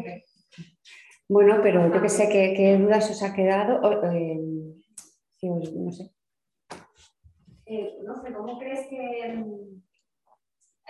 [1.28, 3.82] Bueno, pero yo que sé, ¿qué, dudas os ha quedado?
[4.12, 4.40] Eh,
[5.42, 6.12] no sé.
[7.66, 9.79] Eh, no sé, ¿cómo crees que,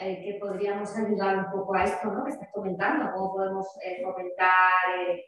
[0.01, 2.23] eh, que podríamos ayudar un poco a esto ¿no?
[2.23, 3.11] que estás comentando?
[3.13, 3.67] ¿Cómo podemos
[4.03, 5.19] fomentar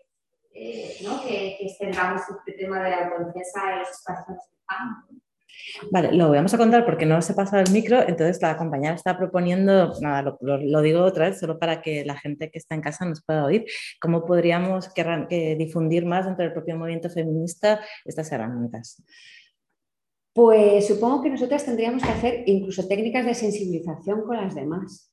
[0.54, 1.22] eh, ¿no?
[1.22, 4.62] que, que, extendamos este tema de la autodefensa en los espacios que
[5.92, 9.18] Vale, lo vamos a contar porque no se pasa el micro, entonces la compañera está
[9.18, 13.06] proponiendo, nada, lo, digo otra vez, solo para que la gente que está en casa
[13.06, 13.66] nos pueda oír,
[14.00, 14.90] cómo podríamos
[15.30, 19.04] difundir más dentro del propio movimiento feminista estas herramientas.
[20.34, 25.12] Pues supongo que nosotras tendríamos que hacer incluso técnicas de sensibilización con las demás,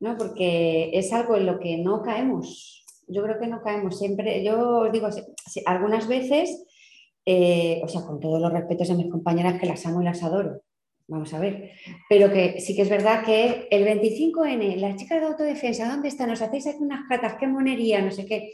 [0.00, 0.16] ¿no?
[0.16, 2.78] porque es algo en lo que no caemos
[3.08, 4.44] yo creo que no caemos siempre.
[4.44, 5.08] Yo os digo,
[5.66, 6.64] algunas veces,
[7.24, 10.22] eh, o sea, con todos los respetos a mis compañeras que las amo y las
[10.22, 10.62] adoro,
[11.06, 11.70] vamos a ver,
[12.08, 16.28] pero que sí que es verdad que el 25N, las chicas de autodefensa, ¿dónde están?
[16.28, 18.52] Nos hacéis aquí unas catas, qué monería, no sé qué.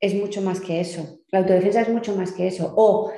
[0.00, 1.20] Es mucho más que eso.
[1.30, 2.72] La autodefensa es mucho más que eso.
[2.76, 3.10] O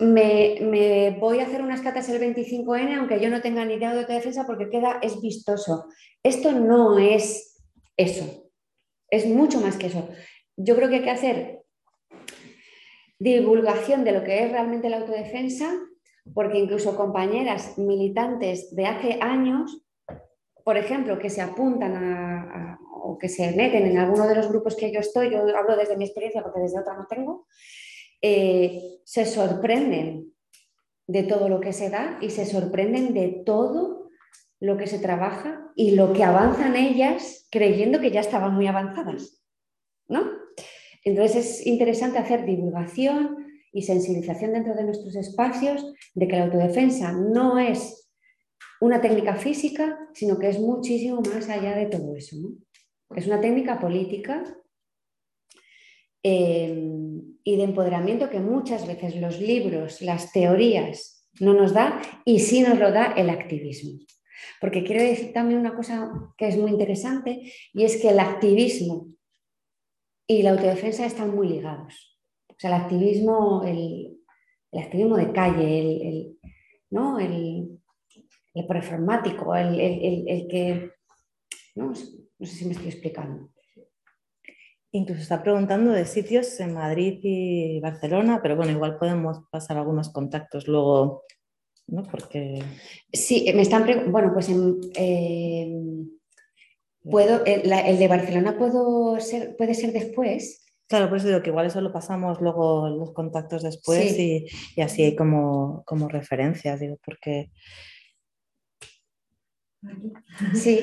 [0.00, 4.00] me, voy a hacer unas catas el 25N aunque yo no tenga ni idea de
[4.00, 5.86] autodefensa porque queda, es vistoso.
[6.22, 7.62] Esto no es
[7.96, 8.50] eso.
[9.10, 10.08] Es mucho más que eso.
[10.56, 11.64] Yo creo que hay que hacer
[13.18, 15.72] divulgación de lo que es realmente la autodefensa,
[16.34, 19.82] porque incluso compañeras militantes de hace años,
[20.64, 24.90] por ejemplo, que se apuntan o que se meten en alguno de los grupos que
[24.90, 27.46] yo estoy, yo hablo desde mi experiencia porque desde otra no tengo,
[28.26, 30.32] eh, se sorprenden
[31.06, 34.08] de todo lo que se da y se sorprenden de todo
[34.60, 39.44] lo que se trabaja y lo que avanzan ellas creyendo que ya estaban muy avanzadas.
[40.08, 40.24] ¿no?
[41.04, 43.44] Entonces es interesante hacer divulgación
[43.74, 45.84] y sensibilización dentro de nuestros espacios
[46.14, 48.10] de que la autodefensa no es
[48.80, 52.36] una técnica física, sino que es muchísimo más allá de todo eso.
[53.14, 54.44] Es una técnica política
[56.26, 56.74] eh,
[57.44, 62.62] y de empoderamiento que muchas veces los libros, las teorías no nos da y sí
[62.62, 64.00] nos lo da el activismo.
[64.58, 69.08] Porque quiero decir también una cosa que es muy interesante y es que el activismo
[70.26, 72.18] y la autodefensa están muy ligados.
[72.48, 74.16] O sea, el activismo, el,
[74.72, 76.38] activismo de calle, el,
[76.88, 77.18] ¿no?
[77.18, 77.78] el,
[78.54, 80.90] el performático, el, que...
[81.74, 81.88] ¿no?
[81.88, 83.50] no sé si me estoy explicando.
[84.96, 90.10] Incluso está preguntando de sitios en Madrid y Barcelona, pero bueno, igual podemos pasar algunos
[90.10, 91.24] contactos luego
[91.88, 92.04] ¿no?
[92.04, 92.62] Porque...
[93.12, 94.48] Sí, me están bueno, pues
[97.02, 101.66] puedo, el, de Barcelona puedo ser, puede ser después, Claro, por eso digo que igual
[101.66, 104.46] eso lo pasamos luego los contactos después y,
[104.76, 107.50] y, así hay como, como referencias, digo, porque...
[110.54, 110.78] Sí.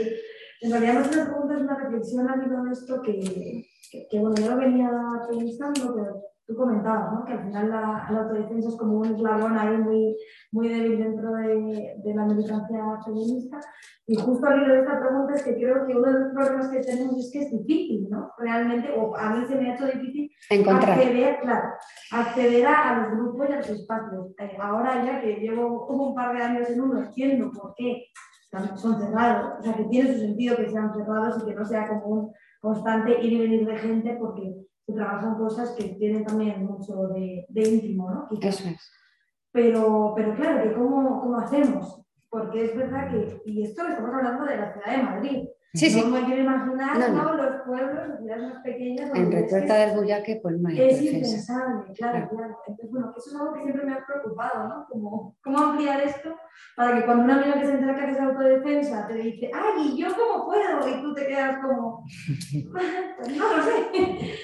[0.62, 4.08] En realidad no es una pregunta, es una reflexión al hilo de esto que, que,
[4.10, 4.90] que, bueno, yo lo venía
[5.30, 7.26] pensando, pero tú comentabas, ¿no?
[7.26, 10.16] Que al final la, la, autodefensa es como un eslabón ahí muy,
[10.52, 13.60] muy débil dentro de, de, la militancia feminista.
[14.08, 16.70] Y justo al hilo de esta pregunta es que creo que uno de los problemas
[16.70, 18.32] que tenemos es que es difícil, ¿no?
[18.38, 20.92] Realmente, o a mí se me ha hecho difícil Encontrar.
[20.92, 21.70] acceder, claro,
[22.12, 24.28] acceder a, los grupos y a los espacios.
[24.40, 28.06] Eh, ahora ya que llevo un par de años en uno, entiendo por qué
[28.76, 31.88] son cerrados, o sea, que tiene su sentido que sean cerrados y que no sea
[31.88, 34.56] como un constante ir y venir de gente porque
[34.86, 38.28] se trabajan cosas que tienen también mucho de, de íntimo, ¿no?
[38.42, 38.92] Eso es.
[39.52, 42.02] Pero, pero claro, que cómo, ¿cómo hacemos?
[42.30, 46.04] Porque es verdad que, y esto estamos hablando de la ciudad de Madrid, Sí, sí.
[46.04, 49.12] me quiero imaginar No, los pueblos, las ciudades más pequeñas.
[49.16, 52.58] En Retuerta del Bullaque, pues no hay es impensable, claro, claro.
[52.68, 54.86] Entonces, bueno, eso es algo que siempre me ha preocupado, ¿no?
[54.90, 56.36] Como, ¿Cómo ampliar esto
[56.76, 60.02] para que cuando una amiga que se entera que haces autodefensa te dice, ¡ay, ¿y
[60.02, 60.90] yo cómo puedo?
[60.90, 62.04] Y tú te quedas como,
[62.72, 62.86] pues
[63.38, 64.36] no lo sé.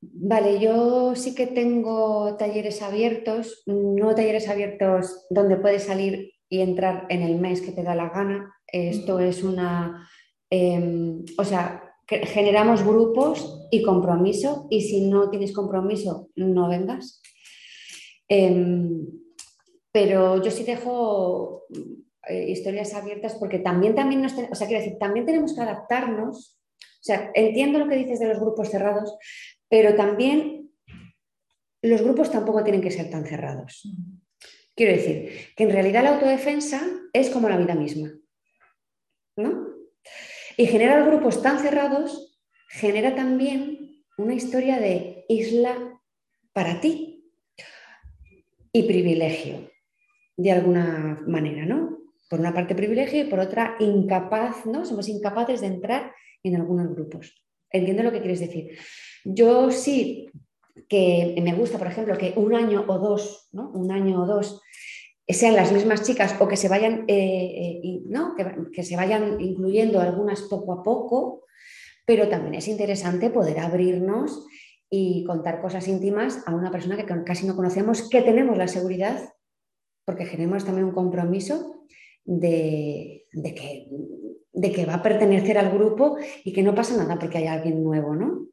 [0.00, 7.06] Vale, yo sí que tengo talleres abiertos, no talleres abiertos donde puedes salir y entrar
[7.08, 8.52] en el mes que te da la gana.
[8.66, 10.08] Esto es una,
[10.50, 17.22] eh, o sea, generamos grupos y compromiso y si no tienes compromiso, no vengas.
[18.28, 18.88] Eh,
[19.92, 21.64] pero yo sí dejo
[22.28, 26.58] eh, historias abiertas porque también, también nos, o sea, quiero decir, también tenemos que adaptarnos.
[26.80, 29.16] O sea, entiendo lo que dices de los grupos cerrados,
[29.68, 30.70] pero también
[31.82, 33.82] los grupos tampoco tienen que ser tan cerrados.
[34.74, 38.12] Quiero decir que en realidad la autodefensa es como la vida misma.
[39.38, 39.67] ¿no?
[40.58, 42.36] Y generar grupos tan cerrados
[42.68, 46.00] genera también una historia de isla
[46.52, 47.30] para ti
[48.72, 49.70] y privilegio,
[50.36, 51.98] de alguna manera, ¿no?
[52.28, 54.84] Por una parte privilegio y por otra incapaz, ¿no?
[54.84, 56.12] Somos incapaces de entrar
[56.42, 57.40] en algunos grupos.
[57.70, 58.76] Entiendo lo que quieres decir.
[59.24, 60.28] Yo sí
[60.88, 63.70] que me gusta, por ejemplo, que un año o dos, ¿no?
[63.70, 64.60] Un año o dos
[65.28, 68.34] sean las mismas chicas o que se vayan, eh, eh, ¿no?
[68.72, 71.44] que, se vayan incluyendo algunas poco a poco,
[72.06, 74.46] pero también es interesante poder abrirnos
[74.90, 79.34] y contar cosas íntimas a una persona que casi no conocemos, que tenemos la seguridad,
[80.06, 81.84] porque generamos también un compromiso
[82.24, 83.86] de, de, que,
[84.52, 87.84] de que va a pertenecer al grupo y que no pasa nada porque hay alguien
[87.84, 88.46] nuevo, ¿no?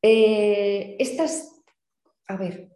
[0.00, 1.62] Eh, estas,
[2.26, 2.71] a ver,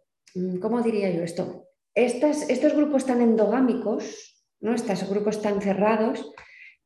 [0.61, 1.67] ¿cómo diría yo esto?
[1.93, 4.75] Estos grupos tan endogámicos, ¿no?
[4.75, 6.31] estos grupos tan cerrados,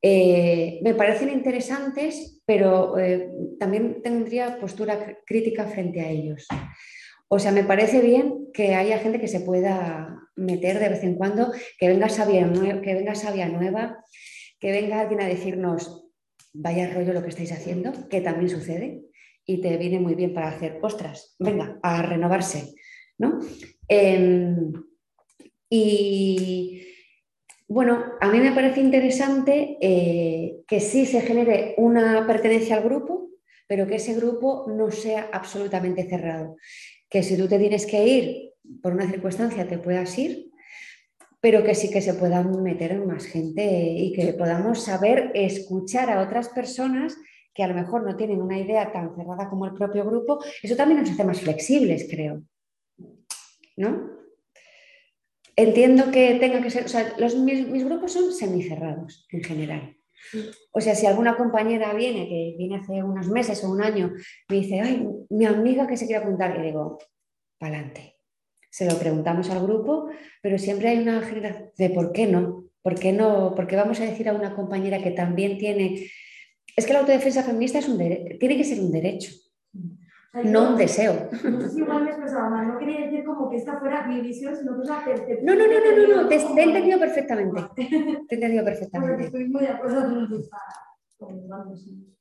[0.01, 3.29] eh, me parecen interesantes, pero eh,
[3.59, 6.47] también tendría postura crítica frente a ellos.
[7.27, 11.15] O sea, me parece bien que haya gente que se pueda meter de vez en
[11.15, 12.49] cuando, que venga sabia,
[12.81, 14.03] que venga sabia nueva,
[14.59, 16.09] que venga alguien a decirnos,
[16.53, 19.01] vaya rollo lo que estáis haciendo, que también sucede
[19.45, 22.73] y te viene muy bien para hacer, ostras, venga, a renovarse.
[23.21, 23.39] ¿No?
[23.87, 24.55] Eh,
[25.69, 26.81] y
[27.67, 33.29] bueno, a mí me parece interesante eh, que sí se genere una pertenencia al grupo,
[33.67, 36.57] pero que ese grupo no sea absolutamente cerrado.
[37.09, 40.51] Que si tú te tienes que ir por una circunstancia, te puedas ir,
[41.39, 46.21] pero que sí que se puedan meter más gente y que podamos saber escuchar a
[46.21, 47.15] otras personas
[47.53, 50.43] que a lo mejor no tienen una idea tan cerrada como el propio grupo.
[50.61, 52.43] Eso también nos hace más flexibles, creo.
[53.77, 54.11] ¿No?
[55.55, 59.97] Entiendo que tenga que ser, o sea, los, mis, grupos son semicerrados en general.
[60.71, 64.13] O sea, si alguna compañera viene, que viene hace unos meses o un año,
[64.49, 66.99] me dice, ay, mi amiga que se quiere apuntar, y digo,
[67.57, 68.15] para adelante.
[68.69, 70.09] Se lo preguntamos al grupo,
[70.41, 74.05] pero siempre hay una generación de por qué no, por qué no, porque vamos a
[74.05, 76.09] decir a una compañera que también tiene.
[76.75, 79.31] Es que la autodefensa feminista es un tiene que ser un derecho,
[80.33, 81.29] no un deseo.
[81.43, 84.21] No sé si igual me expresaba mal, no quería decir como que esta fuera mi
[84.21, 85.45] visión, sino que es la percepción.
[85.45, 87.61] No, no, no, no, no, no, te, te he entendido perfectamente.
[87.75, 89.13] Te he entendido perfectamente.
[89.13, 90.57] Porque estoy muy de acuerdo con lo que está
[91.17, 91.75] comentando.
[91.75, 92.11] Sí.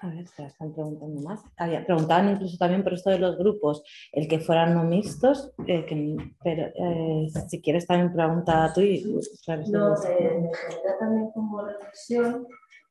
[0.00, 1.40] A ver, se están preguntando más.
[1.56, 3.82] Había, preguntaban incluso también por esto de los grupos,
[4.12, 9.02] el que fueran no mixtos, eh, que, pero eh, si quieres también pregunta tú y
[9.44, 10.50] claro, No, eh,
[10.98, 12.46] también como reflexión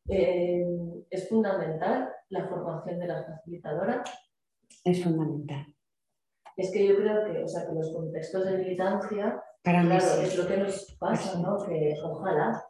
[0.09, 0.65] eh,
[1.09, 4.03] es fundamental la formación de la facilitadora.
[4.83, 5.65] Es fundamental.
[6.57, 10.25] Es que yo creo que, o sea, que los contextos de militancia, Para claro, sí.
[10.25, 11.57] es lo que nos pasa, ¿no?
[11.65, 12.63] Que ojalá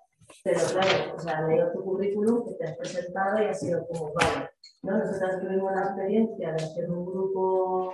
[0.43, 4.13] Pero claro, o sea, leído tu currículum que te has presentado y ha sido como,
[4.13, 4.49] vale,
[4.83, 4.97] ¿no?
[4.97, 7.93] Nosotros tuvimos la experiencia de hacer un grupo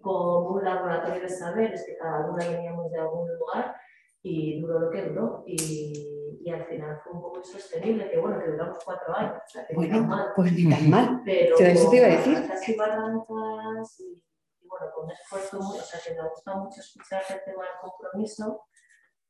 [0.00, 3.74] con un laboratorio de saberes, que cada una veníamos de algún lugar
[4.22, 5.44] y duró lo que duró.
[5.46, 6.09] Y,
[6.42, 9.42] y al final fue un poco insostenible, que bueno, que duramos cuatro años.
[9.46, 10.32] O sea, que Bueno, mal.
[10.34, 11.22] pues ni tan mal.
[11.24, 12.48] Pero Pero eso te iba a decir.
[12.48, 14.22] Casi barrancas y,
[14.62, 18.64] y bueno, con esfuerzo o sea, que me gusta mucho escuchar el tema del compromiso,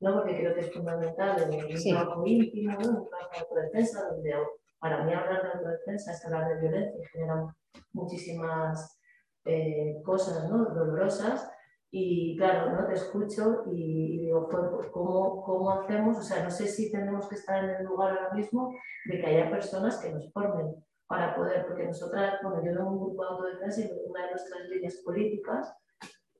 [0.00, 0.14] ¿no?
[0.14, 1.90] Porque creo que es fundamental en un Sí.
[1.90, 2.80] trabajo íntimo, ¿no?
[2.80, 4.32] En un trabajo de autodefensa, donde
[4.78, 7.44] para mí hablar de autodefensa es hablar de violencia y genera
[7.92, 8.98] muchísimas
[9.46, 10.66] eh, cosas, ¿no?
[10.66, 11.50] Dolorosas.
[11.92, 12.86] Y claro, ¿no?
[12.86, 16.18] te escucho y, digo, "Joder, pues, ¿cómo, ¿cómo hacemos?
[16.18, 18.72] O sea, no sé si tenemos que estar en el lugar ahora mismo
[19.06, 20.76] de que haya personas que nos formen
[21.08, 24.68] para poder, porque nosotras, bueno, yo tengo un grupo de autodefensa y una de nuestras
[24.68, 25.74] líneas políticas,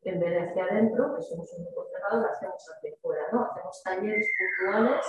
[0.02, 3.44] en vez de hacia adentro, que somos un grupo cerrado, lo hacemos hacia fuera, ¿no?
[3.44, 5.06] Hacemos talleres puntuales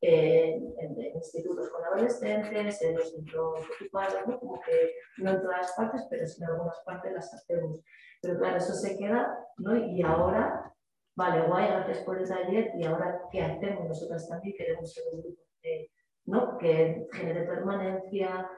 [0.00, 4.38] en, en- en institutos con adolescentes, en los centros ocupados, ¿no?
[4.38, 7.80] Como que no en todas partes, pero sí en algunas partes las hacemos.
[8.20, 9.76] Pero claro, eso se queda, ¿no?
[9.76, 10.72] Y ahora,
[11.16, 13.88] vale, guay, gracias por el taller, y ahora, ¿qué hacemos?
[13.88, 15.90] Nosotras también queremos ser un grupo que,
[16.26, 16.58] ¿no?
[16.58, 18.50] que genere permanencia.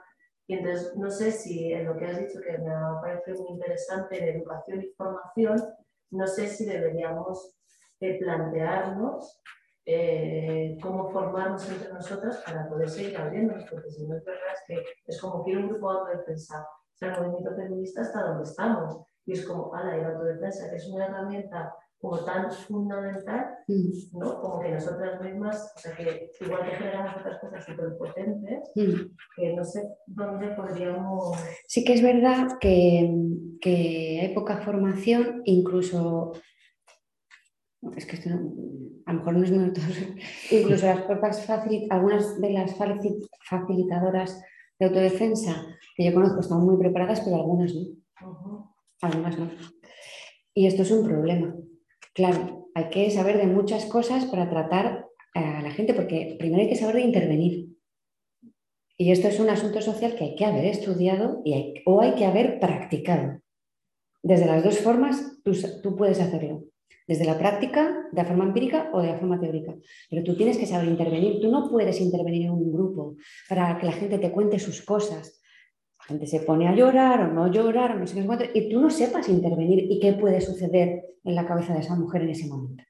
[0.47, 3.53] Y entonces, no sé si en lo que has dicho, que me ha parecido muy
[3.53, 5.63] interesante, en educación y formación,
[6.11, 7.55] no sé si deberíamos
[8.01, 9.43] de plantearnos
[9.91, 14.63] eh, cómo formarnos entre nosotras para poder seguir abriéndonos, porque si no es verdad es
[14.67, 18.45] que es como que un grupo de autodefensa, o sea, el movimiento feminista está donde
[18.45, 23.59] estamos, y es como, ala, y la autodefensa, que es una herramienta como tan fundamental,
[23.69, 24.41] Mm, ¿no?
[24.41, 29.17] Como que nosotras mismas, o sea, que igual que generamos otras cosas súper potentes, mm.
[29.37, 31.37] que no sé dónde podríamos...
[31.67, 33.15] Sí que es verdad que,
[33.61, 36.33] que hay poca formación, incluso,
[37.97, 38.53] es que esto no-
[39.07, 40.05] a lo mejor no es ortodoxo,
[40.51, 44.43] incluso las propias facili- algunas de las faci- facilitadoras
[44.79, 49.51] de autodefensa que yo conozco están muy preparadas, pero algunas no, algunas no.
[50.55, 51.55] Y esto es un problema.
[52.15, 56.69] Claro, hay que saber de muchas cosas para tratar a la gente, porque primero hay
[56.69, 57.69] que saber de intervenir.
[58.97, 62.15] Y esto es un asunto social que hay que haber estudiado y hay- o hay
[62.15, 63.41] que haber practicado.
[64.23, 65.53] Desde las dos formas tú,
[65.83, 66.65] tú puedes hacerlo.
[67.09, 69.75] Desde la práctica, de la forma empírica o de la forma teórica.
[70.11, 71.41] Pero tú tienes que saber intervenir.
[71.41, 73.17] Tú no puedes intervenir en un grupo
[73.49, 75.41] para que la gente te cuente sus cosas.
[76.01, 78.69] La gente se pone a llorar o no llorar o no sé qué, cuánto, y
[78.69, 82.31] tú no sepas intervenir y qué puede suceder en la cabeza de esa mujer en
[82.31, 82.85] ese momento.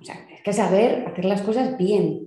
[0.00, 2.26] O sea, hay que saber hacer las cosas bien.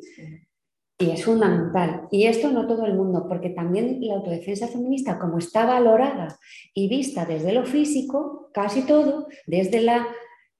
[0.99, 2.07] Y es fundamental.
[2.09, 6.39] Y esto no todo el mundo, porque también la autodefensa feminista, como está valorada
[6.73, 10.07] y vista desde lo físico, casi todo, desde la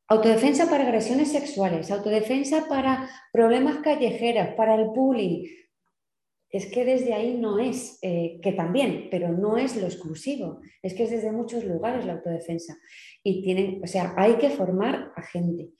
[0.08, 5.46] autodefensa para agresiones sexuales, autodefensa para problemas callejeros, para el bullying,
[6.50, 10.94] es que desde ahí no es, eh, que también, pero no es lo exclusivo, es
[10.94, 12.78] que es desde muchos lugares la autodefensa.
[13.22, 15.72] Y tienen, o sea, hay que formar a gente.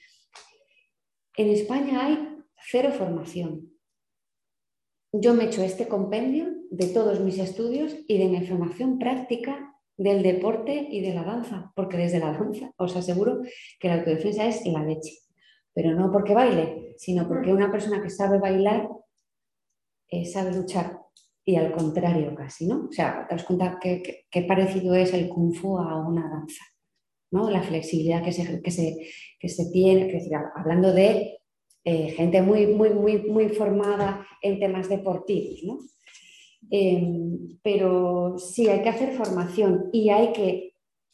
[1.38, 2.38] En España hay
[2.70, 3.72] cero formación.
[5.14, 9.74] Yo me he hecho este compendio de todos mis estudios y de mi formación práctica
[9.98, 13.42] del deporte y de la danza, porque desde la danza os aseguro
[13.80, 15.14] que la autodefensa es la leche,
[15.74, 18.88] pero no porque baile, sino porque una persona que sabe bailar
[20.10, 21.00] eh, sabe luchar
[21.44, 22.88] y al contrario casi, ¿no?
[22.90, 26.64] O sea, te das cuenta qué, parecido es el kung fu a una danza,
[27.32, 27.50] ¿no?
[27.50, 28.98] La flexibilidad que se, que se,
[29.40, 30.12] que se tiene,
[30.56, 31.40] hablando de
[31.84, 35.80] eh, gente muy, muy, muy, muy formada en temas deportivos, ¿no?
[36.70, 40.74] Em, pero sí, hay que hacer formación y hay que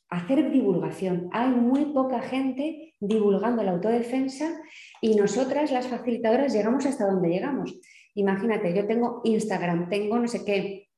[0.09, 1.29] hacer divulgación.
[1.31, 4.61] Hay muy poca gente divulgando la autodefensa
[5.01, 7.73] y nosotras, las facilitadoras, llegamos hasta donde llegamos.
[8.15, 10.89] Imagínate, yo tengo Instagram, tengo no sé qué,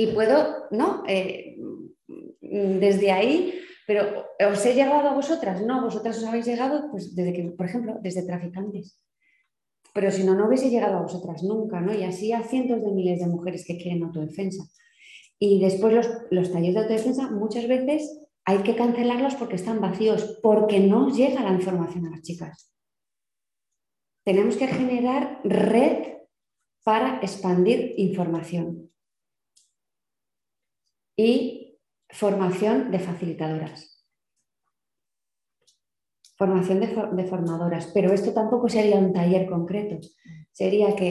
[0.00, 1.02] y puedo, ¿no?
[1.06, 1.58] Eh,
[2.40, 5.62] desde ahí, pero ¿os he llegado a vosotras?
[5.62, 8.98] No, vosotras os habéis llegado, pues desde que, por ejemplo, desde traficantes.
[9.92, 11.92] Pero si no, no hubiese llegado a vosotras nunca, ¿no?
[11.92, 14.64] Y así a cientos de miles de mujeres que quieren autodefensa.
[15.38, 20.38] Y después los, los talleres de autodefensa muchas veces hay que cancelarlos porque están vacíos,
[20.42, 22.74] porque no llega la información a las chicas.
[24.24, 26.18] Tenemos que generar red
[26.84, 28.90] para expandir información
[31.16, 31.78] y
[32.10, 33.89] formación de facilitadoras.
[36.40, 39.96] Formación de, for- de formadoras, pero esto tampoco sería un taller concreto.
[40.60, 41.10] Sería que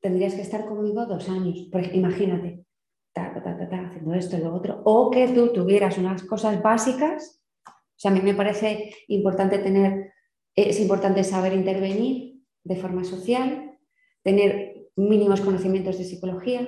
[0.00, 2.64] tendrías que estar conmigo dos años, porque imagínate,
[3.12, 6.62] ta, ta, ta, ta, haciendo esto y lo otro, o que tú tuvieras unas cosas
[6.62, 7.42] básicas.
[7.66, 10.12] O sea, a mí me parece importante tener,
[10.54, 13.78] es importante saber intervenir de forma social,
[14.22, 16.66] tener mínimos conocimientos de psicología,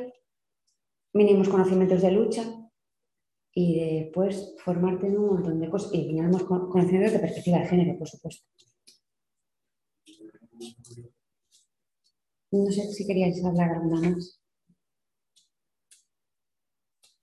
[1.15, 2.45] mínimos conocimientos de lucha
[3.61, 7.99] y después formarte en un montón de cosas y mínimos conocimientos de perspectiva de género,
[7.99, 8.47] por supuesto.
[12.53, 14.41] No sé si queríais hablar alguna más.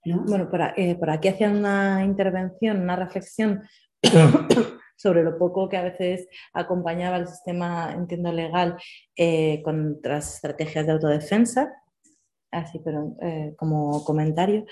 [0.04, 0.46] Bueno,
[0.76, 3.62] eh, por, aquí hacía una intervención, una reflexión
[4.96, 8.76] sobre lo poco que a veces acompañaba el sistema, entiendo, legal
[9.16, 11.72] eh, con otras estrategias de autodefensa
[12.50, 14.64] así, pero eh, como comentario.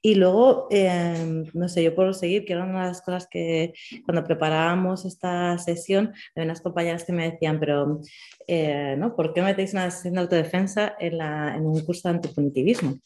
[0.00, 3.72] Y luego, em, no sé, yo puedo seguir, que era una de las cosas que
[4.04, 8.00] cuando preparábamos esta sesión, había unas compañeras que me decían, pero
[8.46, 9.14] eh, ¿no?
[9.16, 12.98] ¿por qué metéis una sesión de autodefensa en, la, en un curso de antipunitivismo?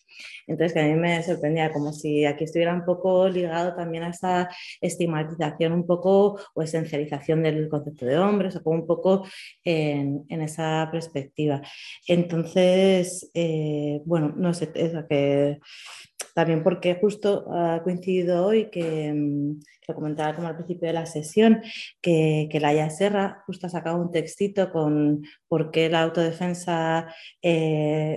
[0.47, 4.11] Entonces, que a mí me sorprendía, como si aquí estuviera un poco ligado también a
[4.11, 4.49] esa
[4.81, 9.27] estigmatización un poco o esencialización del concepto de hombres, o como un poco
[9.65, 11.61] en, en esa perspectiva.
[12.07, 15.59] Entonces, eh, bueno, no sé, eso que
[16.35, 21.07] también porque justo ha coincidido hoy que, mm, lo comentaba como al principio de la
[21.07, 21.63] sesión,
[22.01, 27.07] que, que Laia Serra justo ha sacado un textito con por qué la autodefensa
[27.41, 28.17] eh,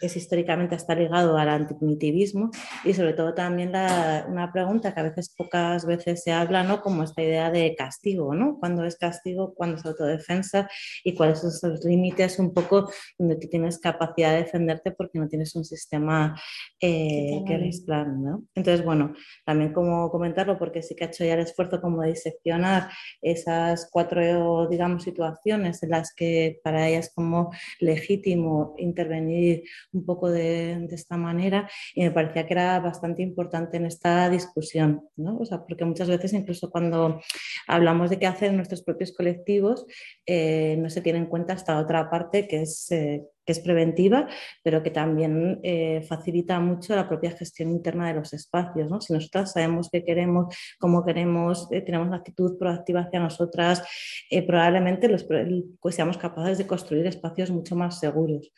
[0.00, 2.50] es históricamente está ligado al antipunitivismo
[2.84, 6.80] y sobre todo también una pregunta que a veces pocas veces se habla, ¿no?
[6.80, 8.58] Como esta idea de castigo, ¿no?
[8.58, 10.68] Cuando es castigo, cuando es autodefensa
[11.04, 15.28] y cuáles son esos límites un poco donde tú tienes capacidad de defenderte porque no
[15.28, 16.40] tienes un sistema
[16.80, 18.44] eh, que plan, ¿no?
[18.54, 19.14] Entonces, bueno,
[19.44, 22.88] también como comentarlo porque sí que ha hecho ya el esfuerzo como de diseccionar
[23.20, 29.55] esas cuatro, digamos, situaciones en las que para ella es como legítimo intervenir
[29.92, 35.08] un poco de, esta manera y me parecía que era bastante importante en esta discusión,
[35.16, 35.38] ¿no?
[35.38, 37.20] o sea, porque muchas veces incluso cuando
[37.66, 39.86] hablamos de qué hacen nuestros propios colectivos,
[40.24, 42.90] eh, no se tiene en cuenta esta otra parte que es...
[42.90, 44.26] Eh, que es preventiva,
[44.64, 48.90] pero que también eh, facilita mucho la propia gestión interna de los espacios.
[48.90, 49.00] ¿no?
[49.00, 53.84] Si nosotras sabemos qué queremos, cómo queremos, tenemos una actitud proactiva hacia nosotras,
[54.48, 55.24] probablemente los,
[55.80, 58.50] pues seamos capaces de construir espacios mucho más seguros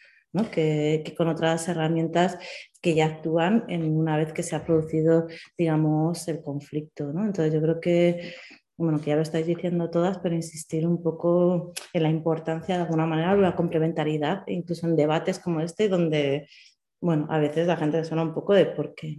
[0.53, 2.39] que, con otras herramientas
[2.81, 5.27] que ya actúan en una vez que se ha producido,
[5.57, 7.11] digamos, el conflicto.
[7.11, 8.35] Entonces yo creo que,
[8.77, 12.83] bueno, que ya lo estáis diciendo todas, pero insistir un poco en la importancia de
[12.83, 16.49] alguna manera, de la complementariedad, incluso en debates como este, donde,
[17.01, 19.17] bueno, a veces la gente suena un poco de por qué.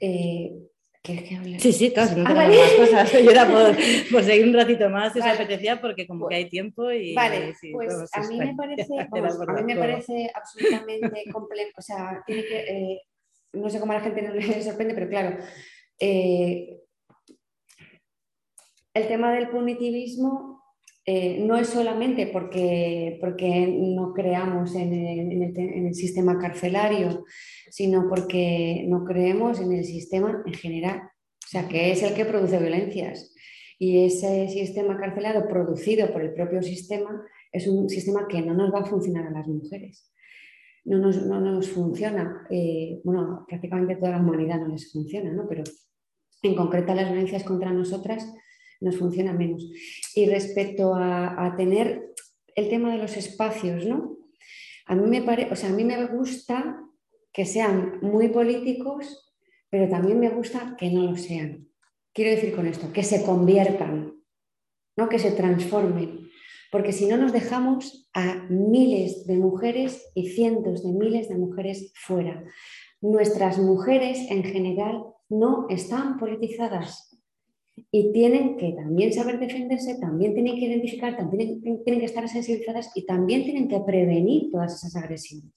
[0.00, 1.58] Eh, ¿Quieres que hable?
[1.60, 2.58] Sí, sí, claro, no ah, vale.
[2.58, 3.12] más cosas.
[3.12, 3.46] Yo era
[4.10, 7.14] por, seguir un ratito más si os apetecía, porque como que hay tiempo y.
[7.14, 11.72] Vale, pues a mí, me parece, a mí me parece absolutamente complejo.
[11.76, 13.02] O sea, tiene que, eh,
[13.52, 15.38] no sé cómo a la gente no le sorprende, pero claro,
[15.98, 16.80] eh,
[18.94, 20.57] el tema del punitivismo
[21.10, 27.24] eh, no es solamente porque, porque no creamos en el, sistema carcelario,
[27.70, 32.26] sino porque no creemos en el sistema en general, o sea, que es el que
[32.26, 33.34] produce violencias.
[33.78, 38.70] Y ese sistema carcelado producido por el propio sistema es un sistema que no nos
[38.70, 40.12] va a funcionar a las mujeres.
[40.84, 45.46] No nos, funciona, eh, bueno, prácticamente toda la humanidad no les funciona, ¿no?
[45.48, 45.64] pero
[46.42, 48.30] en concreto las violencias contra nosotras
[48.80, 49.66] nos funciona menos.
[50.14, 52.14] Y respecto a, tener
[52.54, 54.16] el tema de los espacios, ¿no?
[54.86, 56.82] A mí me o sea, a mí me gusta
[57.32, 59.32] que sean muy políticos,
[59.70, 61.68] pero también me gusta que no lo sean.
[62.12, 64.14] Quiero decir con esto, que se conviertan,
[64.96, 65.08] ¿no?
[65.08, 66.28] que se transformen,
[66.72, 71.92] porque si no nos dejamos a miles de mujeres y cientos de miles de mujeres
[71.94, 72.42] fuera.
[73.00, 77.07] Nuestras mujeres en general no están politizadas,
[77.90, 82.90] y tienen que también saber defenderse, también tienen que identificar, también tienen que estar sensibilizadas
[82.94, 85.52] y también tienen que prevenir todas esas agresiones.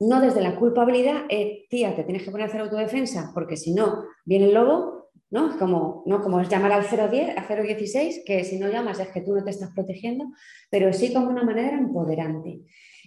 [0.00, 3.74] No desde la culpabilidad, eh, tía, te tienes que poner a hacer autodefensa, porque si
[3.74, 5.58] no, viene el lobo, ¿no?
[5.58, 6.22] Como, ¿no?
[6.22, 9.50] como llamar al 010, a 016, que si no llamas es que tú no te
[9.50, 10.24] estás protegiendo,
[10.70, 12.62] pero sí como una manera empoderante.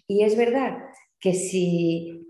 [0.07, 0.77] Y es verdad
[1.19, 2.22] que si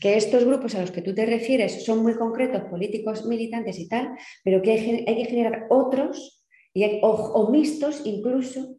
[0.00, 3.88] que estos grupos a los que tú te refieres son muy concretos, políticos, militantes y
[3.88, 4.10] tal,
[4.44, 8.76] pero que hay, que generar otros y o, mixtos incluso,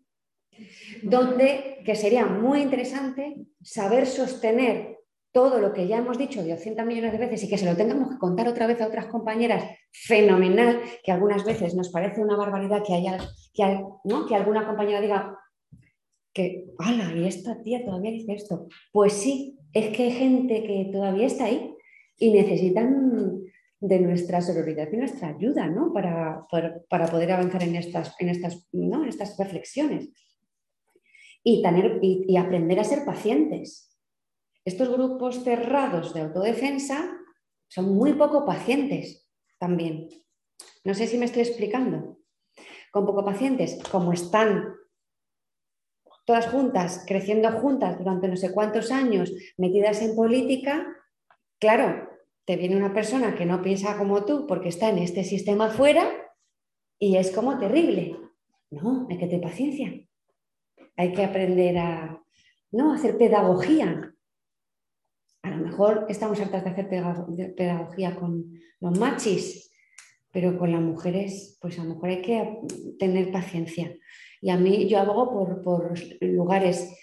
[1.03, 4.97] donde que sería muy interesante saber sostener
[5.31, 8.09] todo lo que ya hemos dicho 200 millones de veces y que se lo tengamos
[8.09, 12.83] que contar otra vez a otras compañeras, fenomenal, que algunas veces nos parece una barbaridad
[12.85, 13.17] que haya,
[13.53, 13.83] que,
[14.27, 15.37] que alguna compañera diga
[16.33, 17.13] que, ¡hala!
[17.15, 18.67] Y esta tía todavía dice esto.
[18.91, 21.75] Pues sí, es que hay gente que todavía está ahí
[22.17, 23.43] y necesitan
[23.79, 25.93] de nuestra sororidad y nuestra ayuda ¿no?
[25.93, 29.05] para, poder avanzar en estas, en estas, ¿no?
[29.05, 30.09] estas reflexiones.
[31.43, 33.97] y, tener, y, aprender a ser pacientes.
[34.65, 37.17] Estos grupos cerrados de autodefensa
[37.69, 40.09] son muy poco pacientes también.
[40.83, 42.19] No sé si me estoy explicando.
[42.91, 44.75] Con poco pacientes, como están
[46.29, 50.85] todas juntas, creciendo juntas durante no sé cuántos años, metidas en política,
[51.57, 52.07] claro,
[52.45, 56.07] te viene una persona que no piensa como tú porque está en este sistema fuera
[56.99, 58.15] y es como terrible.
[58.69, 59.91] No, hay que tener paciencia.
[60.95, 62.23] Hay que aprender a
[62.73, 62.93] ¿no?
[62.93, 64.13] hacer pedagogía.
[65.41, 69.71] A lo mejor estamos hartas de hacer pedagogía con los machis,
[70.31, 72.59] pero con las mujeres, pues a lo mejor hay que
[72.99, 73.97] tener paciencia.
[74.41, 76.95] Y a mí yo abogo por, lugares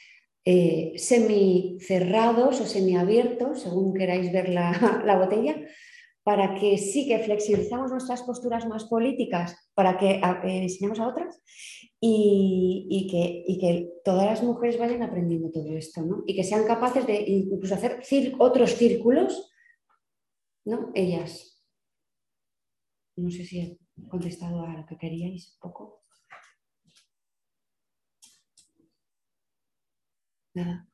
[0.44, 5.56] eh, semi-cerrados o semi-abiertos, según queráis ver la, la botella,
[6.26, 11.40] para que sí que flexibilizamos nuestras posturas más políticas, para que eh, enseñemos a otras
[12.00, 16.24] y, que, que, todas las mujeres vayan aprendiendo todo esto, ¿no?
[16.26, 18.02] Y que sean capaces de incluso hacer
[18.40, 19.52] otros círculos,
[20.64, 20.90] ¿no?
[20.94, 21.64] Ellas.
[23.16, 26.05] No sé si he contestado a lo que queríais un poco.
[30.56, 30.88] Nada.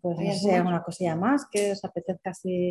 [0.00, 2.68] Pues no sé, alguna cosilla más que os apetezca así